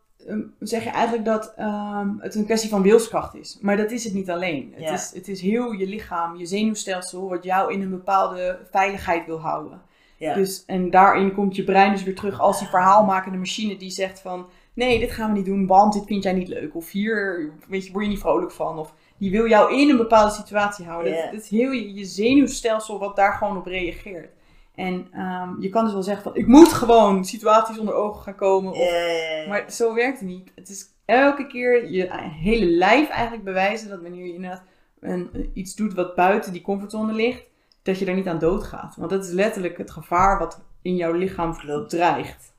zeg 0.61 0.85
je 0.85 0.91
eigenlijk 0.91 1.25
dat 1.25 1.53
ehm, 1.57 2.09
het 2.19 2.35
een 2.35 2.45
kwestie 2.45 2.71
van 2.71 2.83
wilskracht 2.83 3.35
is. 3.35 3.59
Maar 3.61 3.77
dat 3.77 3.91
is 3.91 4.05
het 4.05 4.15
niet 4.15 4.31
alleen. 4.31 4.73
Het, 4.75 4.83
Ja. 4.85 4.93
is, 4.93 5.13
het 5.15 5.29
is 5.29 5.41
heel 5.41 5.73
je 5.73 5.87
lichaam, 5.87 6.37
je 6.37 6.47
zenuwstelsel, 6.47 7.29
wat 7.29 7.45
jou 7.45 7.73
in 7.73 7.83
een 7.83 7.91
bepaalde 7.91 8.59
veiligheid 8.71 9.27
wil 9.27 9.41
houden. 9.41 9.81
ja. 10.17 10.35
Dus, 10.35 10.65
en 10.67 10.91
daarin 10.91 11.35
komt 11.35 11.57
je 11.57 11.65
brein 11.65 11.93
dus 11.93 12.03
weer 12.03 12.15
terug 12.15 12.41
als 12.41 12.59
die 12.59 12.69
verhaalmakende 12.69 13.39
machine 13.39 13.77
die 13.77 13.91
zegt 13.91 14.21
van... 14.21 14.47
Nee, 14.75 14.99
dit 14.99 15.11
gaan 15.11 15.31
we 15.31 15.37
niet 15.37 15.47
doen, 15.47 15.67
want 15.67 15.93
dit 15.93 16.05
vind 16.07 16.23
jij 16.23 16.33
niet 16.33 16.49
leuk. 16.49 16.75
Of 16.75 16.91
hier 16.91 17.51
weet 17.69 17.87
je, 17.87 17.93
word 17.93 18.05
je 18.05 18.11
niet 18.11 18.21
vrolijk 18.21 18.51
van. 18.53 18.79
Of 18.79 18.95
die 19.19 19.31
wil 19.31 19.49
jou 19.49 19.75
in 19.77 19.91
een 19.91 19.97
bepaalde 19.97 20.33
situatie 20.33 20.85
houden. 20.87 21.13
Dat 21.33 21.41
is 21.41 21.49
heel 21.49 21.71
je, 21.71 21.95
je 21.95 22.05
zenuwstelsel 22.05 22.99
wat 22.99 23.17
daar 23.17 23.33
gewoon 23.33 23.57
op 23.57 23.67
reageert. 23.67 24.31
En 24.75 25.09
ehm, 25.13 25.61
je 25.61 25.69
kan 25.69 25.85
dus 25.85 25.93
wel 25.93 26.03
zeggen 26.03 26.23
van... 26.23 26.35
Ik 26.35 26.47
moet 26.47 26.73
gewoon 26.73 27.25
situaties 27.25 27.79
onder 27.79 27.95
ogen 27.95 28.23
gaan 28.23 28.35
komen. 28.35 28.73
Of, 28.73 28.79
ja. 28.79 29.49
maar 29.49 29.71
zo 29.71 29.95
werkt 29.95 30.19
het 30.19 30.29
niet. 30.29 30.51
Het 30.55 30.69
is 30.69 30.87
elke 31.05 31.47
keer 31.47 31.91
je 31.91 32.09
hele 32.41 32.67
lijf 32.67 33.09
eigenlijk 33.09 33.45
bewijzen 33.45 33.89
dat 33.89 34.03
wanneer 34.03 34.27
je 34.27 34.35
inderdaad 34.35 34.63
een, 35.01 35.51
iets 35.55 35.75
doet 35.75 35.95
wat 35.95 36.15
buiten 36.15 36.53
die 36.53 36.63
comfortzone 36.63 37.13
ligt, 37.13 37.43
dat 37.83 37.99
je 37.99 38.05
daar 38.05 38.15
niet 38.15 38.29
aan 38.29 38.39
doodgaat. 38.39 38.97
Want 38.97 39.11
dat 39.11 39.25
is 39.25 39.31
letterlijk 39.31 39.79
het 39.79 39.91
gevaar 39.91 40.39
wat 40.39 40.61
in 40.83 40.97
jouw 40.97 41.13
lichaam 41.13 41.57
Klopt. 41.57 41.91
dreigt. 41.91 42.53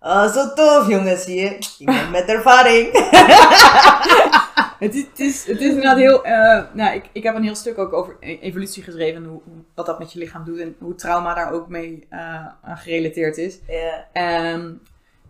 Oh, 0.00 0.26
zo 0.26 0.52
tof, 0.54 0.88
jongens, 0.88 1.24
zie 1.24 1.40
je. 1.40 1.58
Iemand 1.78 2.10
met 2.10 2.28
ervaring. 2.28 2.88
Het 4.78 4.94
is, 4.94 5.02
het 5.02 5.20
is, 5.20 5.46
het 5.46 5.60
is 5.60 5.68
inderdaad 5.68 5.96
heel. 5.96 6.24
eh, 6.24 6.62
nou, 6.72 6.94
ik, 6.94 7.04
ik 7.12 7.22
heb 7.22 7.34
een 7.34 7.42
heel 7.42 7.54
stuk 7.54 7.78
ook 7.78 7.92
over 7.92 8.16
e- 8.20 8.38
evolutie 8.40 8.82
geschreven. 8.82 9.22
En 9.24 9.28
hoe, 9.28 9.40
wat 9.74 9.86
dat 9.86 9.98
met 9.98 10.12
je 10.12 10.18
lichaam 10.18 10.44
doet. 10.44 10.58
En 10.60 10.76
hoe 10.78 10.94
trauma 10.94 11.34
daar 11.34 11.52
ook 11.52 11.68
mee 11.68 12.06
eh, 12.10 12.46
aan 12.62 12.76
gerelateerd 12.76 13.36
is. 13.38 13.58
ja. 13.68 14.06
Ehm, 14.12 14.70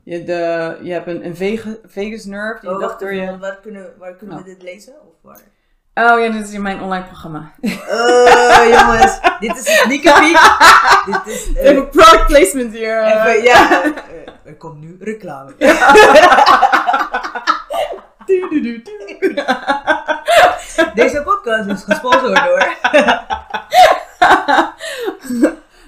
je, 0.03 0.25
de, 0.25 0.77
je 0.83 0.93
hebt 0.93 1.07
een, 1.07 1.25
een 1.27 1.37
vagus 1.89 2.25
nerve. 2.25 2.61
Die 2.61 2.71
Oh, 2.71 2.81
wacht 2.81 3.01
door 3.01 3.09
even, 3.09 3.33
je... 3.33 3.39
waar 3.39 3.59
kunnen, 3.63 3.93
waar 3.99 4.15
kunnen 4.15 4.37
Nou. 4.37 4.49
we 4.49 4.55
dit 4.55 4.63
lezen? 4.63 4.93
Of 4.93 5.15
waar? 5.23 5.41
Oh 5.95 6.21
ja, 6.21 6.31
dit 6.33 6.49
is 6.49 6.53
in 6.53 6.63
mijn 6.63 6.81
online 6.81 7.05
programma. 7.05 7.53
Oh, 7.91 8.65
jongens, 8.81 9.21
dit 9.41 9.51
is 9.57 9.57
het 9.57 9.67
sneak 9.67 10.03
peek. 10.19 10.39
dit 11.25 11.35
is... 11.35 11.55
Even 11.57 11.89
product 11.89 12.27
placement 12.27 12.73
hier. 12.73 13.03
even, 13.05 13.43
ja. 13.43 13.83
Er 14.45 14.55
komt 14.57 14.81
nu 14.81 14.97
reclame. 15.01 15.53
Deze 20.95 21.23
podcast 21.25 21.69
is 21.69 21.83
gesponsord 21.85 22.37
door... 22.45 22.67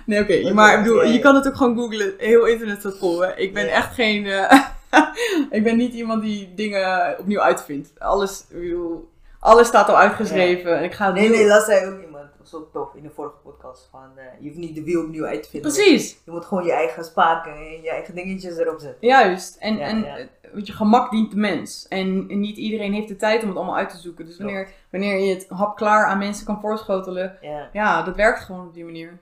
Nee, 0.04 0.20
oké. 0.22 0.52
Maar 0.52 0.76
ik 0.78 0.82
bedoel, 0.82 1.04
je 1.04 1.18
kan 1.18 1.34
het 1.34 1.46
ook 1.46 1.56
gewoon 1.56 1.76
googlen. 1.76 2.14
Heel 2.18 2.44
internet 2.44 2.78
staat 2.80 2.98
vol. 2.98 3.20
Hè. 3.20 3.34
Ik 3.36 3.54
ben 3.54 3.64
Ja. 3.66 3.70
echt 3.72 3.94
geen... 3.94 4.26
eh, 4.26 4.60
ik 5.56 5.62
ben 5.64 5.76
niet 5.76 5.94
iemand 5.94 6.22
die 6.22 6.52
dingen 6.54 7.16
opnieuw 7.18 7.40
uitvindt. 7.40 7.88
Alles, 7.98 8.44
bedoel, 8.50 9.08
alles 9.40 9.66
staat 9.66 9.88
al 9.88 9.96
uitgeschreven. 9.98 10.78
En 10.78 10.84
ik 10.84 10.92
ga 10.94 11.10
Nee, 11.10 11.28
doen. 11.28 11.36
nee, 11.36 11.46
las 11.46 11.64
zei 11.64 11.86
ook 11.86 12.00
iemand. 12.00 12.09
Ook 12.54 12.72
tof 12.72 12.94
in 12.94 13.02
de 13.02 13.10
vorige 13.10 13.36
podcast. 13.42 13.88
Van, 13.90 14.10
eh, 14.16 14.24
je 14.38 14.46
hoeft 14.48 14.58
niet 14.60 14.74
de 14.74 14.84
wiel 14.84 15.02
opnieuw 15.02 15.24
uit 15.24 15.42
te 15.42 15.48
vinden. 15.50 15.72
Precies. 15.72 16.18
Je 16.24 16.30
moet 16.30 16.44
gewoon 16.44 16.64
je 16.64 16.72
eigen 16.72 17.04
spaken 17.04 17.52
en 17.52 17.82
je 17.82 17.90
eigen 17.90 18.14
dingetjes 18.14 18.56
erop 18.56 18.80
zetten. 18.80 19.08
Juist. 19.08 19.56
En, 19.56 19.76
Ja, 19.76 19.86
en 19.86 20.02
ja. 20.02 20.16
eh, 20.16 20.26
weet 20.52 20.66
je, 20.66 20.72
gemak 20.72 21.10
dient 21.10 21.30
de 21.30 21.36
mens. 21.36 21.86
En, 21.88 22.40
niet 22.40 22.56
iedereen 22.56 22.92
heeft 22.92 23.08
de 23.08 23.16
tijd 23.16 23.42
om 23.42 23.48
het 23.48 23.56
allemaal 23.56 23.76
uit 23.76 23.90
te 23.90 23.96
zoeken. 23.96 24.24
Dus 24.26 24.38
wanneer, 24.38 24.68
wanneer 24.90 25.18
je 25.18 25.34
het 25.34 25.48
hapklaar 25.48 26.06
aan 26.06 26.18
mensen 26.18 26.46
kan 26.46 26.60
voorschotelen, 26.60 27.38
Ja. 27.40 27.68
Ja, 27.72 28.02
dat 28.02 28.16
werkt 28.16 28.40
gewoon 28.40 28.66
op 28.66 28.74
die 28.74 28.84
manier. 28.84 29.18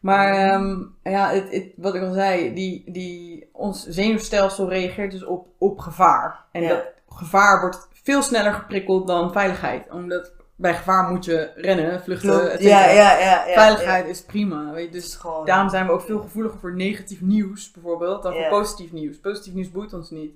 Maar 0.00 0.34
ehm, 0.34 0.82
ja, 1.02 1.28
het, 1.30 1.50
het, 1.50 1.72
wat 1.76 1.94
ik 1.94 2.02
al 2.02 2.12
zei, 2.12 2.54
die, 2.54 2.82
die, 2.86 3.48
ons 3.52 3.86
zenuwstelsel 3.86 4.68
reageert 4.68 5.10
dus 5.10 5.24
op, 5.24 5.46
op 5.58 5.78
gevaar. 5.78 6.44
En 6.52 6.68
dat 6.68 6.84
gevaar 7.08 7.60
wordt 7.60 7.88
veel 8.02 8.22
sneller 8.22 8.52
geprikkeld 8.52 9.06
dan 9.06 9.32
veiligheid. 9.32 9.90
Omdat 9.90 10.32
bij 10.56 10.74
gevaar 10.74 11.08
moet 11.10 11.24
je 11.24 11.50
rennen, 11.56 12.02
vluchten, 12.02 12.52
et. 12.52 12.62
Ja, 12.62 12.90
ja, 12.90 13.18
ja. 13.18 13.44
Veiligheid 13.54 14.06
is 14.06 14.22
prima. 14.22 14.70
Weet 14.72 14.84
je, 14.86 14.90
Dus 14.90 15.14
gewoon... 15.14 15.46
daarom 15.46 15.68
zijn 15.68 15.86
we 15.86 15.92
ook 15.92 16.00
veel 16.00 16.20
gevoeliger 16.20 16.58
voor 16.58 16.74
negatief 16.74 17.20
nieuws 17.20 17.70
bijvoorbeeld 17.70 18.22
dan 18.22 18.32
voor 18.32 18.48
positief 18.48 18.92
nieuws. 18.92 19.18
Positief 19.18 19.52
nieuws 19.54 19.70
boeit 19.70 19.92
ons 19.92 20.10
niet. 20.10 20.34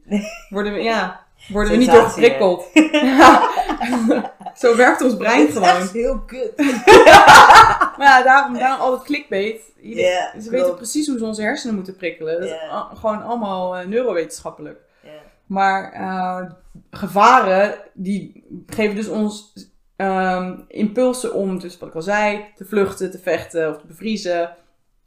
Worden 0.48 0.72
we, 0.72 0.80
ja, 0.82 1.20
worden 1.48 1.72
we 1.72 1.78
niet 1.78 1.90
door 1.90 1.96
Sensatie, 2.10 2.22
hè? 2.22 2.28
geprikkeld. 2.30 2.64
Ja. 3.02 4.32
Zo 4.54 4.76
werkt 4.76 5.02
ons 5.02 5.16
brein 5.16 5.46
is 5.46 5.52
gewoon. 5.52 5.68
echt 5.68 5.92
heel 5.92 6.18
kut. 6.26 6.52
Maar 7.98 8.08
ja, 8.08 8.22
daarom, 8.22 8.58
daarom 8.58 8.80
al 8.80 8.92
het 8.92 9.02
clickbait. 9.02 9.60
Ieder- 9.80 10.32
ze 10.42 10.50
weten 10.50 10.74
precies 10.74 11.06
hoe 11.06 11.18
ze 11.18 11.24
onze 11.24 11.42
hersenen 11.42 11.74
moeten 11.74 11.96
prikkelen. 11.96 12.40
Dat 12.40 12.48
is 12.50 12.54
gewoon 13.00 13.22
allemaal 13.22 13.76
eh, 13.76 13.86
neurowetenschappelijk. 13.86 14.80
Ja. 15.02 15.08
Maar 15.46 15.92
eh, 15.92 16.50
gevaren, 16.90 17.74
die 17.94 18.44
geven 18.66 18.96
dus 18.96 19.08
ons 19.08 19.52
ehm, 20.00 20.54
impulsen 20.68 21.32
om, 21.34 21.58
dus 21.58 21.78
wat 21.78 21.88
ik 21.88 21.94
al 21.94 22.02
zei, 22.02 22.44
te 22.56 22.64
vluchten, 22.64 23.10
te 23.10 23.18
vechten 23.18 23.68
of 23.70 23.78
te 23.80 23.86
bevriezen. 23.86 24.54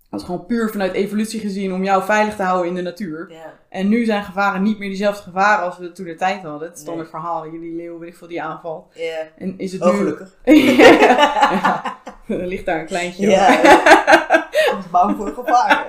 Dat 0.09 0.19
is 0.21 0.25
gewoon 0.25 0.45
puur 0.45 0.69
vanuit 0.69 0.93
evolutie 0.93 1.39
gezien 1.39 1.73
om 1.73 1.83
jou 1.83 2.03
veilig 2.03 2.35
te 2.35 2.43
houden 2.43 2.67
in 2.69 2.75
de 2.75 2.81
natuur. 2.81 3.31
En 3.69 3.87
nu 3.89 4.05
zijn 4.05 4.23
gevaren 4.23 4.63
niet 4.63 4.79
meer 4.79 4.87
diezelfde 4.89 5.23
gevaren 5.23 5.65
als 5.65 5.77
we 5.77 5.91
toen 5.91 6.05
de 6.05 6.15
tijd 6.15 6.43
hadden. 6.43 6.67
Het 6.67 6.79
standaard 6.79 7.11
Nee. 7.11 7.21
verhaal, 7.21 7.49
jullie 7.51 7.75
leeuw, 7.75 7.99
weet 7.99 8.09
ik 8.09 8.17
veel, 8.17 8.27
die 8.27 8.41
aanval. 8.41 8.87
Ja. 8.93 9.17
En 9.37 9.53
is 9.57 9.71
het 9.71 9.81
Oh, 9.81 9.91
nu... 9.91 9.97
gelukkig. 9.97 10.35
ja, 10.77 11.97
er 12.27 12.47
ligt 12.47 12.65
daar 12.65 12.79
een 12.79 12.85
kleintje. 12.85 13.29
Ja. 13.29 13.47
Ik 14.53 14.71
was 14.75 14.89
bang 14.89 15.15
voor 15.17 15.33
gevaar. 15.33 15.87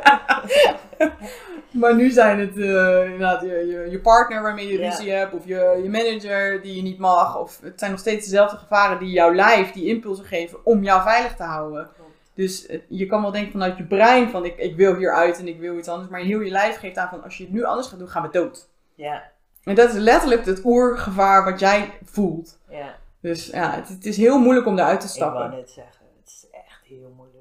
Maar 1.74 1.94
nu 1.96 2.10
zijn 2.10 2.38
het 2.38 2.56
eh, 2.58 3.04
inderdaad 3.04 3.40
je, 3.42 3.48
je, 3.48 3.90
je 3.90 4.00
partner 4.00 4.42
waarmee 4.42 4.72
je 4.72 4.76
ruzie 4.78 5.10
hebt, 5.10 5.34
of 5.34 5.46
je, 5.46 5.80
je 5.82 5.90
manager 5.90 6.62
die 6.62 6.76
je 6.76 6.82
niet 6.82 6.98
mag. 6.98 7.38
Of 7.38 7.60
het 7.62 7.78
zijn 7.78 7.90
nog 7.90 8.00
steeds 8.00 8.24
dezelfde 8.24 8.56
gevaren 8.56 8.98
die 8.98 9.10
jouw 9.10 9.34
lijf 9.34 9.72
die 9.72 9.86
impulsen 9.86 10.24
geven 10.24 10.58
om 10.64 10.82
jou 10.82 11.02
veilig 11.02 11.36
te 11.36 11.42
houden. 11.42 11.88
Dus 12.34 12.66
eh, 12.66 12.80
je 12.88 13.06
kan 13.06 13.22
wel 13.22 13.30
denken 13.30 13.52
vanuit 13.52 13.76
je 13.76 13.84
brein 13.84 14.30
van 14.30 14.44
ik, 14.44 14.56
ik 14.56 14.76
wil 14.76 14.94
hieruit 14.96 15.38
en 15.38 15.48
ik 15.48 15.58
wil 15.60 15.78
iets 15.78 15.88
anders. 15.88 16.10
Maar 16.10 16.20
heel 16.20 16.40
je 16.40 16.50
lijf 16.50 16.78
geeft 16.78 16.96
aan 16.96 17.08
van 17.08 17.22
als 17.22 17.36
je 17.36 17.44
het 17.44 17.52
nu 17.52 17.64
anders 17.64 17.88
gaat 17.88 17.98
doen, 17.98 18.08
gaan 18.08 18.22
we 18.22 18.28
dood. 18.30 18.68
Ja, 18.94 19.22
En 19.64 19.74
dat 19.74 19.88
is 19.88 19.98
letterlijk 19.98 20.44
het 20.44 20.64
oergevaar 20.64 21.44
wat 21.44 21.60
jij 21.60 21.98
voelt. 22.04 22.58
ja. 22.70 22.94
Dus 23.20 23.46
ja, 23.46 23.70
het, 23.74 23.88
het 23.88 24.06
is 24.06 24.16
heel 24.16 24.38
moeilijk 24.38 24.66
om 24.66 24.78
eruit 24.78 25.00
te 25.00 25.06
Ik 25.06 25.20
wou 25.20 25.30
stappen. 25.32 25.56
net 25.58 25.70
zeggen, 25.70 26.06
het 26.20 26.28
is 26.32 26.46
echt 26.50 26.82
heel 26.84 27.12
moeilijk. 27.16 27.33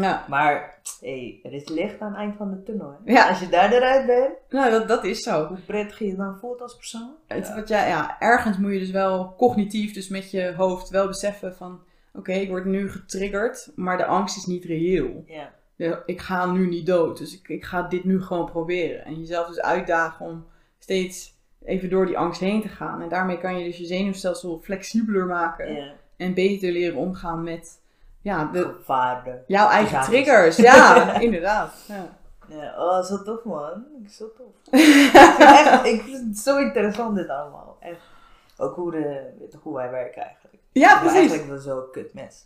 Ja, 0.00 0.24
Maar, 0.28 0.78
hé, 1.00 1.40
er 1.42 1.52
is 1.52 1.68
licht 1.68 2.00
aan 2.00 2.08
het 2.10 2.18
eind 2.18 2.36
van 2.36 2.50
de 2.50 2.62
tunnel. 2.62 2.96
Hè? 3.04 3.12
Ja. 3.12 3.28
Als 3.28 3.40
je 3.40 3.48
daar 3.48 3.72
eruit 3.72 4.06
bent, 4.06 4.32
nou 4.48 4.70
dat, 4.70 4.88
dat 4.88 5.04
is 5.04 5.22
zo. 5.22 5.46
hoe 5.46 5.58
prettig 5.66 5.98
je 5.98 6.06
je 6.06 6.16
dan 6.16 6.36
voelt 6.40 6.60
als 6.60 6.76
persoon. 6.76 7.10
Het, 7.26 7.54
wat 7.54 7.68
jij, 7.68 7.88
ja, 7.88 8.16
ergens 8.20 8.58
moet 8.58 8.72
je 8.72 8.78
dus 8.78 8.90
wel 8.90 9.34
cognitief, 9.36 9.92
dus 9.92 10.08
met 10.08 10.30
je 10.30 10.52
hoofd, 10.56 10.88
wel 10.90 11.06
beseffen 11.06 11.54
van... 11.54 11.80
Oké, 12.14 12.32
ik 12.32 12.48
word 12.48 12.64
nu 12.64 12.90
getriggerd, 12.90 13.72
maar 13.74 13.96
de 13.96 14.04
angst 14.06 14.36
is 14.36 14.44
niet 14.46 14.64
reëel. 14.64 15.24
Ja, 15.26 15.52
De- 15.76 16.02
ik 16.06 16.20
ga 16.20 16.52
nu 16.52 16.68
niet 16.68 16.86
dood, 16.86 17.18
dus 17.18 17.38
ik, 17.38 17.48
ik 17.48 17.64
ga 17.64 17.82
dit 17.82 18.04
nu 18.04 18.22
gewoon 18.22 18.50
proberen. 18.50 19.04
En 19.04 19.14
jezelf 19.20 19.46
dus 19.46 19.60
uitdagen 19.60 20.26
om 20.26 20.46
steeds 20.78 21.34
even 21.64 21.90
door 21.90 22.06
die 22.06 22.18
angst 22.18 22.40
heen 22.40 22.60
te 22.62 22.68
gaan. 22.68 23.02
En 23.02 23.08
daarmee 23.08 23.38
kan 23.38 23.58
je 23.58 23.64
dus 23.64 23.76
je 23.78 23.84
zenuwstelsel 23.86 24.60
flexibeler 24.62 25.26
maken. 25.26 25.74
ja. 25.74 25.92
En 26.16 26.34
beter 26.34 26.72
leren 26.72 26.96
omgaan 26.98 27.42
met 27.42 27.80
ja, 28.26 28.50
de, 28.52 29.42
jouw 29.46 29.68
eigen 29.68 30.02
triggers. 30.02 30.56
Ja, 30.56 31.12
inderdaad. 31.20 31.74
Ja. 31.88 32.16
Ja, 32.48 32.74
oh, 32.78 33.04
zo 33.04 33.22
tof 33.22 33.44
man. 33.44 33.84
Zo 34.10 34.32
tof. 34.36 34.46
ik, 34.80 34.80
vind 34.80 35.38
echt, 35.38 35.84
ik 35.86 36.02
vind 36.02 36.26
het 36.28 36.38
zo 36.38 36.58
interessant 36.58 37.16
dit 37.16 37.28
allemaal. 37.28 37.76
Echt. 37.80 38.00
Ook 38.56 38.74
hoe, 38.74 38.90
de, 38.90 39.30
hoe 39.62 39.74
wij 39.74 39.90
werken 39.90 40.22
eigenlijk. 40.22 40.56
ja, 40.72 40.98
precies. 40.98 41.18
eigenlijk 41.18 41.48
wel 41.48 41.58
zo 41.58 41.88
kut 41.92 42.14
mens. 42.14 42.44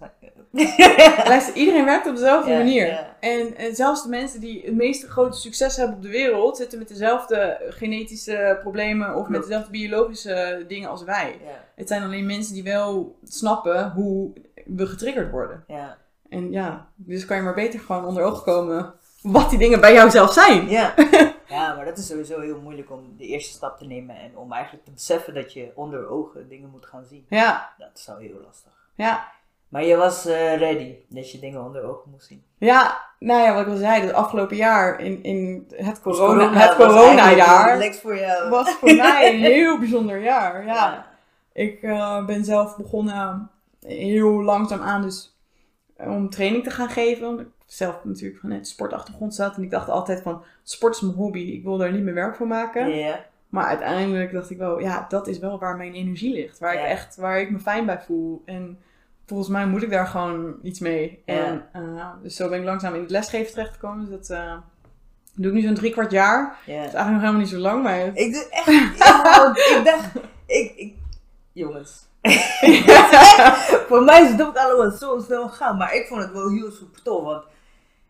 Luister, 1.29 1.55
iedereen 1.55 1.85
werkt 1.85 2.07
op 2.07 2.15
dezelfde 2.15 2.51
Ja, 2.51 2.59
manier. 2.59 2.87
ja. 2.87 3.17
En, 3.21 3.57
en 3.57 3.75
zelfs 3.75 4.03
de 4.03 4.09
mensen 4.09 4.41
die 4.41 4.63
het 4.65 4.75
meeste 4.75 5.09
grote 5.09 5.37
succes 5.37 5.77
hebben 5.77 5.97
op 5.97 6.03
de 6.03 6.09
wereld, 6.09 6.57
zitten 6.57 6.79
met 6.79 6.89
dezelfde 6.89 7.61
genetische 7.69 8.59
problemen 8.61 9.15
of 9.15 9.29
met 9.29 9.41
dezelfde 9.43 9.71
biologische 9.71 10.65
dingen 10.69 10.89
als 10.89 11.05
wij. 11.05 11.39
Ja, 11.45 11.65
Het 11.75 11.89
zijn 11.89 12.03
alleen 12.03 12.27
mensen 12.27 12.55
die 12.55 12.63
wel 12.63 13.19
snappen 13.25 13.91
hoe 13.91 14.33
we 14.67 14.87
getriggerd 14.87 15.31
worden. 15.31 15.65
ja. 15.67 15.97
En 16.29 16.53
ja, 16.53 16.87
dus 16.95 17.25
kan 17.25 17.37
je 17.37 17.43
maar 17.43 17.55
beter 17.55 17.81
gewoon 17.81 18.05
onder 18.05 18.23
ogen 18.23 18.43
komen 18.43 18.95
wat 19.23 19.51
die 19.51 19.59
dingen 19.59 19.81
bij 19.81 19.93
jou 19.93 20.11
zelf 20.11 20.33
zijn. 20.33 20.69
Ja. 20.69 20.95
ja, 21.49 21.75
maar 21.75 21.85
dat 21.85 21.99
is 21.99 22.07
sowieso 22.07 22.41
heel 22.41 22.61
moeilijk 22.61 22.91
om 22.91 23.15
de 23.17 23.27
eerste 23.27 23.53
stap 23.53 23.79
te 23.79 23.85
nemen 23.87 24.17
en 24.17 24.37
om 24.37 24.53
eigenlijk 24.53 24.85
te 24.85 24.91
beseffen 24.91 25.35
dat 25.35 25.53
je 25.53 25.73
onder 25.75 26.09
ogen 26.09 26.49
dingen 26.49 26.71
moet 26.71 26.87
gaan 26.87 27.05
zien. 27.05 27.27
Ja, 27.29 27.73
Dat 27.79 27.89
is 27.95 28.07
wel 28.07 28.17
heel 28.17 28.41
lastig. 28.45 28.73
ja. 28.95 29.29
Maar 29.69 29.85
je 29.85 29.97
was 29.97 30.27
eh, 30.27 30.57
ready 30.59 30.95
dat 31.09 31.31
je 31.33 31.39
dingen 31.39 31.65
onder 31.65 31.83
ogen 31.83 32.11
moest 32.11 32.27
zien. 32.27 32.45
Ja, 32.59 33.01
nou 33.19 33.41
ja, 33.43 33.53
wat 33.55 33.67
ik 33.67 33.73
al 33.73 33.77
zei, 33.77 34.01
het 34.03 34.13
afgelopen 34.13 34.57
jaar 34.57 35.01
in, 35.01 35.23
in 35.23 35.67
het, 35.75 36.01
corona, 36.01 36.49
Dus 36.49 36.63
het 36.65 36.77
was 36.77 36.87
corona-jaar 36.87 37.39
eigenlijk 37.39 37.79
Lex 37.79 38.01
voor 38.01 38.17
jou. 38.19 38.51
was 38.51 38.71
voor 38.71 38.95
mij 38.95 39.35
een 39.35 39.41
heel 39.53 39.79
bijzonder 39.79 40.23
jaar. 40.23 40.67
ja. 40.67 40.75
ja. 40.75 41.07
Ik 41.53 41.83
eh, 41.83 42.25
ben 42.27 42.45
zelf 42.45 42.77
begonnen 42.77 43.51
heel 43.81 44.43
langzaam 44.43 44.81
aan 44.81 45.03
dus 45.03 45.39
eh, 45.97 46.11
om 46.11 46.31
training 46.31 46.65
te 46.65 46.71
gaan 46.71 46.89
geven. 46.89 47.29
Omdat 47.29 47.47
ik 47.47 47.53
zelf 47.67 48.05
natuurlijk 48.05 48.41
vanuit 48.41 48.61
de 48.61 48.69
sportachtergrond 48.69 49.35
zat. 49.35 49.57
En 49.57 49.63
ik 49.63 49.71
dacht 49.71 49.89
altijd 49.89 50.23
van, 50.23 50.43
sport 50.63 50.95
is 50.95 51.01
mijn 51.01 51.15
hobby. 51.15 51.41
Ik 51.41 51.63
wil 51.63 51.79
daar 51.79 51.93
niet 51.93 52.03
meer 52.03 52.15
werk 52.15 52.37
van 52.37 52.49
maken. 52.49 53.17
Maar 53.49 53.65
uiteindelijk 53.65 54.33
dacht 54.33 54.51
ik 54.51 54.59
wel, 54.59 54.81
ja, 54.81 55.07
dat 55.09 55.27
is 55.27 55.39
wel 55.39 55.59
waar 55.59 55.77
mijn 55.77 55.93
energie 55.93 56.33
ligt. 56.33 56.59
Waar 56.59 56.75
ik 56.75 56.81
echt, 56.81 57.17
waar 57.17 57.41
ik 57.41 57.51
me 57.51 57.59
fijn 57.59 57.87
bij 57.87 58.01
voel. 58.01 58.43
En 58.45 58.79
volgens 59.27 59.49
mij 59.49 59.67
moet 59.67 59.83
ik 59.83 59.91
daar 59.91 60.07
gewoon 60.07 60.55
iets 60.63 60.81
mee. 60.81 61.23
En 61.25 61.69
eh, 61.73 62.11
dus 62.23 62.37
zo 62.37 62.49
ben 62.49 62.59
ik 62.59 62.65
langzaam 62.65 62.95
in 62.95 63.01
het 63.01 63.11
lesgeven 63.11 63.53
terechtgekomen. 63.53 64.11
Dus 64.11 64.29
dat 64.29 64.39
eh, 64.39 64.57
doe 65.35 65.47
ik 65.47 65.53
nu 65.53 65.61
zo'n 65.61 65.75
drie 65.75 65.93
kwart 65.93 66.11
jaar. 66.11 66.45
Dat 66.47 66.75
is 66.75 66.75
eigenlijk 66.75 67.11
nog 67.11 67.21
helemaal 67.21 67.41
niet 67.41 67.49
zo 67.49 67.59
lang, 67.59 67.83
maar... 67.83 68.07
Ik 68.15 68.33
doe 68.33 68.47
echt. 68.51 68.67
ja, 68.99 69.51
ik 69.55 69.81
dacht. 69.85 70.15
Ik, 70.47 70.73
ik, 70.77 70.95
jongens. 71.53 72.09
Voor 73.89 74.03
mij 74.03 74.23
is 74.23 74.31
het 74.31 74.43
ook 74.43 74.57
allemaal 74.57 74.91
zo 74.91 75.23
snel 75.27 75.49
gaan. 75.49 75.77
Maar 75.77 75.95
ik 75.95 76.07
vond 76.07 76.23
het 76.23 76.33
wel 76.33 76.51
heel 76.51 76.71
super 76.71 77.03
tof. 77.03 77.23
Want 77.25 77.45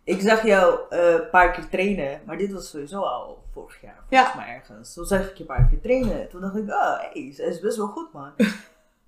ik 0.04 0.20
zag 0.20 0.42
jou 0.46 0.78
eh, 0.90 1.10
een 1.12 1.30
paar 1.30 1.50
keer 1.50 1.68
trainen. 1.70 2.20
Maar 2.26 2.36
dit 2.36 2.52
was 2.52 2.70
sowieso 2.70 3.00
al 3.00 3.42
vorig 3.54 3.76
jaar. 3.82 3.94
Volgens 4.08 4.30
Ja. 4.32 4.36
mij 4.36 4.54
ergens. 4.54 4.94
Toen 4.94 5.04
zag 5.04 5.20
ik 5.20 5.34
je 5.34 5.40
een 5.40 5.46
paar 5.46 5.66
keer 5.70 5.80
trainen. 5.80 6.28
Toen 6.28 6.40
dacht 6.40 6.56
ik, 6.56 6.70
oh, 6.70 6.98
hey, 7.12 7.32
ze 7.36 7.42
is 7.44 7.60
best 7.60 7.76
wel 7.76 7.86
goed, 7.86 8.12
man. 8.12 8.32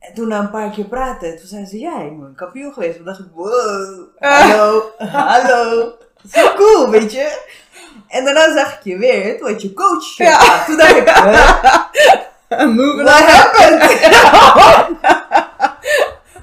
En 0.03 0.15
toen 0.15 0.29
na 0.29 0.39
een 0.41 0.51
paar 0.51 0.71
keer 0.71 0.85
praten, 0.85 1.37
toen 1.39 1.47
zei 1.47 1.65
ze, 1.67 1.79
ja, 1.79 2.01
ik 2.01 2.21
ben 2.21 2.35
kampioen 2.37 2.73
geweest. 2.73 2.97
Toen 2.97 3.05
dacht 3.05 3.19
ik, 3.19 3.27
wow, 3.35 4.07
hallo, 4.19 4.91
hallo. 4.99 5.93
Zo 6.33 6.55
cool, 6.55 6.91
weet 6.91 7.13
je. 7.13 7.41
En 8.09 8.25
daarna 8.25 8.55
zag 8.57 8.73
ik 8.77 8.83
je 8.85 8.99
weer, 8.99 9.39
toen 9.39 9.49
had 9.51 9.63
je 9.63 9.73
coach. 9.73 10.17
Ja. 10.17 10.65
Toen 10.65 10.77
dacht 10.77 10.97
ik, 10.97 11.09
huh? 11.09 11.75
Moving 12.77 13.03
what 13.03 13.21
happened? 13.27 13.81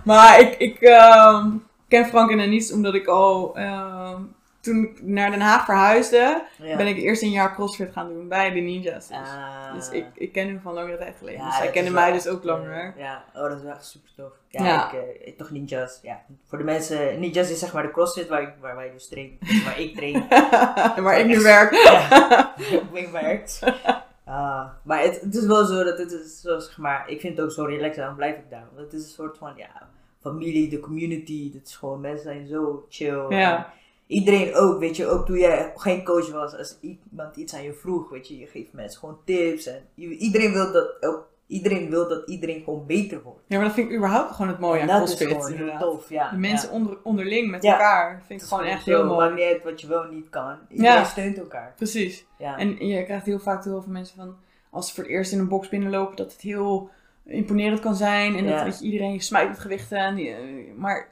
Maar 0.03 0.39
ik, 0.39 0.55
ik 0.57 0.81
ehm, 0.81 1.47
ken 1.87 2.05
Frank 2.05 2.31
en 2.31 2.39
Anis 2.39 2.71
omdat 2.71 2.93
ik 2.93 3.07
al 3.07 3.55
ehm, 3.57 4.21
toen 4.61 4.83
ik 4.83 5.01
naar 5.01 5.31
Den 5.31 5.39
Haag 5.41 5.65
verhuisde, 5.65 6.41
Ja. 6.57 6.75
ben 6.75 6.87
ik 6.87 6.97
eerst 6.97 7.21
een 7.21 7.29
jaar 7.31 7.53
CrossFit 7.53 7.91
gaan 7.93 8.07
doen 8.07 8.27
bij 8.27 8.49
de 8.51 8.59
Ninjas. 8.59 9.07
Dus, 9.07 9.17
Ah. 9.17 9.73
dus 9.73 9.89
ik, 9.89 10.05
ik 10.15 10.31
ken 10.31 10.47
hem 10.47 10.59
van 10.63 10.73
langere 10.73 10.97
tijd 10.97 11.15
geleden. 11.17 11.39
Ja, 11.39 11.45
dus 11.47 11.55
zij 11.57 11.69
kennen 11.69 11.93
mij 11.93 12.11
dus 12.11 12.27
ook 12.27 12.43
langer. 12.43 12.93
eh, 12.97 13.03
Ja, 13.03 13.23
oh, 13.35 13.41
dat 13.41 13.57
is 13.57 13.63
wel 13.63 13.71
echt 13.71 13.85
super 13.85 14.09
tof. 14.15 14.31
Ja, 14.47 14.65
Ja. 14.65 14.91
Ik, 14.91 14.99
eh, 15.25 15.33
toch 15.37 15.49
ninjas. 15.49 15.99
Ja. 16.01 16.21
Voor 16.47 16.57
de 16.57 16.63
mensen, 16.63 17.19
ninjas 17.19 17.49
is 17.49 17.59
zeg 17.59 17.73
maar 17.73 17.83
de 17.83 17.91
crossfit 17.91 18.27
waar, 18.27 18.41
ik, 18.41 18.49
waar 18.61 18.75
wij 18.75 18.91
dus 18.91 19.07
trainen. 19.07 19.37
Waar 19.65 19.79
ik 19.79 19.95
train. 19.95 20.27
Waar 21.03 21.19
ik 21.19 21.25
nu 21.25 21.39
werk. 21.41 21.73
ja, 21.73 22.53
ik 22.93 23.09
werkt. 23.09 23.59
Ah, 24.29 24.67
maar 24.83 25.01
het, 25.01 25.21
het 25.21 25.35
is 25.35 25.45
wel 25.45 25.65
zo 25.65 25.83
dat 25.83 25.97
het 25.97 26.11
is 26.11 26.41
zo, 26.41 26.59
zeg 26.59 26.77
maar, 26.77 27.09
ik 27.09 27.19
vind 27.19 27.37
het 27.37 27.45
ook 27.45 27.51
zo 27.51 27.63
relaxed, 27.63 27.95
daarom 27.95 28.15
blijf 28.15 28.37
ik 28.37 28.49
daar. 28.49 28.67
Want 28.73 28.91
het 28.91 29.01
is 29.01 29.03
een 29.03 29.13
soort 29.13 29.37
van, 29.37 29.53
ja, 29.55 29.89
familie, 30.21 30.69
de 30.69 30.79
community, 30.79 31.51
dat 31.53 31.67
is 31.67 31.75
gewoon, 31.75 32.01
mensen 32.01 32.23
zijn 32.23 32.47
zo 32.47 32.85
chill. 32.89 33.25
Ja. 33.29 33.57
En 33.57 33.73
Iedereen 34.09 34.55
ook, 34.55 34.79
weet 34.79 34.95
je, 34.95 35.07
ook 35.07 35.25
toen 35.25 35.37
jij 35.37 35.73
geen 35.75 36.03
coach 36.03 36.31
was, 36.31 36.55
als 36.55 36.77
iemand 36.81 37.35
iets 37.35 37.53
aan 37.53 37.63
je 37.63 37.73
vroeg, 37.73 38.09
weet 38.09 38.27
je, 38.27 38.37
je 38.37 38.47
geeft 38.47 38.73
mensen 38.73 38.99
gewoon 38.99 39.19
tips 39.25 39.65
en 39.65 39.87
iedereen 39.95 40.53
wil 40.53 40.71
dat, 40.71 41.03
ook, 41.03 41.28
iedereen 41.49 41.89
wil 41.89 42.07
dat 42.07 42.29
iedereen 42.29 42.61
gewoon 42.63 42.85
beter 42.85 43.21
wordt. 43.23 43.41
Ja, 43.47 43.55
maar 43.57 43.65
dat 43.65 43.75
vind 43.75 43.89
ik 43.89 43.95
überhaupt 43.97 44.31
gewoon 44.31 44.47
het 44.51 44.59
mooie 44.59 44.79
En 44.79 44.89
aan 44.89 44.99
dat 44.99 45.09
is 45.09 45.15
CrossFit. 45.15 45.45
gewoon 45.55 45.69
heel 45.69 45.79
tof, 45.79 46.09
ja. 46.09 46.29
De 46.29 46.37
mensen 46.37 46.69
ja. 46.69 46.75
onder, 46.75 46.97
onderling 47.03 47.51
met 47.51 47.63
Ja. 47.63 47.71
elkaar 47.71 48.21
vind 48.27 48.41
ik 48.41 48.47
gewoon 48.47 48.63
echt 48.63 48.85
heel 48.85 49.05
Maakt 49.05 49.15
mooi. 49.19 49.33
niet 49.33 49.43
uit 49.53 49.63
wat 49.63 49.81
je 49.81 49.87
wel 49.87 50.03
niet 50.03 50.29
kan. 50.29 50.57
Iedereen 50.69 50.91
Ja. 50.93 51.03
steunt 51.03 51.37
elkaar. 51.37 51.73
Precies. 51.75 52.25
En 52.37 52.87
je 52.87 53.03
krijgt 53.03 53.25
heel 53.25 53.39
vaak 53.39 53.63
heel 53.63 53.81
veel 53.81 53.91
mensen 53.91 54.15
van, 54.15 54.35
als 54.69 54.87
ze 54.87 54.93
voor 54.93 55.03
het 55.03 55.11
eerst 55.13 55.31
in 55.31 55.39
een 55.39 55.47
box 55.47 55.69
binnenlopen, 55.69 56.15
dat 56.15 56.31
het 56.31 56.41
heel 56.41 56.89
imponerend 57.25 57.79
kan 57.79 57.95
zijn. 57.95 58.35
En 58.35 58.47
dat 58.47 58.63
weet 58.63 58.79
je, 58.79 58.85
iedereen 58.85 59.19
smijt 59.21 59.47
met 59.49 59.59
gewichten. 59.59 59.97
En 59.97 60.17
eh, 60.17 60.33
maar 60.77 61.07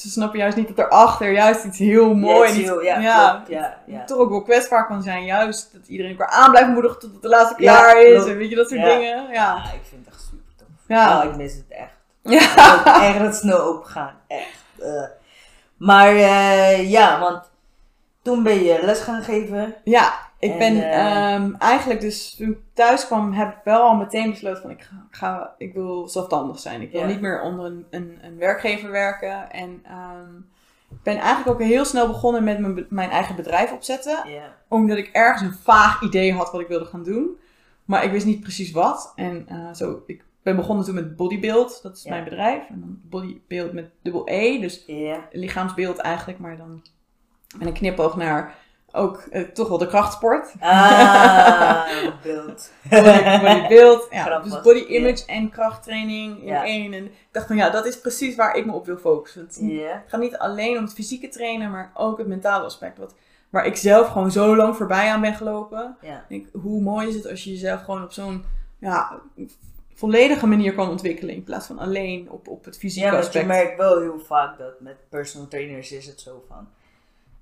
ze 0.00 0.10
snappen 0.10 0.38
juist 0.38 0.56
niet 0.56 0.76
dat 0.76 0.86
erachter 0.86 1.32
juist 1.32 1.64
iets 1.64 1.78
heel 1.78 2.14
mooi 2.14 2.48
en 2.50 2.56
Ja, 2.56 2.62
heel- 2.62 2.82
ja, 2.82 2.98
ja, 3.00 3.30
klopt, 3.30 3.48
ja, 3.48 3.78
ja. 3.86 4.04
toch 4.04 4.18
ook 4.18 4.30
wel 4.30 4.42
kwetsbaar 4.42 4.86
kan 4.86 5.02
zijn. 5.02 5.24
Juist 5.24 5.72
dat 5.72 5.86
iedereen 5.88 6.10
elkaar 6.18 6.28
aan 6.28 6.50
blijft 6.50 6.68
moedigen 6.68 6.98
tot 6.98 7.12
het 7.12 7.22
de 7.22 7.28
laatste 7.28 7.54
klaar 7.54 8.02
is. 8.02 8.14
klopt. 8.14 8.28
En 8.30 8.36
weet 8.36 8.50
je, 8.50 8.56
dat 8.56 8.68
soort 8.68 8.80
Ja. 8.80 8.86
dingen. 8.86 9.16
Ja. 9.26 9.32
Ja, 9.32 9.56
ik 9.56 9.80
vind 9.88 10.04
het 10.04 10.14
echt 10.14 10.22
super 10.22 10.52
tof. 10.56 10.66
Ja. 10.86 11.18
Oh, 11.18 11.24
ik 11.24 11.36
mis 11.36 11.52
het 11.52 11.64
echt. 11.68 11.92
Ja. 12.22 12.40
Ik 12.78 12.82
wil 12.84 13.02
echt 13.02 13.18
dat 13.18 13.34
snel 13.36 13.60
opengaan. 13.60 14.14
Echt. 14.26 14.64
eh. 14.78 15.02
Maar 15.76 16.08
eh, 16.08 16.90
ja, 16.90 17.20
want 17.20 17.49
toen 18.22 18.42
ben 18.42 18.62
je 18.62 18.78
les 18.82 19.00
gaan 19.00 19.22
geven. 19.22 19.74
Ja, 19.84 20.12
ik 20.38 20.50
En, 20.52 20.58
ben 20.58 20.90
eh, 20.90 21.34
ehm, 21.34 21.54
eigenlijk 21.58 22.00
dus 22.00 22.34
toen 22.34 22.50
ik 22.50 22.58
thuis 22.72 23.06
kwam, 23.06 23.32
heb 23.32 23.48
ik 23.48 23.60
wel 23.64 23.80
al 23.82 23.94
meteen 23.96 24.30
besloten 24.30 24.62
van 24.62 24.70
ik 24.70 24.82
ga, 24.82 25.06
ga 25.10 25.54
ik 25.58 25.72
wil 25.74 26.08
zelfstandig 26.08 26.58
zijn. 26.58 26.80
Ik 26.80 26.90
wil 26.92 27.00
Ja. 27.00 27.06
niet 27.06 27.20
meer 27.20 27.42
onder 27.42 27.64
een, 27.64 27.86
een, 27.90 28.18
een 28.22 28.36
werkgever 28.38 28.90
werken. 28.90 29.50
En 29.50 29.80
ehm, 29.84 30.36
ik 30.90 31.02
ben 31.02 31.16
eigenlijk 31.18 31.48
ook 31.48 31.68
heel 31.68 31.84
snel 31.84 32.06
begonnen 32.06 32.44
met 32.44 32.58
mijn, 32.58 32.86
mijn 32.88 33.10
eigen 33.10 33.36
bedrijf 33.36 33.72
opzetten. 33.72 34.28
Ja. 34.30 34.54
Omdat 34.68 34.96
ik 34.98 35.10
ergens 35.12 35.42
een 35.42 35.58
vaag 35.62 36.02
idee 36.02 36.32
had 36.32 36.52
wat 36.52 36.60
ik 36.60 36.68
wilde 36.68 36.84
gaan 36.84 37.04
doen. 37.04 37.28
Maar 37.84 38.04
ik 38.04 38.10
wist 38.10 38.26
niet 38.26 38.40
precies 38.40 38.70
wat. 38.70 39.12
En 39.16 39.44
eh, 39.48 39.72
zo, 39.74 40.02
ik 40.06 40.24
ben 40.42 40.56
begonnen 40.56 40.84
toen 40.84 40.94
met 40.94 41.16
bodybuild. 41.16 41.82
Dat 41.82 41.96
is 41.96 42.02
Ja. 42.02 42.10
mijn 42.10 42.24
bedrijf. 42.24 42.68
En 42.68 42.80
dan 42.80 43.00
bodybuild 43.02 43.72
met 43.72 43.90
dubbel 44.02 44.22
E. 44.28 44.60
Dus 44.60 44.84
lichaamsbeeld 45.32 45.98
eigenlijk, 45.98 46.38
maar 46.38 46.56
dan 46.56 46.82
met 47.58 47.66
een 47.66 47.72
knipoog 47.72 48.16
naar 48.16 48.58
ook 48.92 49.16
eh, 49.30 49.42
toch 49.42 49.68
wel 49.68 49.78
de 49.78 49.86
krachtsport. 49.86 50.52
Ah, 50.60 51.82
beeld. 52.22 52.70
Body, 52.90 53.40
bodybuild, 53.40 54.06
ja, 54.10 54.22
Grappig, 54.24 54.52
dus 54.52 54.60
body 54.62 54.84
image 54.88 55.24
en 55.26 55.50
krachttraining 55.50 56.38
in 56.40 56.46
Ja. 56.46 56.64
één. 56.64 56.92
En 56.92 57.04
ik 57.04 57.28
dacht 57.30 57.46
van 57.46 57.56
ja, 57.56 57.70
dat 57.70 57.86
is 57.86 58.00
precies 58.00 58.34
waar 58.36 58.54
ik 58.56 58.66
me 58.66 58.72
op 58.72 58.86
wil 58.86 58.96
focussen. 58.96 59.40
Het 59.42 59.58
Ja. 59.60 60.02
gaat 60.06 60.20
niet 60.20 60.36
alleen 60.38 60.76
om 60.78 60.84
het 60.84 60.92
fysieke 60.92 61.28
trainen, 61.28 61.70
maar 61.70 61.90
ook 61.94 62.18
het 62.18 62.26
mentale 62.26 62.64
aspect. 62.64 62.98
Wat, 62.98 63.14
waar 63.50 63.66
ik 63.66 63.76
zelf 63.76 64.08
gewoon 64.08 64.30
zo 64.30 64.56
lang 64.56 64.76
voorbij 64.76 65.08
aan 65.10 65.20
ben 65.20 65.34
gelopen. 65.34 65.96
Ja. 66.00 66.16
Ik 66.16 66.28
denk, 66.28 66.62
hoe 66.64 66.82
mooi 66.82 67.08
is 67.08 67.14
het 67.14 67.26
als 67.28 67.44
je 67.44 67.50
jezelf 67.50 67.82
gewoon 67.84 68.02
op 68.02 68.12
zo'n 68.12 68.44
ja, 68.80 69.20
volledige 69.94 70.46
manier 70.46 70.74
kan 70.74 70.88
ontwikkelen. 70.88 71.34
In 71.34 71.44
plaats 71.44 71.66
van 71.66 71.78
alleen 71.78 72.30
op, 72.30 72.48
op 72.48 72.64
het 72.64 72.78
fysieke 72.78 73.06
Ja, 73.06 73.12
want 73.12 73.24
aspect. 73.24 73.44
je 73.44 73.50
merkt 73.52 73.76
wel 73.76 74.00
heel 74.00 74.20
vaak 74.20 74.58
dat 74.58 74.80
met 74.80 74.96
personal 75.08 75.48
trainers 75.48 75.92
is 75.92 76.06
het 76.06 76.20
zo 76.20 76.44
van. 76.48 76.68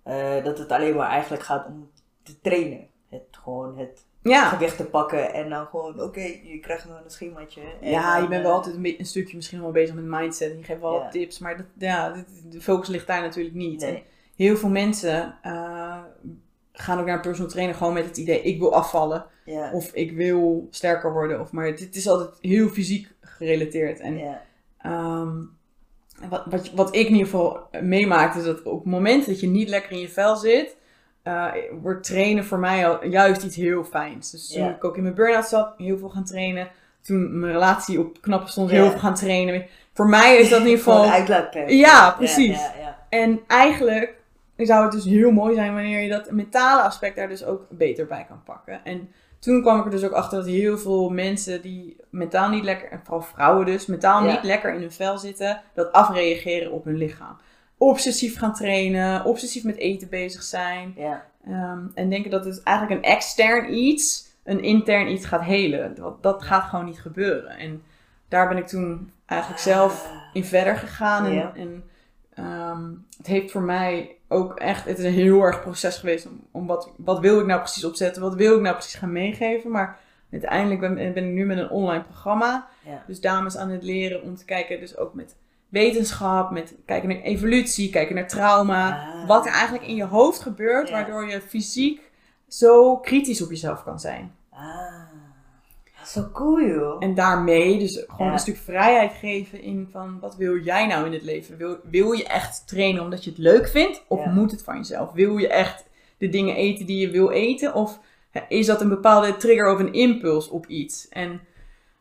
Eh, 0.08 0.44
dat 0.44 0.58
het 0.58 0.72
alleen 0.72 0.96
maar 0.96 1.08
eigenlijk 1.08 1.42
gaat 1.42 1.66
om 1.66 1.90
te 2.22 2.40
trainen. 2.40 2.86
Het 3.08 3.22
gewoon 3.30 3.78
het 3.78 4.04
ja. 4.22 4.48
gewicht 4.48 4.76
te 4.76 4.84
pakken 4.84 5.32
en 5.32 5.48
dan 5.50 5.66
gewoon, 5.66 6.02
oké, 6.02 6.20
je 6.20 6.58
krijgt 6.60 6.88
nog 6.88 7.00
een 7.04 7.10
schemaatje. 7.10 7.60
En 7.80 7.90
Ja, 7.90 8.12
dan, 8.12 8.22
je 8.22 8.28
bent 8.28 8.40
eh, 8.40 8.46
wel 8.46 8.56
altijd 8.56 8.74
een, 8.76 8.94
een 8.98 9.06
stukje 9.06 9.36
misschien 9.36 9.60
wel 9.60 9.70
bezig 9.70 9.94
met 9.94 10.04
mindset. 10.04 10.52
Je 10.58 10.64
geeft 10.64 10.80
wel 10.80 10.94
Ja. 10.94 11.02
wat 11.02 11.12
tips. 11.12 11.38
Maar 11.38 11.56
dat, 11.56 11.66
ja, 11.78 12.24
de 12.50 12.60
focus 12.60 12.88
ligt 12.88 13.06
daar 13.06 13.20
natuurlijk 13.22 13.54
niet. 13.54 13.80
Nee. 13.80 14.04
heel 14.36 14.56
veel 14.56 14.68
mensen 14.68 15.38
eh, 15.42 15.98
gaan 16.72 16.98
ook 16.98 17.06
naar 17.06 17.14
een 17.14 17.20
personal 17.20 17.50
trainer 17.50 17.74
gewoon 17.74 17.92
met 17.92 18.04
het 18.04 18.16
idee... 18.16 18.42
ik 18.42 18.58
wil 18.58 18.74
afvallen. 18.74 19.26
Ja. 19.44 19.72
Of 19.72 19.92
ik 19.92 20.12
wil 20.12 20.66
sterker 20.70 21.12
worden. 21.12 21.40
Of, 21.40 21.52
maar 21.52 21.76
dit 21.76 21.96
is 21.96 22.08
altijd 22.08 22.30
heel 22.40 22.68
fysiek 22.68 23.14
gerelateerd. 23.20 24.00
En 24.00 24.18
ja. 24.18 24.42
Wat, 26.28 26.42
wat, 26.46 26.70
wat 26.70 26.94
ik 26.94 27.06
in 27.06 27.12
ieder 27.12 27.24
geval 27.24 27.68
meemaak, 27.80 28.34
is 28.34 28.44
dat 28.44 28.62
op 28.62 28.78
het 28.78 28.92
moment 28.92 29.26
dat 29.26 29.40
je 29.40 29.46
niet 29.46 29.68
lekker 29.68 29.92
in 29.92 29.98
je 29.98 30.08
vel 30.08 30.36
zit, 30.36 30.76
eh, 31.22 31.52
wordt 31.80 32.04
trainen 32.04 32.44
voor 32.44 32.58
mij 32.58 32.88
al 32.88 33.04
juist 33.04 33.42
iets 33.42 33.56
heel 33.56 33.84
fijns. 33.84 34.30
Dus 34.30 34.48
toen 34.48 34.68
ik 34.68 34.84
ook 34.84 34.96
in 34.96 35.02
mijn 35.02 35.14
burn-out 35.14 35.46
zat, 35.46 35.74
heel 35.76 35.98
veel 35.98 36.08
gaan 36.08 36.24
trainen. 36.24 36.68
Toen 37.00 37.38
mijn 37.38 37.52
relatie 37.52 38.00
op 38.00 38.20
knappen 38.20 38.48
stond, 38.48 38.70
heel 38.70 38.90
veel 38.90 38.98
gaan 38.98 39.14
trainen. 39.14 39.66
Voor 39.92 40.08
mij 40.08 40.36
is 40.36 40.48
dat 40.48 40.60
in 40.60 40.66
ieder 40.66 40.82
geval... 40.84 41.10
uitlaatklep. 41.10 41.68
Ja, 41.68 42.10
precies. 42.10 42.56
Ja, 42.56 42.72
ja, 42.76 42.80
ja. 42.80 42.98
En 43.08 43.40
eigenlijk 43.46 44.14
zou 44.56 44.82
het 44.82 44.92
dus 44.92 45.04
heel 45.04 45.30
mooi 45.30 45.54
zijn 45.54 45.74
wanneer 45.74 46.00
je 46.00 46.08
dat 46.08 46.30
mentale 46.30 46.82
aspect 46.82 47.16
daar 47.16 47.28
dus 47.28 47.44
ook 47.44 47.66
beter 47.68 48.06
bij 48.06 48.24
kan 48.28 48.42
pakken. 48.44 48.84
En 48.84 49.10
toen 49.38 49.60
kwam 49.62 49.78
ik 49.78 49.84
er 49.84 49.90
dus 49.90 50.04
ook 50.04 50.12
achter 50.12 50.38
dat 50.38 50.46
heel 50.46 50.78
veel 50.78 51.10
mensen 51.10 51.62
die 51.62 51.96
mentaal 52.10 52.48
niet 52.50 52.64
lekker, 52.64 52.90
en 52.90 53.00
vooral 53.04 53.22
vrouwen 53.22 53.66
dus, 53.66 53.86
mentaal 53.86 54.24
Ja. 54.24 54.32
niet 54.32 54.42
lekker 54.42 54.74
in 54.74 54.80
hun 54.80 54.92
vel 54.92 55.18
zitten, 55.18 55.60
dat 55.74 55.92
afreageren 55.92 56.72
op 56.72 56.84
hun 56.84 56.96
lichaam. 56.96 57.36
Obsessief 57.76 58.38
gaan 58.38 58.54
trainen, 58.54 59.24
obsessief 59.24 59.64
met 59.64 59.76
eten 59.76 60.08
bezig 60.08 60.42
zijn. 60.42 60.92
Ja. 60.96 61.26
ehm, 61.46 61.80
en 61.94 62.10
denken 62.10 62.30
dat 62.30 62.44
het 62.44 62.62
eigenlijk 62.62 63.04
een 63.04 63.10
extern 63.10 63.74
iets, 63.74 64.26
een 64.44 64.62
intern 64.62 65.10
iets 65.10 65.26
gaat 65.26 65.42
helen. 65.42 65.94
Dat, 65.94 66.22
dat 66.22 66.42
gaat 66.42 66.68
gewoon 66.68 66.84
niet 66.84 67.00
gebeuren. 67.00 67.50
En 67.58 67.82
daar 68.28 68.48
ben 68.48 68.56
ik 68.56 68.66
toen 68.66 69.10
eigenlijk 69.26 69.60
zelf 69.60 70.06
Ah. 70.06 70.12
in 70.32 70.44
verder 70.44 70.76
gegaan. 70.76 71.24
En, 71.24 71.32
Ja. 71.34 71.52
en 71.56 71.84
ehm, 72.34 72.90
het 73.16 73.26
heeft 73.26 73.50
voor 73.50 73.62
mij 73.62 74.16
ook 74.28 74.54
echt, 74.58 74.84
het 74.84 74.98
is 74.98 75.04
een 75.04 75.12
heel 75.12 75.42
erg 75.42 75.60
proces 75.60 75.96
geweest 75.96 76.26
om, 76.26 76.40
om 76.50 76.66
wat, 76.66 76.90
wat 76.96 77.20
wil 77.20 77.40
ik 77.40 77.46
nou 77.46 77.60
precies 77.60 77.84
opzetten, 77.84 78.22
wat 78.22 78.34
wil 78.34 78.54
ik 78.56 78.60
nou 78.60 78.74
precies 78.74 78.94
gaan 78.94 79.12
meegeven. 79.12 79.70
Maar 79.70 79.98
uiteindelijk 80.32 80.80
ben, 80.80 80.94
ben 80.94 81.24
ik 81.28 81.32
nu 81.32 81.46
met 81.46 81.58
een 81.58 81.70
online 81.70 82.02
programma, 82.04 82.68
Ja. 82.84 83.02
dus 83.06 83.20
dames 83.20 83.56
aan 83.56 83.70
het 83.70 83.82
leren 83.82 84.22
om 84.22 84.36
te 84.36 84.44
kijken, 84.44 84.80
dus 84.80 84.96
ook 84.96 85.14
met 85.14 85.36
wetenschap, 85.68 86.50
met 86.50 86.74
kijken 86.84 87.08
naar 87.08 87.18
evolutie, 87.20 87.90
kijken 87.90 88.14
naar 88.14 88.28
trauma. 88.28 88.88
Ah. 88.90 89.28
Wat 89.28 89.46
er 89.46 89.52
eigenlijk 89.52 89.86
in 89.86 89.94
je 89.94 90.04
hoofd 90.04 90.40
gebeurt, 90.40 90.88
Ja. 90.88 90.94
waardoor 90.94 91.28
je 91.28 91.40
fysiek 91.40 92.00
zo 92.48 92.96
kritisch 92.96 93.42
op 93.42 93.50
jezelf 93.50 93.84
kan 93.84 94.00
zijn. 94.00 94.34
Ah. 94.50 94.60
Zo 96.08 96.28
cool, 96.32 96.60
joh. 96.60 96.96
En 96.98 97.14
daarmee 97.14 97.78
dus 97.78 98.04
gewoon 98.08 98.26
Ja. 98.26 98.32
een 98.32 98.38
stuk 98.38 98.56
vrijheid 98.56 99.12
geven 99.12 99.62
in 99.62 99.88
van 99.92 100.18
wat 100.20 100.36
wil 100.36 100.56
jij 100.58 100.86
nou 100.86 101.06
in 101.06 101.12
het 101.12 101.22
leven? 101.22 101.56
Wil, 101.56 101.76
wil 101.90 102.12
je 102.12 102.26
echt 102.26 102.62
trainen 102.68 103.02
omdat 103.02 103.24
je 103.24 103.30
het 103.30 103.38
leuk 103.38 103.68
vindt? 103.68 104.02
Of 104.08 104.24
Ja. 104.24 104.30
moet 104.30 104.50
het 104.50 104.62
van 104.62 104.76
jezelf? 104.76 105.12
Wil 105.12 105.36
je 105.38 105.48
echt 105.48 105.84
de 106.18 106.28
dingen 106.28 106.56
eten 106.56 106.86
die 106.86 106.98
je 107.00 107.10
wil 107.10 107.30
eten? 107.30 107.74
Of 107.74 107.98
is 108.48 108.66
dat 108.66 108.80
een 108.80 108.88
bepaalde 108.88 109.36
trigger 109.36 109.72
of 109.72 109.78
een 109.78 109.92
impuls 109.92 110.48
op 110.48 110.66
iets? 110.66 111.08
En 111.08 111.40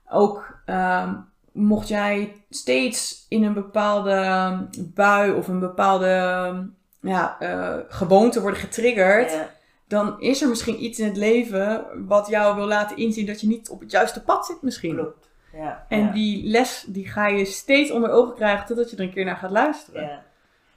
ook 0.09 0.59
ehm, 0.65 1.13
mocht 1.51 1.87
jij 1.87 2.33
steeds 2.49 3.25
in 3.29 3.43
een 3.43 3.53
bepaalde 3.53 4.67
bui 4.93 5.31
of 5.31 5.47
een 5.47 5.59
bepaalde 5.59 6.07
ja, 7.01 7.39
eh, 7.39 7.75
gewoonte 7.87 8.41
worden 8.41 8.59
getriggerd, 8.59 9.31
Ja. 9.31 9.49
Dan 9.87 10.21
is 10.21 10.41
er 10.41 10.49
misschien 10.49 10.83
iets 10.83 10.99
in 10.99 11.05
het 11.05 11.17
leven 11.17 11.85
wat 12.07 12.27
jou 12.27 12.55
wil 12.55 12.67
laten 12.67 12.97
inzien 12.97 13.25
dat 13.25 13.41
je 13.41 13.47
niet 13.47 13.69
op 13.69 13.79
het 13.79 13.91
juiste 13.91 14.23
pad 14.23 14.45
zit 14.45 14.61
misschien. 14.61 14.95
Klopt. 14.95 15.29
Ja. 15.53 15.85
En 15.89 15.99
ja. 15.99 16.11
die 16.11 16.47
les 16.47 16.85
die 16.87 17.07
ga 17.07 17.27
je 17.27 17.45
steeds 17.45 17.91
onder 17.91 18.09
ogen 18.09 18.35
krijgen 18.35 18.65
totdat 18.65 18.89
je 18.89 18.97
er 18.97 19.03
een 19.03 19.13
keer 19.13 19.25
naar 19.25 19.35
gaat 19.35 19.51
luisteren. 19.51 20.01
Ja. 20.01 20.25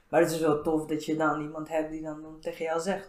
Maar 0.08 0.20
het 0.20 0.30
is 0.30 0.40
wel 0.40 0.62
tof 0.62 0.86
dat 0.86 1.04
je 1.04 1.16
dan 1.16 1.40
iemand 1.40 1.68
hebt 1.68 1.90
die 1.90 2.02
dan 2.02 2.36
tegen 2.40 2.64
jou 2.64 2.80
zegt 2.80 3.08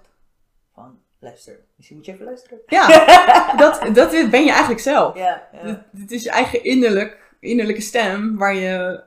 van, 0.73 0.99
luister, 1.19 1.59
misschien 1.75 1.97
moet 1.97 2.05
je 2.05 2.11
even 2.11 2.25
luisteren. 2.25 2.59
Ja, 2.67 2.87
dat, 3.63 3.95
dat 3.95 4.11
ben 4.11 4.43
je 4.43 4.49
eigenlijk 4.49 4.79
zelf. 4.79 5.15
Ja. 5.15 5.49
dit 5.91 6.11
is 6.11 6.23
je 6.23 6.29
eigen 6.29 6.63
innerlijk, 6.63 7.35
innerlijke 7.39 7.81
stem 7.81 8.37
waar 8.37 8.55
je, 8.55 9.03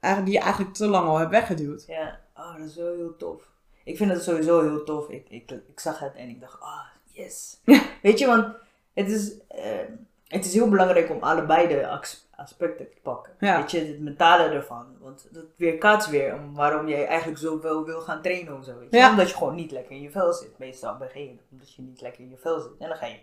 eh, 0.00 0.24
die 0.24 0.32
je 0.32 0.40
eigenlijk 0.40 0.74
te 0.74 0.86
lang 0.86 1.08
al 1.08 1.18
hebt 1.18 1.30
weggeduwd. 1.30 1.84
Ja, 1.86 2.20
oh, 2.36 2.56
dat 2.56 2.66
is 2.66 2.76
wel 2.76 2.94
heel 2.94 3.16
tof. 3.16 3.50
Ik 3.90 3.96
vind 3.96 4.10
het 4.10 4.22
sowieso 4.22 4.60
heel 4.62 4.84
tof. 4.84 5.08
Ik, 5.08 5.26
ik, 5.28 5.50
ik 5.50 5.80
zag 5.80 5.98
het 5.98 6.14
en 6.14 6.28
ik 6.28 6.40
dacht, 6.40 6.60
ah, 6.60 6.80
yes. 7.12 7.60
Ja. 7.64 7.82
Weet 8.02 8.18
je, 8.18 8.26
want 8.26 8.54
het 8.94 9.10
is, 9.10 9.38
eh, 9.48 9.78
het 10.26 10.44
is 10.44 10.54
heel 10.54 10.68
belangrijk 10.68 11.10
om 11.10 11.22
allebei 11.22 11.68
de 11.68 11.88
as- 11.88 12.28
aspecten 12.36 12.90
te 12.90 12.96
pakken. 13.02 13.32
Ja. 13.40 13.60
Weet 13.60 13.70
je, 13.70 13.78
het 13.84 14.00
mentale 14.00 14.48
ervan. 14.48 14.86
Want 15.00 15.26
dat 15.30 15.44
weerkaatst 15.56 16.10
weer 16.10 16.34
om 16.34 16.54
waarom 16.54 16.88
jij 16.88 17.06
eigenlijk 17.06 17.38
zoveel 17.38 17.84
wil 17.84 18.00
gaan 18.00 18.22
trainen 18.22 18.58
of 18.58 18.64
zo. 18.64 18.78
Weet 18.78 18.90
je? 18.90 18.96
Ja. 18.96 19.10
Omdat 19.10 19.28
je 19.30 19.36
gewoon 19.36 19.54
niet 19.54 19.70
lekker 19.70 19.92
in 19.96 20.02
je 20.02 20.10
vel 20.10 20.32
zit. 20.32 20.58
Meestal 20.58 20.96
begin 20.96 21.22
je 21.22 21.36
omdat 21.50 21.74
je 21.74 21.82
niet 21.82 22.00
lekker 22.00 22.20
in 22.20 22.30
je 22.30 22.36
vel 22.36 22.60
zit. 22.60 22.70
En 22.78 22.88
dan 22.88 22.96
ga 22.96 23.06
je 23.06 23.18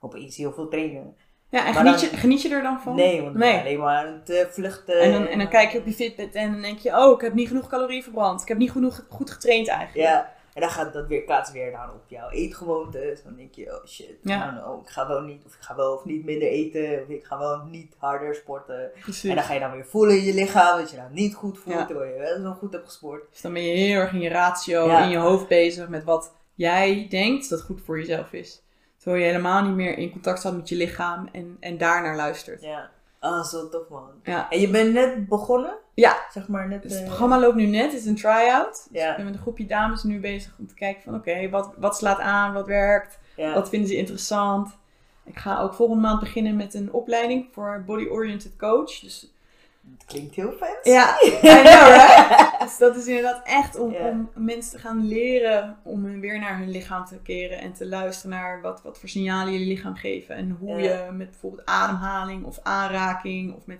opeens 0.00 0.36
heel 0.36 0.52
veel 0.52 0.68
trainen. 0.68 1.16
Ja, 1.50 1.66
en 1.66 1.74
geniet, 1.74 2.00
dan- 2.00 2.10
je, 2.10 2.16
geniet 2.16 2.42
je 2.42 2.48
er 2.48 2.62
dan 2.62 2.80
van? 2.80 2.94
Nee, 2.94 3.20
want 3.22 3.32
dan 3.32 3.42
Nee. 3.48 3.60
alleen 3.60 3.78
maar 3.78 3.96
aan 4.06 4.20
het 4.24 4.48
vluchten. 4.50 5.00
En 5.00 5.12
dan, 5.12 5.26
en 5.26 5.38
dan 5.38 5.48
kijk 5.48 5.70
je 5.70 5.78
op 5.78 5.86
je 5.86 5.92
Fitbit 5.92 6.34
en 6.34 6.52
dan 6.52 6.62
denk 6.62 6.78
je, 6.78 6.96
oh, 6.98 7.14
ik 7.14 7.20
heb 7.20 7.34
niet 7.34 7.48
genoeg 7.48 7.66
calorieën 7.68 8.02
verbrand. 8.02 8.42
Ik 8.42 8.48
heb 8.48 8.58
niet 8.58 8.70
genoeg 8.70 9.04
goed 9.08 9.30
getraind 9.30 9.68
eigenlijk. 9.68 10.08
Ja, 10.08 10.32
en 10.54 10.60
dan 10.60 10.70
gaat 10.70 10.92
dat 10.92 11.06
weer 11.06 11.24
kaats 11.24 11.52
weer 11.52 11.70
dan 11.70 11.90
op 11.90 12.02
jouw 12.06 12.30
eetgewoontes. 12.30 13.22
Dan 13.22 13.34
denk 13.36 13.54
je, 13.54 13.66
oh 13.80 13.86
shit, 13.86 14.16
Ja. 14.22 14.50
nou, 14.52 14.70
oh, 14.76 14.82
ik 14.82 14.88
ga 14.88 15.08
wel 15.08 15.20
niet, 15.20 15.42
of 15.46 15.54
ik 15.54 15.60
ga 15.60 15.76
wel 15.76 15.92
of 15.94 16.04
niet 16.04 16.24
minder 16.24 16.48
eten, 16.48 17.02
of 17.02 17.08
ik 17.08 17.24
ga 17.24 17.38
wel 17.38 17.62
niet 17.70 17.94
harder 17.98 18.34
sporten. 18.34 18.90
Precies. 19.00 19.30
En 19.30 19.34
dan 19.36 19.44
ga 19.44 19.54
je 19.54 19.60
dan 19.60 19.72
weer 19.72 19.86
voelen 19.86 20.16
in 20.16 20.24
je 20.24 20.34
lichaam 20.34 20.78
dat 20.78 20.90
je 20.90 20.96
dat 20.96 21.10
niet 21.10 21.34
goed 21.34 21.58
voelt, 21.58 21.76
Ja. 21.76 21.86
terwijl 21.86 22.12
je 22.12 22.18
wel 22.18 22.40
zo 22.40 22.52
goed 22.58 22.72
hebt 22.72 22.86
gesport. 22.86 23.22
Dus 23.30 23.40
dan 23.40 23.52
ben 23.52 23.62
je 23.62 23.74
heel 23.76 24.00
erg 24.00 24.12
in 24.12 24.20
je 24.20 24.28
ratio, 24.28 24.86
Ja. 24.86 25.02
in 25.04 25.10
je 25.10 25.16
hoofd 25.18 25.48
bezig 25.48 25.88
met 25.88 26.04
wat 26.04 26.32
jij 26.54 27.06
denkt 27.10 27.48
dat 27.50 27.62
goed 27.62 27.80
voor 27.84 27.98
jezelf 27.98 28.32
is. 28.32 28.62
Terwijl 29.00 29.22
je 29.22 29.30
helemaal 29.30 29.62
niet 29.62 29.74
meer 29.74 29.98
in 29.98 30.10
contact 30.10 30.38
staat 30.38 30.56
met 30.56 30.68
je 30.68 30.76
lichaam 30.76 31.28
en, 31.32 31.56
en 31.60 31.78
daarnaar 31.78 32.16
luistert. 32.16 32.62
Ja, 32.62 32.90
ah, 33.18 33.44
zo 33.44 33.68
tof 33.68 33.88
man. 33.88 34.10
Ja. 34.22 34.50
En 34.50 34.60
je 34.60 34.68
bent 34.68 34.92
net 34.92 35.28
begonnen? 35.28 35.76
Ja. 35.94 36.16
Zeg 36.32 36.48
maar 36.48 36.68
net. 36.68 36.82
Dus 36.82 36.92
het 36.92 37.00
eh, 37.00 37.06
programma 37.06 37.40
loopt 37.40 37.56
nu 37.56 37.66
net, 37.66 37.92
het 37.92 38.00
is 38.00 38.06
een 38.06 38.16
try-out. 38.16 38.88
Dus 38.90 39.02
Ja. 39.02 39.10
ik 39.10 39.16
ben 39.16 39.24
met 39.24 39.34
een 39.34 39.40
groepje 39.40 39.66
dames 39.66 40.02
nu 40.02 40.20
bezig 40.20 40.54
om 40.58 40.66
te 40.66 40.74
kijken 40.74 41.02
van 41.02 41.14
oké, 41.14 41.48
wat, 41.48 41.72
wat 41.76 41.96
slaat 41.96 42.18
aan, 42.18 42.52
wat 42.52 42.66
werkt, 42.66 43.18
ja. 43.36 43.54
wat 43.54 43.68
vinden 43.68 43.88
ze 43.88 43.96
interessant. 43.96 44.78
Ik 45.24 45.38
ga 45.38 45.60
ook 45.60 45.74
volgende 45.74 46.02
maand 46.02 46.20
beginnen 46.20 46.56
met 46.56 46.74
een 46.74 46.92
opleiding 46.92 47.48
voor 47.52 47.82
body-oriented 47.86 48.56
coach. 48.56 48.98
Dus 49.00 49.32
Het 49.98 50.06
klinkt 50.06 50.34
heel 50.34 50.52
vet. 50.52 50.78
ja, 50.82 51.16
I 51.22 51.38
know 51.40 51.62
right? 51.62 52.60
Dus 52.60 52.78
dat 52.78 52.96
is 52.96 53.06
inderdaad 53.06 53.40
echt 53.44 53.78
om, 53.78 53.94
mensen 54.34 54.70
te 54.70 54.78
gaan 54.78 55.06
leren 55.06 55.78
om 55.82 56.20
weer 56.20 56.38
naar 56.38 56.58
hun 56.58 56.70
lichaam 56.70 57.04
te 57.04 57.18
keren 57.22 57.58
en 57.58 57.72
te 57.72 57.86
luisteren 57.86 58.30
naar 58.30 58.60
wat, 58.60 58.82
wat 58.82 58.98
voor 58.98 59.08
signalen 59.08 59.52
je 59.52 59.66
lichaam 59.66 59.94
geven. 59.94 60.36
En 60.36 60.50
hoe 60.50 60.80
je 60.80 61.08
met 61.12 61.30
bijvoorbeeld 61.30 61.68
ademhaling 61.68 62.44
of 62.44 62.58
aanraking 62.62 63.54
of 63.54 63.66
met 63.66 63.78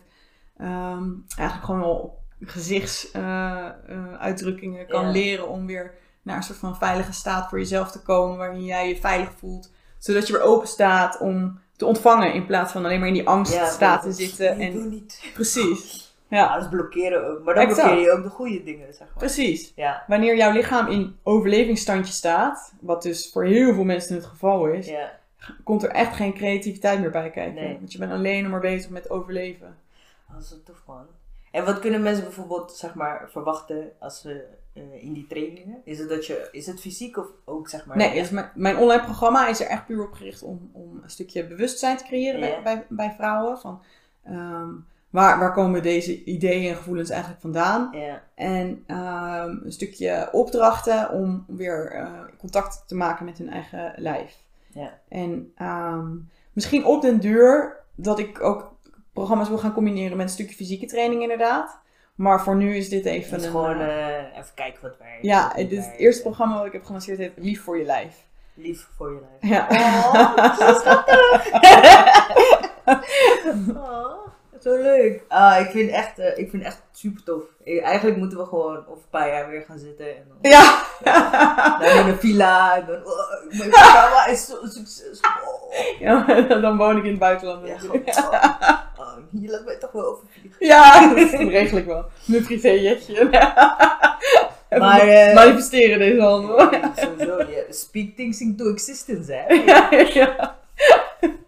ehm, 0.56 1.08
eigenlijk 1.36 1.64
gewoon 1.64 1.82
al 1.82 2.18
gezichtsuitdrukkingen 2.40 4.86
kan 4.86 5.10
leren 5.10 5.48
om 5.48 5.66
weer 5.66 5.94
naar 6.22 6.36
een 6.36 6.42
soort 6.42 6.58
van 6.58 6.76
veilige 6.76 7.12
staat 7.12 7.48
voor 7.48 7.58
jezelf 7.58 7.90
te 7.90 8.02
komen 8.02 8.36
waarin 8.36 8.64
jij 8.64 8.88
je 8.88 8.96
veilig 8.96 9.32
voelt. 9.38 9.72
Zodat 9.98 10.26
je 10.26 10.32
weer 10.32 10.42
open 10.42 10.68
staat 10.68 11.18
om 11.18 11.60
te 11.80 11.86
ontvangen 11.86 12.32
in 12.32 12.46
plaats 12.46 12.72
van 12.72 12.84
alleen 12.84 12.98
maar 12.98 13.08
in 13.08 13.14
die 13.14 13.28
angststaat 13.28 14.00
te 14.02 14.06
dat- 14.08 14.16
zitten. 14.16 14.58
Nee, 14.58 14.66
En, 14.68 14.72
doe 14.74 14.84
niet. 14.84 15.30
precies. 15.34 16.08
Ja, 16.28 16.58
dat 16.58 16.70
blokkeren 16.70 17.28
ook. 17.30 17.44
Maar 17.44 17.54
dan 17.54 17.62
Exact. 17.68 17.82
blokkeer 17.88 18.04
je 18.06 18.12
ook 18.12 18.22
de 18.22 18.28
goede 18.28 18.62
dingen, 18.62 18.94
zeg 18.94 19.06
maar. 19.08 19.16
precies. 19.18 19.72
Ja, 19.76 20.04
Wanneer 20.06 20.36
jouw 20.36 20.52
lichaam 20.52 20.86
in 20.86 21.16
overlevingsstandje 21.22 22.12
staat, 22.12 22.72
wat 22.80 23.02
dus 23.02 23.30
voor 23.32 23.44
heel 23.44 23.74
veel 23.74 23.84
mensen 23.84 24.14
het 24.14 24.24
geval 24.26 24.66
is, 24.66 24.86
ja. 24.88 25.12
komt 25.64 25.82
er 25.82 25.90
echt 25.90 26.16
geen 26.16 26.34
creativiteit 26.34 27.00
meer 27.00 27.10
bij 27.10 27.30
kijken. 27.30 27.54
Nee. 27.62 27.76
Want 27.78 27.92
je 27.92 27.98
bent 27.98 28.12
alleen 28.12 28.42
nog 28.42 28.50
maar 28.52 28.60
bezig 28.60 28.90
met 28.90 29.10
overleven. 29.10 29.76
Dat 30.32 30.42
is 30.42 30.54
tof, 30.64 30.82
man. 30.86 31.06
En 31.50 31.64
wat 31.64 31.78
kunnen 31.78 32.02
mensen 32.02 32.24
bijvoorbeeld, 32.24 32.72
zeg 32.76 32.94
maar, 32.94 33.28
verwachten 33.30 33.92
als 33.98 34.20
ze 34.20 34.44
eh, 34.92 35.02
in 35.02 35.12
die 35.12 35.26
trainingen? 35.26 35.80
Is 35.84 35.98
het, 35.98 36.08
dat 36.08 36.26
je, 36.26 36.48
is 36.52 36.66
het 36.66 36.80
fysiek 36.80 37.16
of 37.16 37.26
ook, 37.44 37.68
zeg 37.68 37.86
maar... 37.86 37.96
Nee, 37.96 38.14
dus 38.14 38.30
mijn, 38.30 38.50
mijn 38.54 38.76
online 38.76 39.02
programma 39.02 39.48
is 39.48 39.60
er 39.60 39.66
echt 39.66 39.86
puur 39.86 40.06
op 40.06 40.12
gericht 40.12 40.42
om, 40.42 40.70
om 40.72 41.00
een 41.02 41.10
stukje 41.10 41.46
bewustzijn 41.46 41.96
te 41.96 42.04
creëren 42.04 42.40
bij, 42.40 42.60
bij, 42.62 42.86
bij 42.88 43.12
vrouwen. 43.16 43.58
Van, 43.58 43.82
ehm, 44.24 44.68
waar, 45.10 45.38
waar 45.38 45.52
komen 45.52 45.82
deze 45.82 46.24
ideeën 46.24 46.70
en 46.70 46.76
gevoelens 46.76 47.10
eigenlijk 47.10 47.40
vandaan? 47.40 47.94
En 48.34 48.82
ehm, 48.86 49.56
een 49.64 49.72
stukje 49.72 50.28
opdrachten 50.32 51.10
om 51.10 51.44
weer 51.46 51.92
eh, 51.92 52.12
contact 52.38 52.84
te 52.86 52.94
maken 52.94 53.24
met 53.24 53.38
hun 53.38 53.50
eigen 53.50 53.92
lijf. 53.96 54.36
En 55.08 55.52
ehm, 55.54 56.16
misschien 56.52 56.84
op 56.84 57.02
den 57.02 57.20
duur 57.20 57.76
dat 57.94 58.18
ik 58.18 58.42
ook 58.42 58.74
programma's 59.12 59.48
wil 59.48 59.58
gaan 59.58 59.72
combineren 59.72 60.16
met 60.16 60.26
een 60.26 60.32
stukje 60.32 60.54
fysieke 60.54 60.86
training 60.86 61.22
inderdaad. 61.22 61.78
Maar 62.20 62.42
voor 62.42 62.56
nu 62.56 62.76
is 62.76 62.88
dit 62.88 63.04
even 63.04 63.30
Het 63.30 63.40
is 63.40 63.46
een... 63.46 63.52
gewoon 63.52 63.80
eh, 63.80 64.18
eh, 64.18 64.24
even 64.32 64.54
kijken 64.54 64.82
wat 64.82 64.96
werkt. 64.98 65.22
ja, 65.22 65.52
dit 65.54 65.72
is 65.72 65.84
het 65.84 65.96
eerste 65.96 66.22
programma 66.22 66.56
wat 66.56 66.66
ik 66.66 66.72
heb 66.72 66.84
gelanceerd 66.84 67.18
heet 67.18 67.32
Lief 67.36 67.62
voor 67.62 67.78
je 67.78 67.84
lijf. 67.84 68.14
Lief 68.54 68.88
voor 68.96 69.12
je 69.12 69.20
lijf. 69.20 69.52
Ja. 69.52 69.66
Oh, 69.70 70.58
zo 70.58 70.74
schattig. 70.74 71.50
oh, 73.76 74.26
zo 74.60 74.82
leuk. 74.82 75.22
Ah, 75.28 75.60
ik 75.60 75.70
vind 75.70 75.90
echt, 75.90 76.18
eh, 76.18 76.38
ik 76.38 76.50
vind 76.50 76.62
echt 76.62 76.82
super 76.92 77.22
tof. 77.22 77.42
Eigenlijk 77.64 78.16
moeten 78.16 78.38
we 78.38 78.44
gewoon 78.44 78.76
over 78.76 78.92
een 78.92 79.10
paar 79.10 79.28
jaar 79.28 79.48
weer 79.48 79.62
gaan 79.62 79.78
zitten. 79.78 80.16
En 80.16 80.24
dan, 80.28 80.50
Ja. 80.50 80.82
dan 81.80 81.98
in 81.98 82.06
een 82.06 82.18
villa. 82.18 82.76
En 82.76 82.86
dan, 82.86 83.06
oh, 83.06 83.58
mijn 83.58 83.70
programma 83.70 84.26
is 84.26 84.46
zo 84.46 84.56
succesvol. 84.62 85.72
ja, 85.98 86.40
dan 86.60 86.76
woon 86.76 86.96
ik 86.96 87.04
in 87.04 87.10
het 87.10 87.18
buitenland. 87.18 87.66
Ja. 87.66 88.89
Gewoon, 89.20 89.34
oh, 89.34 89.40
hier 89.40 89.50
laat 89.50 89.64
mij 89.64 89.76
toch 89.76 89.92
wel 89.92 90.06
over 90.06 90.26
vliegen. 90.28 90.66
Ja, 90.66 91.14
dat 91.14 91.48
regel 91.48 91.78
ik 91.78 91.86
wel. 91.86 92.04
Mijn 92.24 92.42
privéjetje. 92.44 93.28
Maar, 94.78 95.00
eh, 95.00 95.34
manifesteren 95.34 95.98
deze 95.98 96.20
handel. 96.20 96.72
Ja, 96.72 96.92
Sowieso, 96.96 97.38
ja. 97.38 97.62
speak 97.70 98.16
things 98.16 98.40
into 98.40 98.70
existence, 98.70 99.32
hè. 99.32 99.54
Ja, 99.54 99.88
ja. 100.12 100.58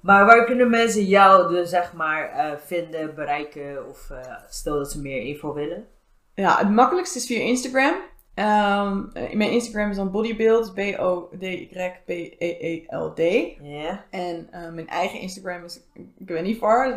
Maar 0.00 0.26
waar 0.26 0.44
kunnen 0.44 0.70
mensen 0.70 1.04
jou 1.04 1.54
dus, 1.54 1.70
zeg 1.70 1.92
maar, 1.92 2.30
eh, 2.30 2.52
vinden, 2.64 3.14
bereiken? 3.14 3.88
Of 3.88 4.10
eh, 4.10 4.34
stel 4.48 4.74
dat 4.74 4.90
ze 4.90 5.00
meer 5.00 5.22
info 5.22 5.54
willen? 5.54 5.86
Ja, 6.34 6.58
het 6.58 6.70
makkelijkste 6.70 7.18
is 7.18 7.26
via 7.26 7.40
Instagram. 7.40 7.94
Ehm, 8.34 9.02
eh, 9.12 9.32
mijn 9.32 9.50
Instagram 9.50 9.90
is 9.90 9.96
dan 9.96 10.10
bodybuild, 10.10 10.74
B-O-D-Y-B-E-E-L-D. 10.74 11.92
Ja. 13.62 14.04
En 14.10 14.48
eh, 14.50 14.68
mijn 14.70 14.88
eigen 14.88 15.20
Instagram 15.20 15.64
is 15.64 15.80
Gwennivar. 16.26 16.96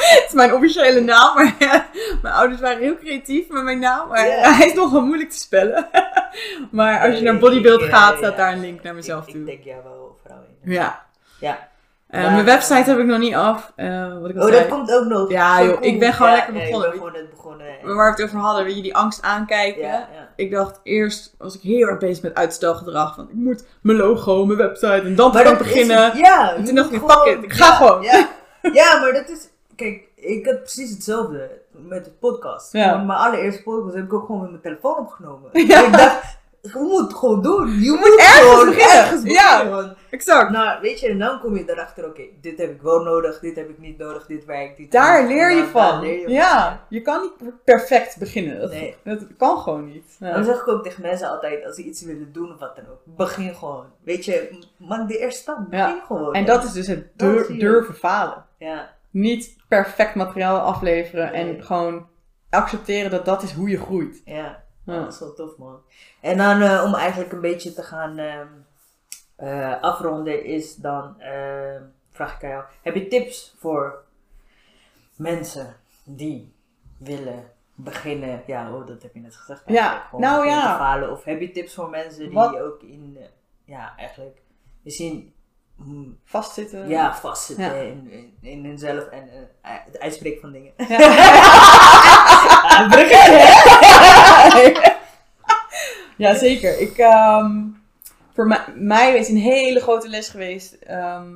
Het 0.00 0.24
is 0.26 0.32
mijn 0.32 0.54
officiële 0.54 1.00
naam, 1.00 1.34
maar 1.34 1.56
mijn 2.22 2.34
ouders 2.34 2.60
waren 2.60 2.82
heel 2.82 2.96
creatief 2.96 3.48
met 3.48 3.62
mijn 3.62 3.78
naam. 3.78 4.08
Maar 4.08 4.26
Ja. 4.26 4.52
hij 4.56 4.66
is 4.66 4.74
nogal 4.74 5.06
moeilijk 5.06 5.30
te 5.30 5.38
spellen. 5.38 5.88
maar 6.70 7.08
als 7.08 7.18
je 7.18 7.24
naar 7.24 7.38
bodybuild 7.38 7.82
gaat, 7.82 8.16
staat 8.16 8.36
daar 8.36 8.52
een 8.52 8.60
link 8.60 8.82
naar 8.82 8.94
mezelf 8.94 9.26
ik, 9.26 9.32
toe. 9.32 9.40
Ik 9.40 9.46
denk 9.46 9.64
jou 9.64 9.82
wel 9.82 10.18
vooral 10.22 10.42
in. 10.62 10.72
Ja. 10.72 11.06
Ja. 11.40 11.69
Eh, 12.10 12.32
mijn 12.32 12.44
website 12.44 12.90
heb 12.90 12.98
ik 12.98 13.06
nog 13.06 13.18
niet 13.18 13.34
af. 13.34 13.72
eh, 13.76 14.18
wat 14.20 14.30
ik 14.30 14.36
Oh, 14.36 14.42
zei. 14.42 14.58
dat 14.58 14.68
komt 14.68 14.92
ook 14.92 15.04
nog. 15.04 15.30
Ja, 15.30 15.62
joh, 15.62 15.76
ik 15.82 15.98
ben 15.98 16.12
gewoon 16.12 16.30
Ja, 16.30 16.36
lekker 16.36 16.54
ja, 16.54 16.60
begonnen. 16.64 16.86
Ik 16.88 16.92
ben 16.92 17.00
gewoon 17.00 17.12
net 17.22 17.30
begonnen. 17.30 17.66
Waar 17.96 18.14
we 18.14 18.22
het 18.22 18.30
over 18.30 18.38
hadden, 18.44 18.64
weet 18.64 18.76
je, 18.76 18.82
die 18.82 18.96
angst 18.96 19.22
aankijken. 19.22 20.06
Ik 20.36 20.50
dacht 20.50 20.80
eerst, 20.82 21.34
was 21.38 21.54
ik 21.54 21.60
heel 21.60 21.86
erg 21.88 21.98
bezig 21.98 22.22
met 22.22 22.34
uitstelgedrag. 22.34 23.14
Van 23.14 23.24
ik 23.28 23.34
moet 23.34 23.64
mijn 23.82 23.98
logo, 23.98 24.44
mijn 24.46 24.58
website 24.58 24.86
en 25.04 25.14
dan 25.14 25.32
kan 25.32 25.52
ik 25.52 25.58
beginnen. 25.58 26.16
Ja, 26.16 26.54
En 26.54 26.64
toen 26.64 26.74
dacht 26.74 26.92
ik, 26.92 27.00
fuck 27.06 27.24
it, 27.24 27.42
ik 27.44 27.52
ga 27.52 27.74
gewoon. 27.74 28.02
Ja, 28.02 28.28
ja, 28.72 29.00
maar 29.00 29.12
dat 29.12 29.28
is... 29.28 29.48
Kijk, 29.76 30.08
ik 30.14 30.46
had 30.46 30.58
precies 30.58 30.90
hetzelfde 30.90 31.50
met 31.72 32.04
de 32.04 32.10
podcast. 32.10 32.72
Mijn 32.72 33.10
allereerste 33.10 33.62
podcast 33.62 33.94
heb 33.94 34.04
ik 34.04 34.12
ook 34.12 34.26
gewoon 34.26 34.40
met 34.40 34.50
mijn 34.50 34.62
telefoon 34.62 34.96
opgenomen. 34.98 35.50
Ja. 35.68 35.84
Ik 35.86 35.92
dacht, 35.92 36.38
je 36.62 36.78
moet 36.78 37.00
het 37.00 37.14
gewoon 37.14 37.42
doen. 37.42 37.80
Je 37.80 37.90
moet, 37.90 38.16
ergens 38.18 38.38
gewoon 38.50 38.66
beginnen. 38.66 38.96
ergens 38.96 39.32
Ja. 39.32 39.68
want- 39.68 39.98
Exact. 40.10 40.50
Nou, 40.50 40.80
weet 40.80 41.00
je, 41.00 41.08
en 41.08 41.18
dan 41.18 41.40
kom 41.40 41.56
je 41.56 41.70
erachter, 41.70 42.04
oké, 42.06 42.22
dit 42.40 42.58
heb 42.58 42.70
ik 42.70 42.82
wel 42.82 43.02
nodig, 43.02 43.38
dit 43.40 43.56
heb 43.56 43.68
ik 43.68 43.78
niet 43.78 43.98
nodig, 43.98 44.26
dit 44.26 44.44
werkt, 44.44 44.76
dit 44.76 44.92
Daar 44.92 45.26
leer 45.26 45.50
je 45.50 45.56
daar 45.62 45.66
van. 45.66 46.00
leer 46.00 46.14
je 46.18 46.22
van, 46.24 46.32
Ja, 46.32 46.84
je 46.88 47.02
kan 47.02 47.20
niet 47.20 47.52
perfect 47.64 48.18
beginnen. 48.18 48.60
Dat, 48.60 48.70
Nee. 48.70 48.96
dat 49.04 49.18
kan 49.38 49.58
gewoon 49.58 49.86
niet. 49.86 50.16
Ja. 50.18 50.32
Dan 50.32 50.44
zeg 50.44 50.60
ik 50.60 50.68
ook 50.68 50.82
tegen 50.84 51.02
mensen 51.02 51.30
altijd, 51.30 51.64
als 51.64 51.74
ze 51.74 51.82
iets 51.82 52.02
willen 52.02 52.32
doen 52.32 52.52
of 52.52 52.58
wat 52.58 52.76
dan 52.76 52.84
ook, 52.90 53.00
begin 53.16 53.54
gewoon. 53.54 53.84
Weet 54.04 54.24
je, 54.24 54.64
maak 54.76 55.08
de 55.08 55.18
eerste 55.18 55.40
stap, 55.40 55.56
begin 55.70 55.78
Ja. 55.94 56.02
gewoon. 56.06 56.34
En 56.34 56.44
dat 56.44 56.64
is 56.64 56.72
dus 56.72 56.86
het 56.86 57.06
dur- 57.16 57.58
durven 57.58 57.94
falen. 57.94 58.44
Ja, 58.58 58.98
Niet 59.10 59.56
perfect 59.68 60.14
materiaal 60.14 60.58
afleveren 60.58 61.32
Nee. 61.32 61.56
en 61.56 61.62
gewoon 61.64 62.06
accepteren 62.50 63.10
dat 63.10 63.24
dat 63.24 63.42
is 63.42 63.52
hoe 63.52 63.68
je 63.68 63.78
groeit. 63.78 64.22
ja. 64.24 64.62
Ja. 64.90 65.00
Dat 65.02 65.12
is 65.12 65.18
wel 65.20 65.34
tof, 65.34 65.56
man. 65.58 65.80
En 66.20 66.36
dan 66.38 66.62
eh, 66.62 66.82
om 66.86 66.94
eigenlijk 66.94 67.32
een 67.32 67.40
beetje 67.40 67.72
te 67.72 67.82
gaan 67.82 68.18
ehm, 68.18 68.46
eh, 69.36 69.80
afronden, 69.82 70.44
is 70.44 70.74
dan, 70.76 71.20
ehm, 71.20 71.82
vraag 72.10 72.34
ik 72.34 72.44
aan 72.44 72.50
jou, 72.50 72.64
heb 72.82 72.94
je 72.94 73.08
tips 73.08 73.54
voor 73.58 74.02
mensen 75.16 75.76
die 76.04 76.54
willen 76.98 77.50
beginnen? 77.74 78.42
Ja, 78.46 78.72
oh, 78.74 78.86
dat 78.86 79.02
heb 79.02 79.14
je 79.14 79.20
net 79.20 79.36
gezegd. 79.36 79.62
Ja, 79.66 80.06
nou 80.12 80.46
ja. 80.46 80.76
falen. 80.76 81.10
Of 81.10 81.24
heb 81.24 81.40
je 81.40 81.50
tips 81.50 81.74
voor 81.74 81.90
mensen 81.90 82.20
die 82.20 82.32
Wat- 82.32 82.58
ook 82.60 82.82
in, 82.82 83.16
eh, 83.20 83.24
ja, 83.64 83.94
eigenlijk 83.96 84.38
misschien 84.82 85.34
mm, 85.76 86.18
Vastzitten. 86.24 86.88
ja, 86.88 87.14
vastzitten 87.14 87.64
Ja. 87.64 87.72
In, 87.82 88.10
in, 88.10 88.36
in 88.40 88.64
hunzelf 88.64 89.06
en 89.06 89.28
eh, 89.62 89.70
het 89.84 89.98
uitspreken 89.98 90.40
van 90.40 90.52
dingen. 90.52 90.72
Ja. 90.76 90.86
ja, 96.16 96.34
zeker. 96.34 96.80
Ik, 96.80 96.98
ehm, 96.98 97.62
voor 98.34 98.60
mij, 98.74 99.18
is 99.18 99.28
een 99.28 99.36
hele 99.36 99.80
grote 99.80 100.08
les 100.08 100.28
geweest. 100.28 100.72
ehm, 100.72 101.28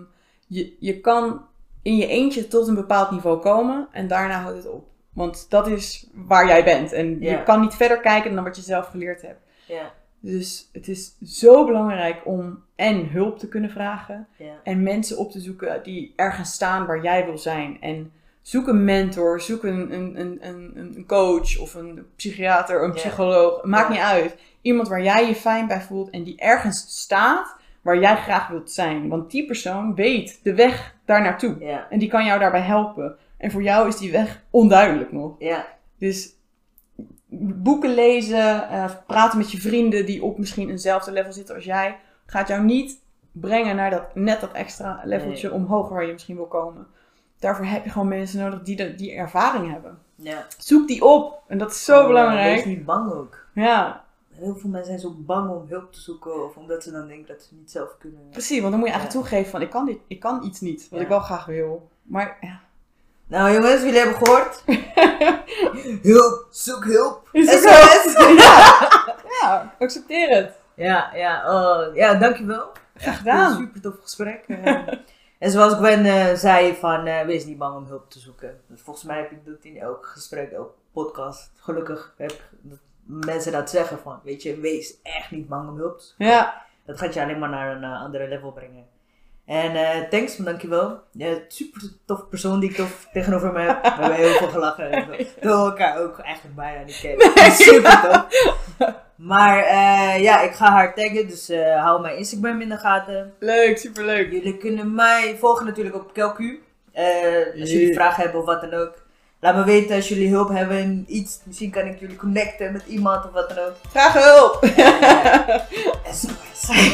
je, 0.46 0.76
je 0.78 1.00
kan 1.00 1.46
in 1.82 1.96
je 1.96 2.06
eentje 2.06 2.48
tot 2.48 2.68
een 2.68 2.74
bepaald 2.74 3.10
niveau 3.10 3.40
komen 3.40 3.88
en 3.92 4.08
daarna 4.08 4.40
houdt 4.40 4.56
het 4.56 4.68
op. 4.68 4.86
Want 5.12 5.46
dat 5.50 5.66
is 5.66 6.06
waar 6.12 6.46
jij 6.46 6.64
bent. 6.64 6.92
En 6.92 7.20
je 7.20 7.42
kan 7.42 7.60
niet 7.60 7.74
verder 7.74 8.00
kijken 8.00 8.34
dan 8.34 8.44
wat 8.44 8.56
je 8.56 8.62
zelf 8.62 8.86
geleerd 8.86 9.22
hebt. 9.22 9.40
Ja, 9.66 9.92
Dus 10.20 10.68
het 10.72 10.88
is 10.88 11.14
zo 11.24 11.64
belangrijk 11.66 12.20
om 12.24 12.62
en 12.76 13.08
hulp 13.08 13.38
te 13.38 13.48
kunnen 13.48 13.70
vragen. 13.70 14.28
En 14.62 14.82
mensen 14.82 15.18
op 15.18 15.30
te 15.30 15.40
zoeken 15.40 15.82
die 15.82 16.12
ergens 16.16 16.52
staan 16.52 16.86
waar 16.86 17.02
jij 17.02 17.24
wil 17.24 17.38
zijn. 17.38 17.76
En 17.80 18.12
zoek 18.44 18.68
een 18.68 18.84
mentor, 18.84 19.40
zoek 19.40 19.62
een, 19.62 19.92
een, 19.92 20.38
een, 20.40 20.72
een, 20.74 21.04
coach 21.06 21.58
of 21.58 21.74
een 21.74 22.06
psychiater, 22.16 22.82
een 22.82 22.92
psycholoog. 22.92 23.64
Maakt 23.64 23.88
niet 23.88 23.98
uit. 23.98 24.36
Iemand 24.60 24.88
waar 24.88 25.02
jij 25.02 25.26
je 25.28 25.34
fijn 25.34 25.66
bij 25.66 25.80
voelt 25.80 26.10
en 26.10 26.22
die 26.22 26.36
ergens 26.36 26.84
staat 27.02 27.56
waar 27.82 27.98
jij 27.98 28.16
graag 28.16 28.48
wilt 28.48 28.70
zijn. 28.70 29.08
Want 29.08 29.30
die 29.30 29.46
persoon 29.46 29.94
weet 29.94 30.40
de 30.42 30.54
weg 30.54 30.94
daar 31.04 31.22
naartoe. 31.22 31.84
En 31.90 31.98
die 31.98 32.08
kan 32.08 32.24
jou 32.24 32.38
daarbij 32.38 32.60
helpen. 32.60 33.16
En 33.36 33.50
voor 33.50 33.62
jou 33.62 33.88
is 33.88 33.96
die 33.96 34.12
weg 34.12 34.42
onduidelijk 34.50 35.12
nog. 35.12 35.36
Dus 35.98 36.34
boeken 37.38 37.94
lezen, 37.94 38.68
eh, 38.68 38.90
praten 39.06 39.38
met 39.38 39.52
je 39.52 39.60
vrienden 39.60 40.06
die 40.06 40.22
op 40.22 40.38
misschien 40.38 40.70
eenzelfde 40.70 41.12
level 41.12 41.32
zitten 41.32 41.54
als 41.54 41.64
jij, 41.64 41.98
gaat 42.26 42.48
jou 42.48 42.64
niet 42.64 43.02
brengen 43.32 43.76
naar 43.76 43.90
dat, 43.90 44.14
net 44.14 44.40
dat 44.40 44.52
extra 44.52 45.00
leveltje 45.04 45.52
omhoog 45.52 45.88
waar 45.88 46.06
je 46.06 46.12
misschien 46.12 46.36
wil 46.36 46.46
komen. 46.46 46.86
Daarvoor 47.44 47.64
heb 47.64 47.84
je 47.84 47.90
gewoon 47.90 48.08
mensen 48.08 48.38
nodig 48.40 48.62
die 48.62 48.76
de, 48.76 48.94
die 48.94 49.12
ervaring 49.12 49.72
hebben. 49.72 49.98
ja. 50.14 50.46
Zoek 50.58 50.88
die 50.88 51.04
op. 51.04 51.42
En 51.48 51.58
dat 51.58 51.70
is 51.70 51.84
zo 51.84 52.00
Ja, 52.00 52.06
belangrijk. 52.06 52.54
Wees 52.54 52.64
niet 52.64 52.84
bang 52.84 53.12
ook. 53.12 53.46
Ja, 53.54 54.04
Heel 54.34 54.56
veel 54.56 54.70
mensen 54.70 54.86
zijn 54.86 54.98
zo 54.98 55.14
bang 55.18 55.50
om 55.50 55.66
hulp 55.68 55.92
te 55.92 56.00
zoeken 56.00 56.44
of 56.44 56.56
omdat 56.56 56.82
ze 56.82 56.90
dan 56.90 57.06
denken 57.06 57.26
dat 57.26 57.42
ze 57.42 57.54
niet 57.54 57.70
zelf 57.70 57.96
kunnen. 57.98 58.20
precies. 58.30 58.58
Want 58.60 58.70
dan 58.70 58.78
moet 58.80 58.88
je 58.88 58.94
eigenlijk 58.94 59.24
Ja. 59.24 59.28
toegeven 59.30 59.50
van 59.50 59.62
ik 59.62 59.70
kan, 59.70 59.86
dit, 59.86 59.98
ik 60.06 60.20
kan 60.20 60.44
iets 60.44 60.60
niet, 60.60 60.88
wat 60.90 61.00
ik 61.00 61.08
wel 61.08 61.20
graag 61.20 61.44
wil. 61.46 61.88
Maar 62.02 62.36
ja. 62.40 62.60
Nou 63.26 63.52
jongens, 63.52 63.82
jullie 63.82 63.98
hebben 63.98 64.16
gehoord. 64.16 64.62
hulp, 66.02 66.46
zoek 66.50 66.84
hulp. 66.84 67.28
SOS. 67.32 68.12
ja. 68.36 68.88
ja, 69.40 69.74
accepteer 69.78 70.28
het. 70.36 70.52
Ja, 70.74 71.10
ja, 71.14 71.52
oh, 71.54 71.94
ja, 71.94 72.14
dankjewel. 72.14 72.72
Graag 72.96 73.12
Een 73.12 73.18
gedaan. 73.18 73.56
super 73.56 73.80
tof 73.80 73.94
gesprek. 74.02 74.44
En 75.44 75.50
zoals 75.50 75.74
Gwen 75.74 76.04
eh, 76.04 76.34
zei, 76.34 76.74
van, 76.74 77.06
eh, 77.06 77.24
wees 77.24 77.44
niet 77.44 77.58
bang 77.58 77.76
om 77.76 77.84
hulp 77.84 78.10
te 78.10 78.18
zoeken. 78.18 78.60
Dus 78.66 78.80
volgens 78.80 79.04
mij 79.04 79.16
heb 79.16 79.30
ik 79.30 79.44
dat 79.44 79.64
in 79.64 79.78
elk 79.78 80.06
gesprek, 80.06 80.50
elk 80.50 80.74
podcast. 80.92 81.52
Gelukkig 81.56 82.14
heb 82.16 82.32
ik 82.32 82.48
dat 82.60 82.78
mensen 83.04 83.52
dat 83.52 83.70
zeggen 83.70 83.98
van, 83.98 84.20
weet 84.22 84.42
je, 84.42 84.60
wees 84.60 85.00
echt 85.02 85.30
niet 85.30 85.48
bang 85.48 85.68
om 85.68 85.76
hulp 85.76 85.98
te 85.98 86.04
zoeken. 86.04 86.26
Ja, 86.26 86.66
Dat 86.84 86.98
gaat 86.98 87.14
je 87.14 87.22
alleen 87.22 87.38
maar 87.38 87.48
naar 87.48 87.76
een 87.76 87.84
eh, 87.84 88.02
andere 88.02 88.28
level 88.28 88.52
brengen. 88.52 88.86
En 89.46 89.76
eh 89.76 90.08
thanks, 90.08 90.36
dankjewel. 90.36 91.00
Ja, 91.12 91.38
super 91.48 91.82
tof 92.06 92.28
persoon 92.28 92.60
die 92.60 92.70
ik 92.70 92.76
tof 92.76 93.08
tegenover 93.12 93.52
me 93.52 93.60
heb. 93.60 93.82
We 93.82 93.88
hebben 93.88 94.14
heel 94.14 94.32
veel 94.32 94.48
gelachen. 94.48 94.90
en 94.90 95.08
we 95.40 95.48
elkaar 95.48 95.98
ook 95.98 96.18
eigenlijk 96.18 96.56
bijna 96.56 96.84
niet 96.84 97.00
kennen. 97.00 97.32
Super 97.52 98.00
tof. 98.00 98.26
Maar 99.16 99.58
eh, 99.58 100.22
ja, 100.22 100.40
ik 100.42 100.52
ga 100.52 100.70
haar 100.70 100.94
taggen, 100.94 101.28
dus 101.28 101.48
eh, 101.48 101.82
hou 101.82 102.00
mijn 102.00 102.16
Instagram 102.16 102.60
in 102.60 102.68
de 102.68 102.76
gaten. 102.76 103.34
leuk, 103.38 103.78
superleuk. 103.78 104.30
Jullie 104.30 104.56
kunnen 104.56 104.94
mij 104.94 105.36
volgen 105.38 105.66
natuurlijk 105.66 105.94
op 105.94 106.12
Kelku. 106.12 106.62
Als 107.60 107.70
jullie 107.70 107.94
vragen 107.94 108.22
hebben 108.22 108.40
of 108.40 108.46
wat 108.46 108.60
dan 108.60 108.74
ook. 108.74 109.03
Laat 109.44 109.56
me 109.56 109.64
weten 109.64 109.96
als 109.96 110.08
jullie 110.08 110.30
hulp 110.30 110.48
hebben 110.48 110.78
in 110.78 111.04
iets. 111.08 111.38
Misschien 111.44 111.70
kan 111.70 111.86
ik 111.86 112.00
jullie 112.00 112.16
connecten 112.16 112.72
met 112.72 112.82
iemand 112.86 113.24
of 113.24 113.32
wat 113.32 113.48
dan 113.48 113.58
ook. 113.58 113.74
Graag 113.90 114.12
hulp! 114.12 114.64
SOS. 116.18 116.68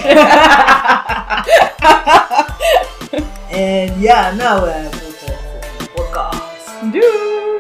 en 3.51 4.01
ja, 4.01 4.33
nou, 4.33 4.69
uh, 4.69 4.75
de 4.91 4.97
volgende 4.97 5.91
podcast. 5.95 6.93
Doei! 6.93 7.60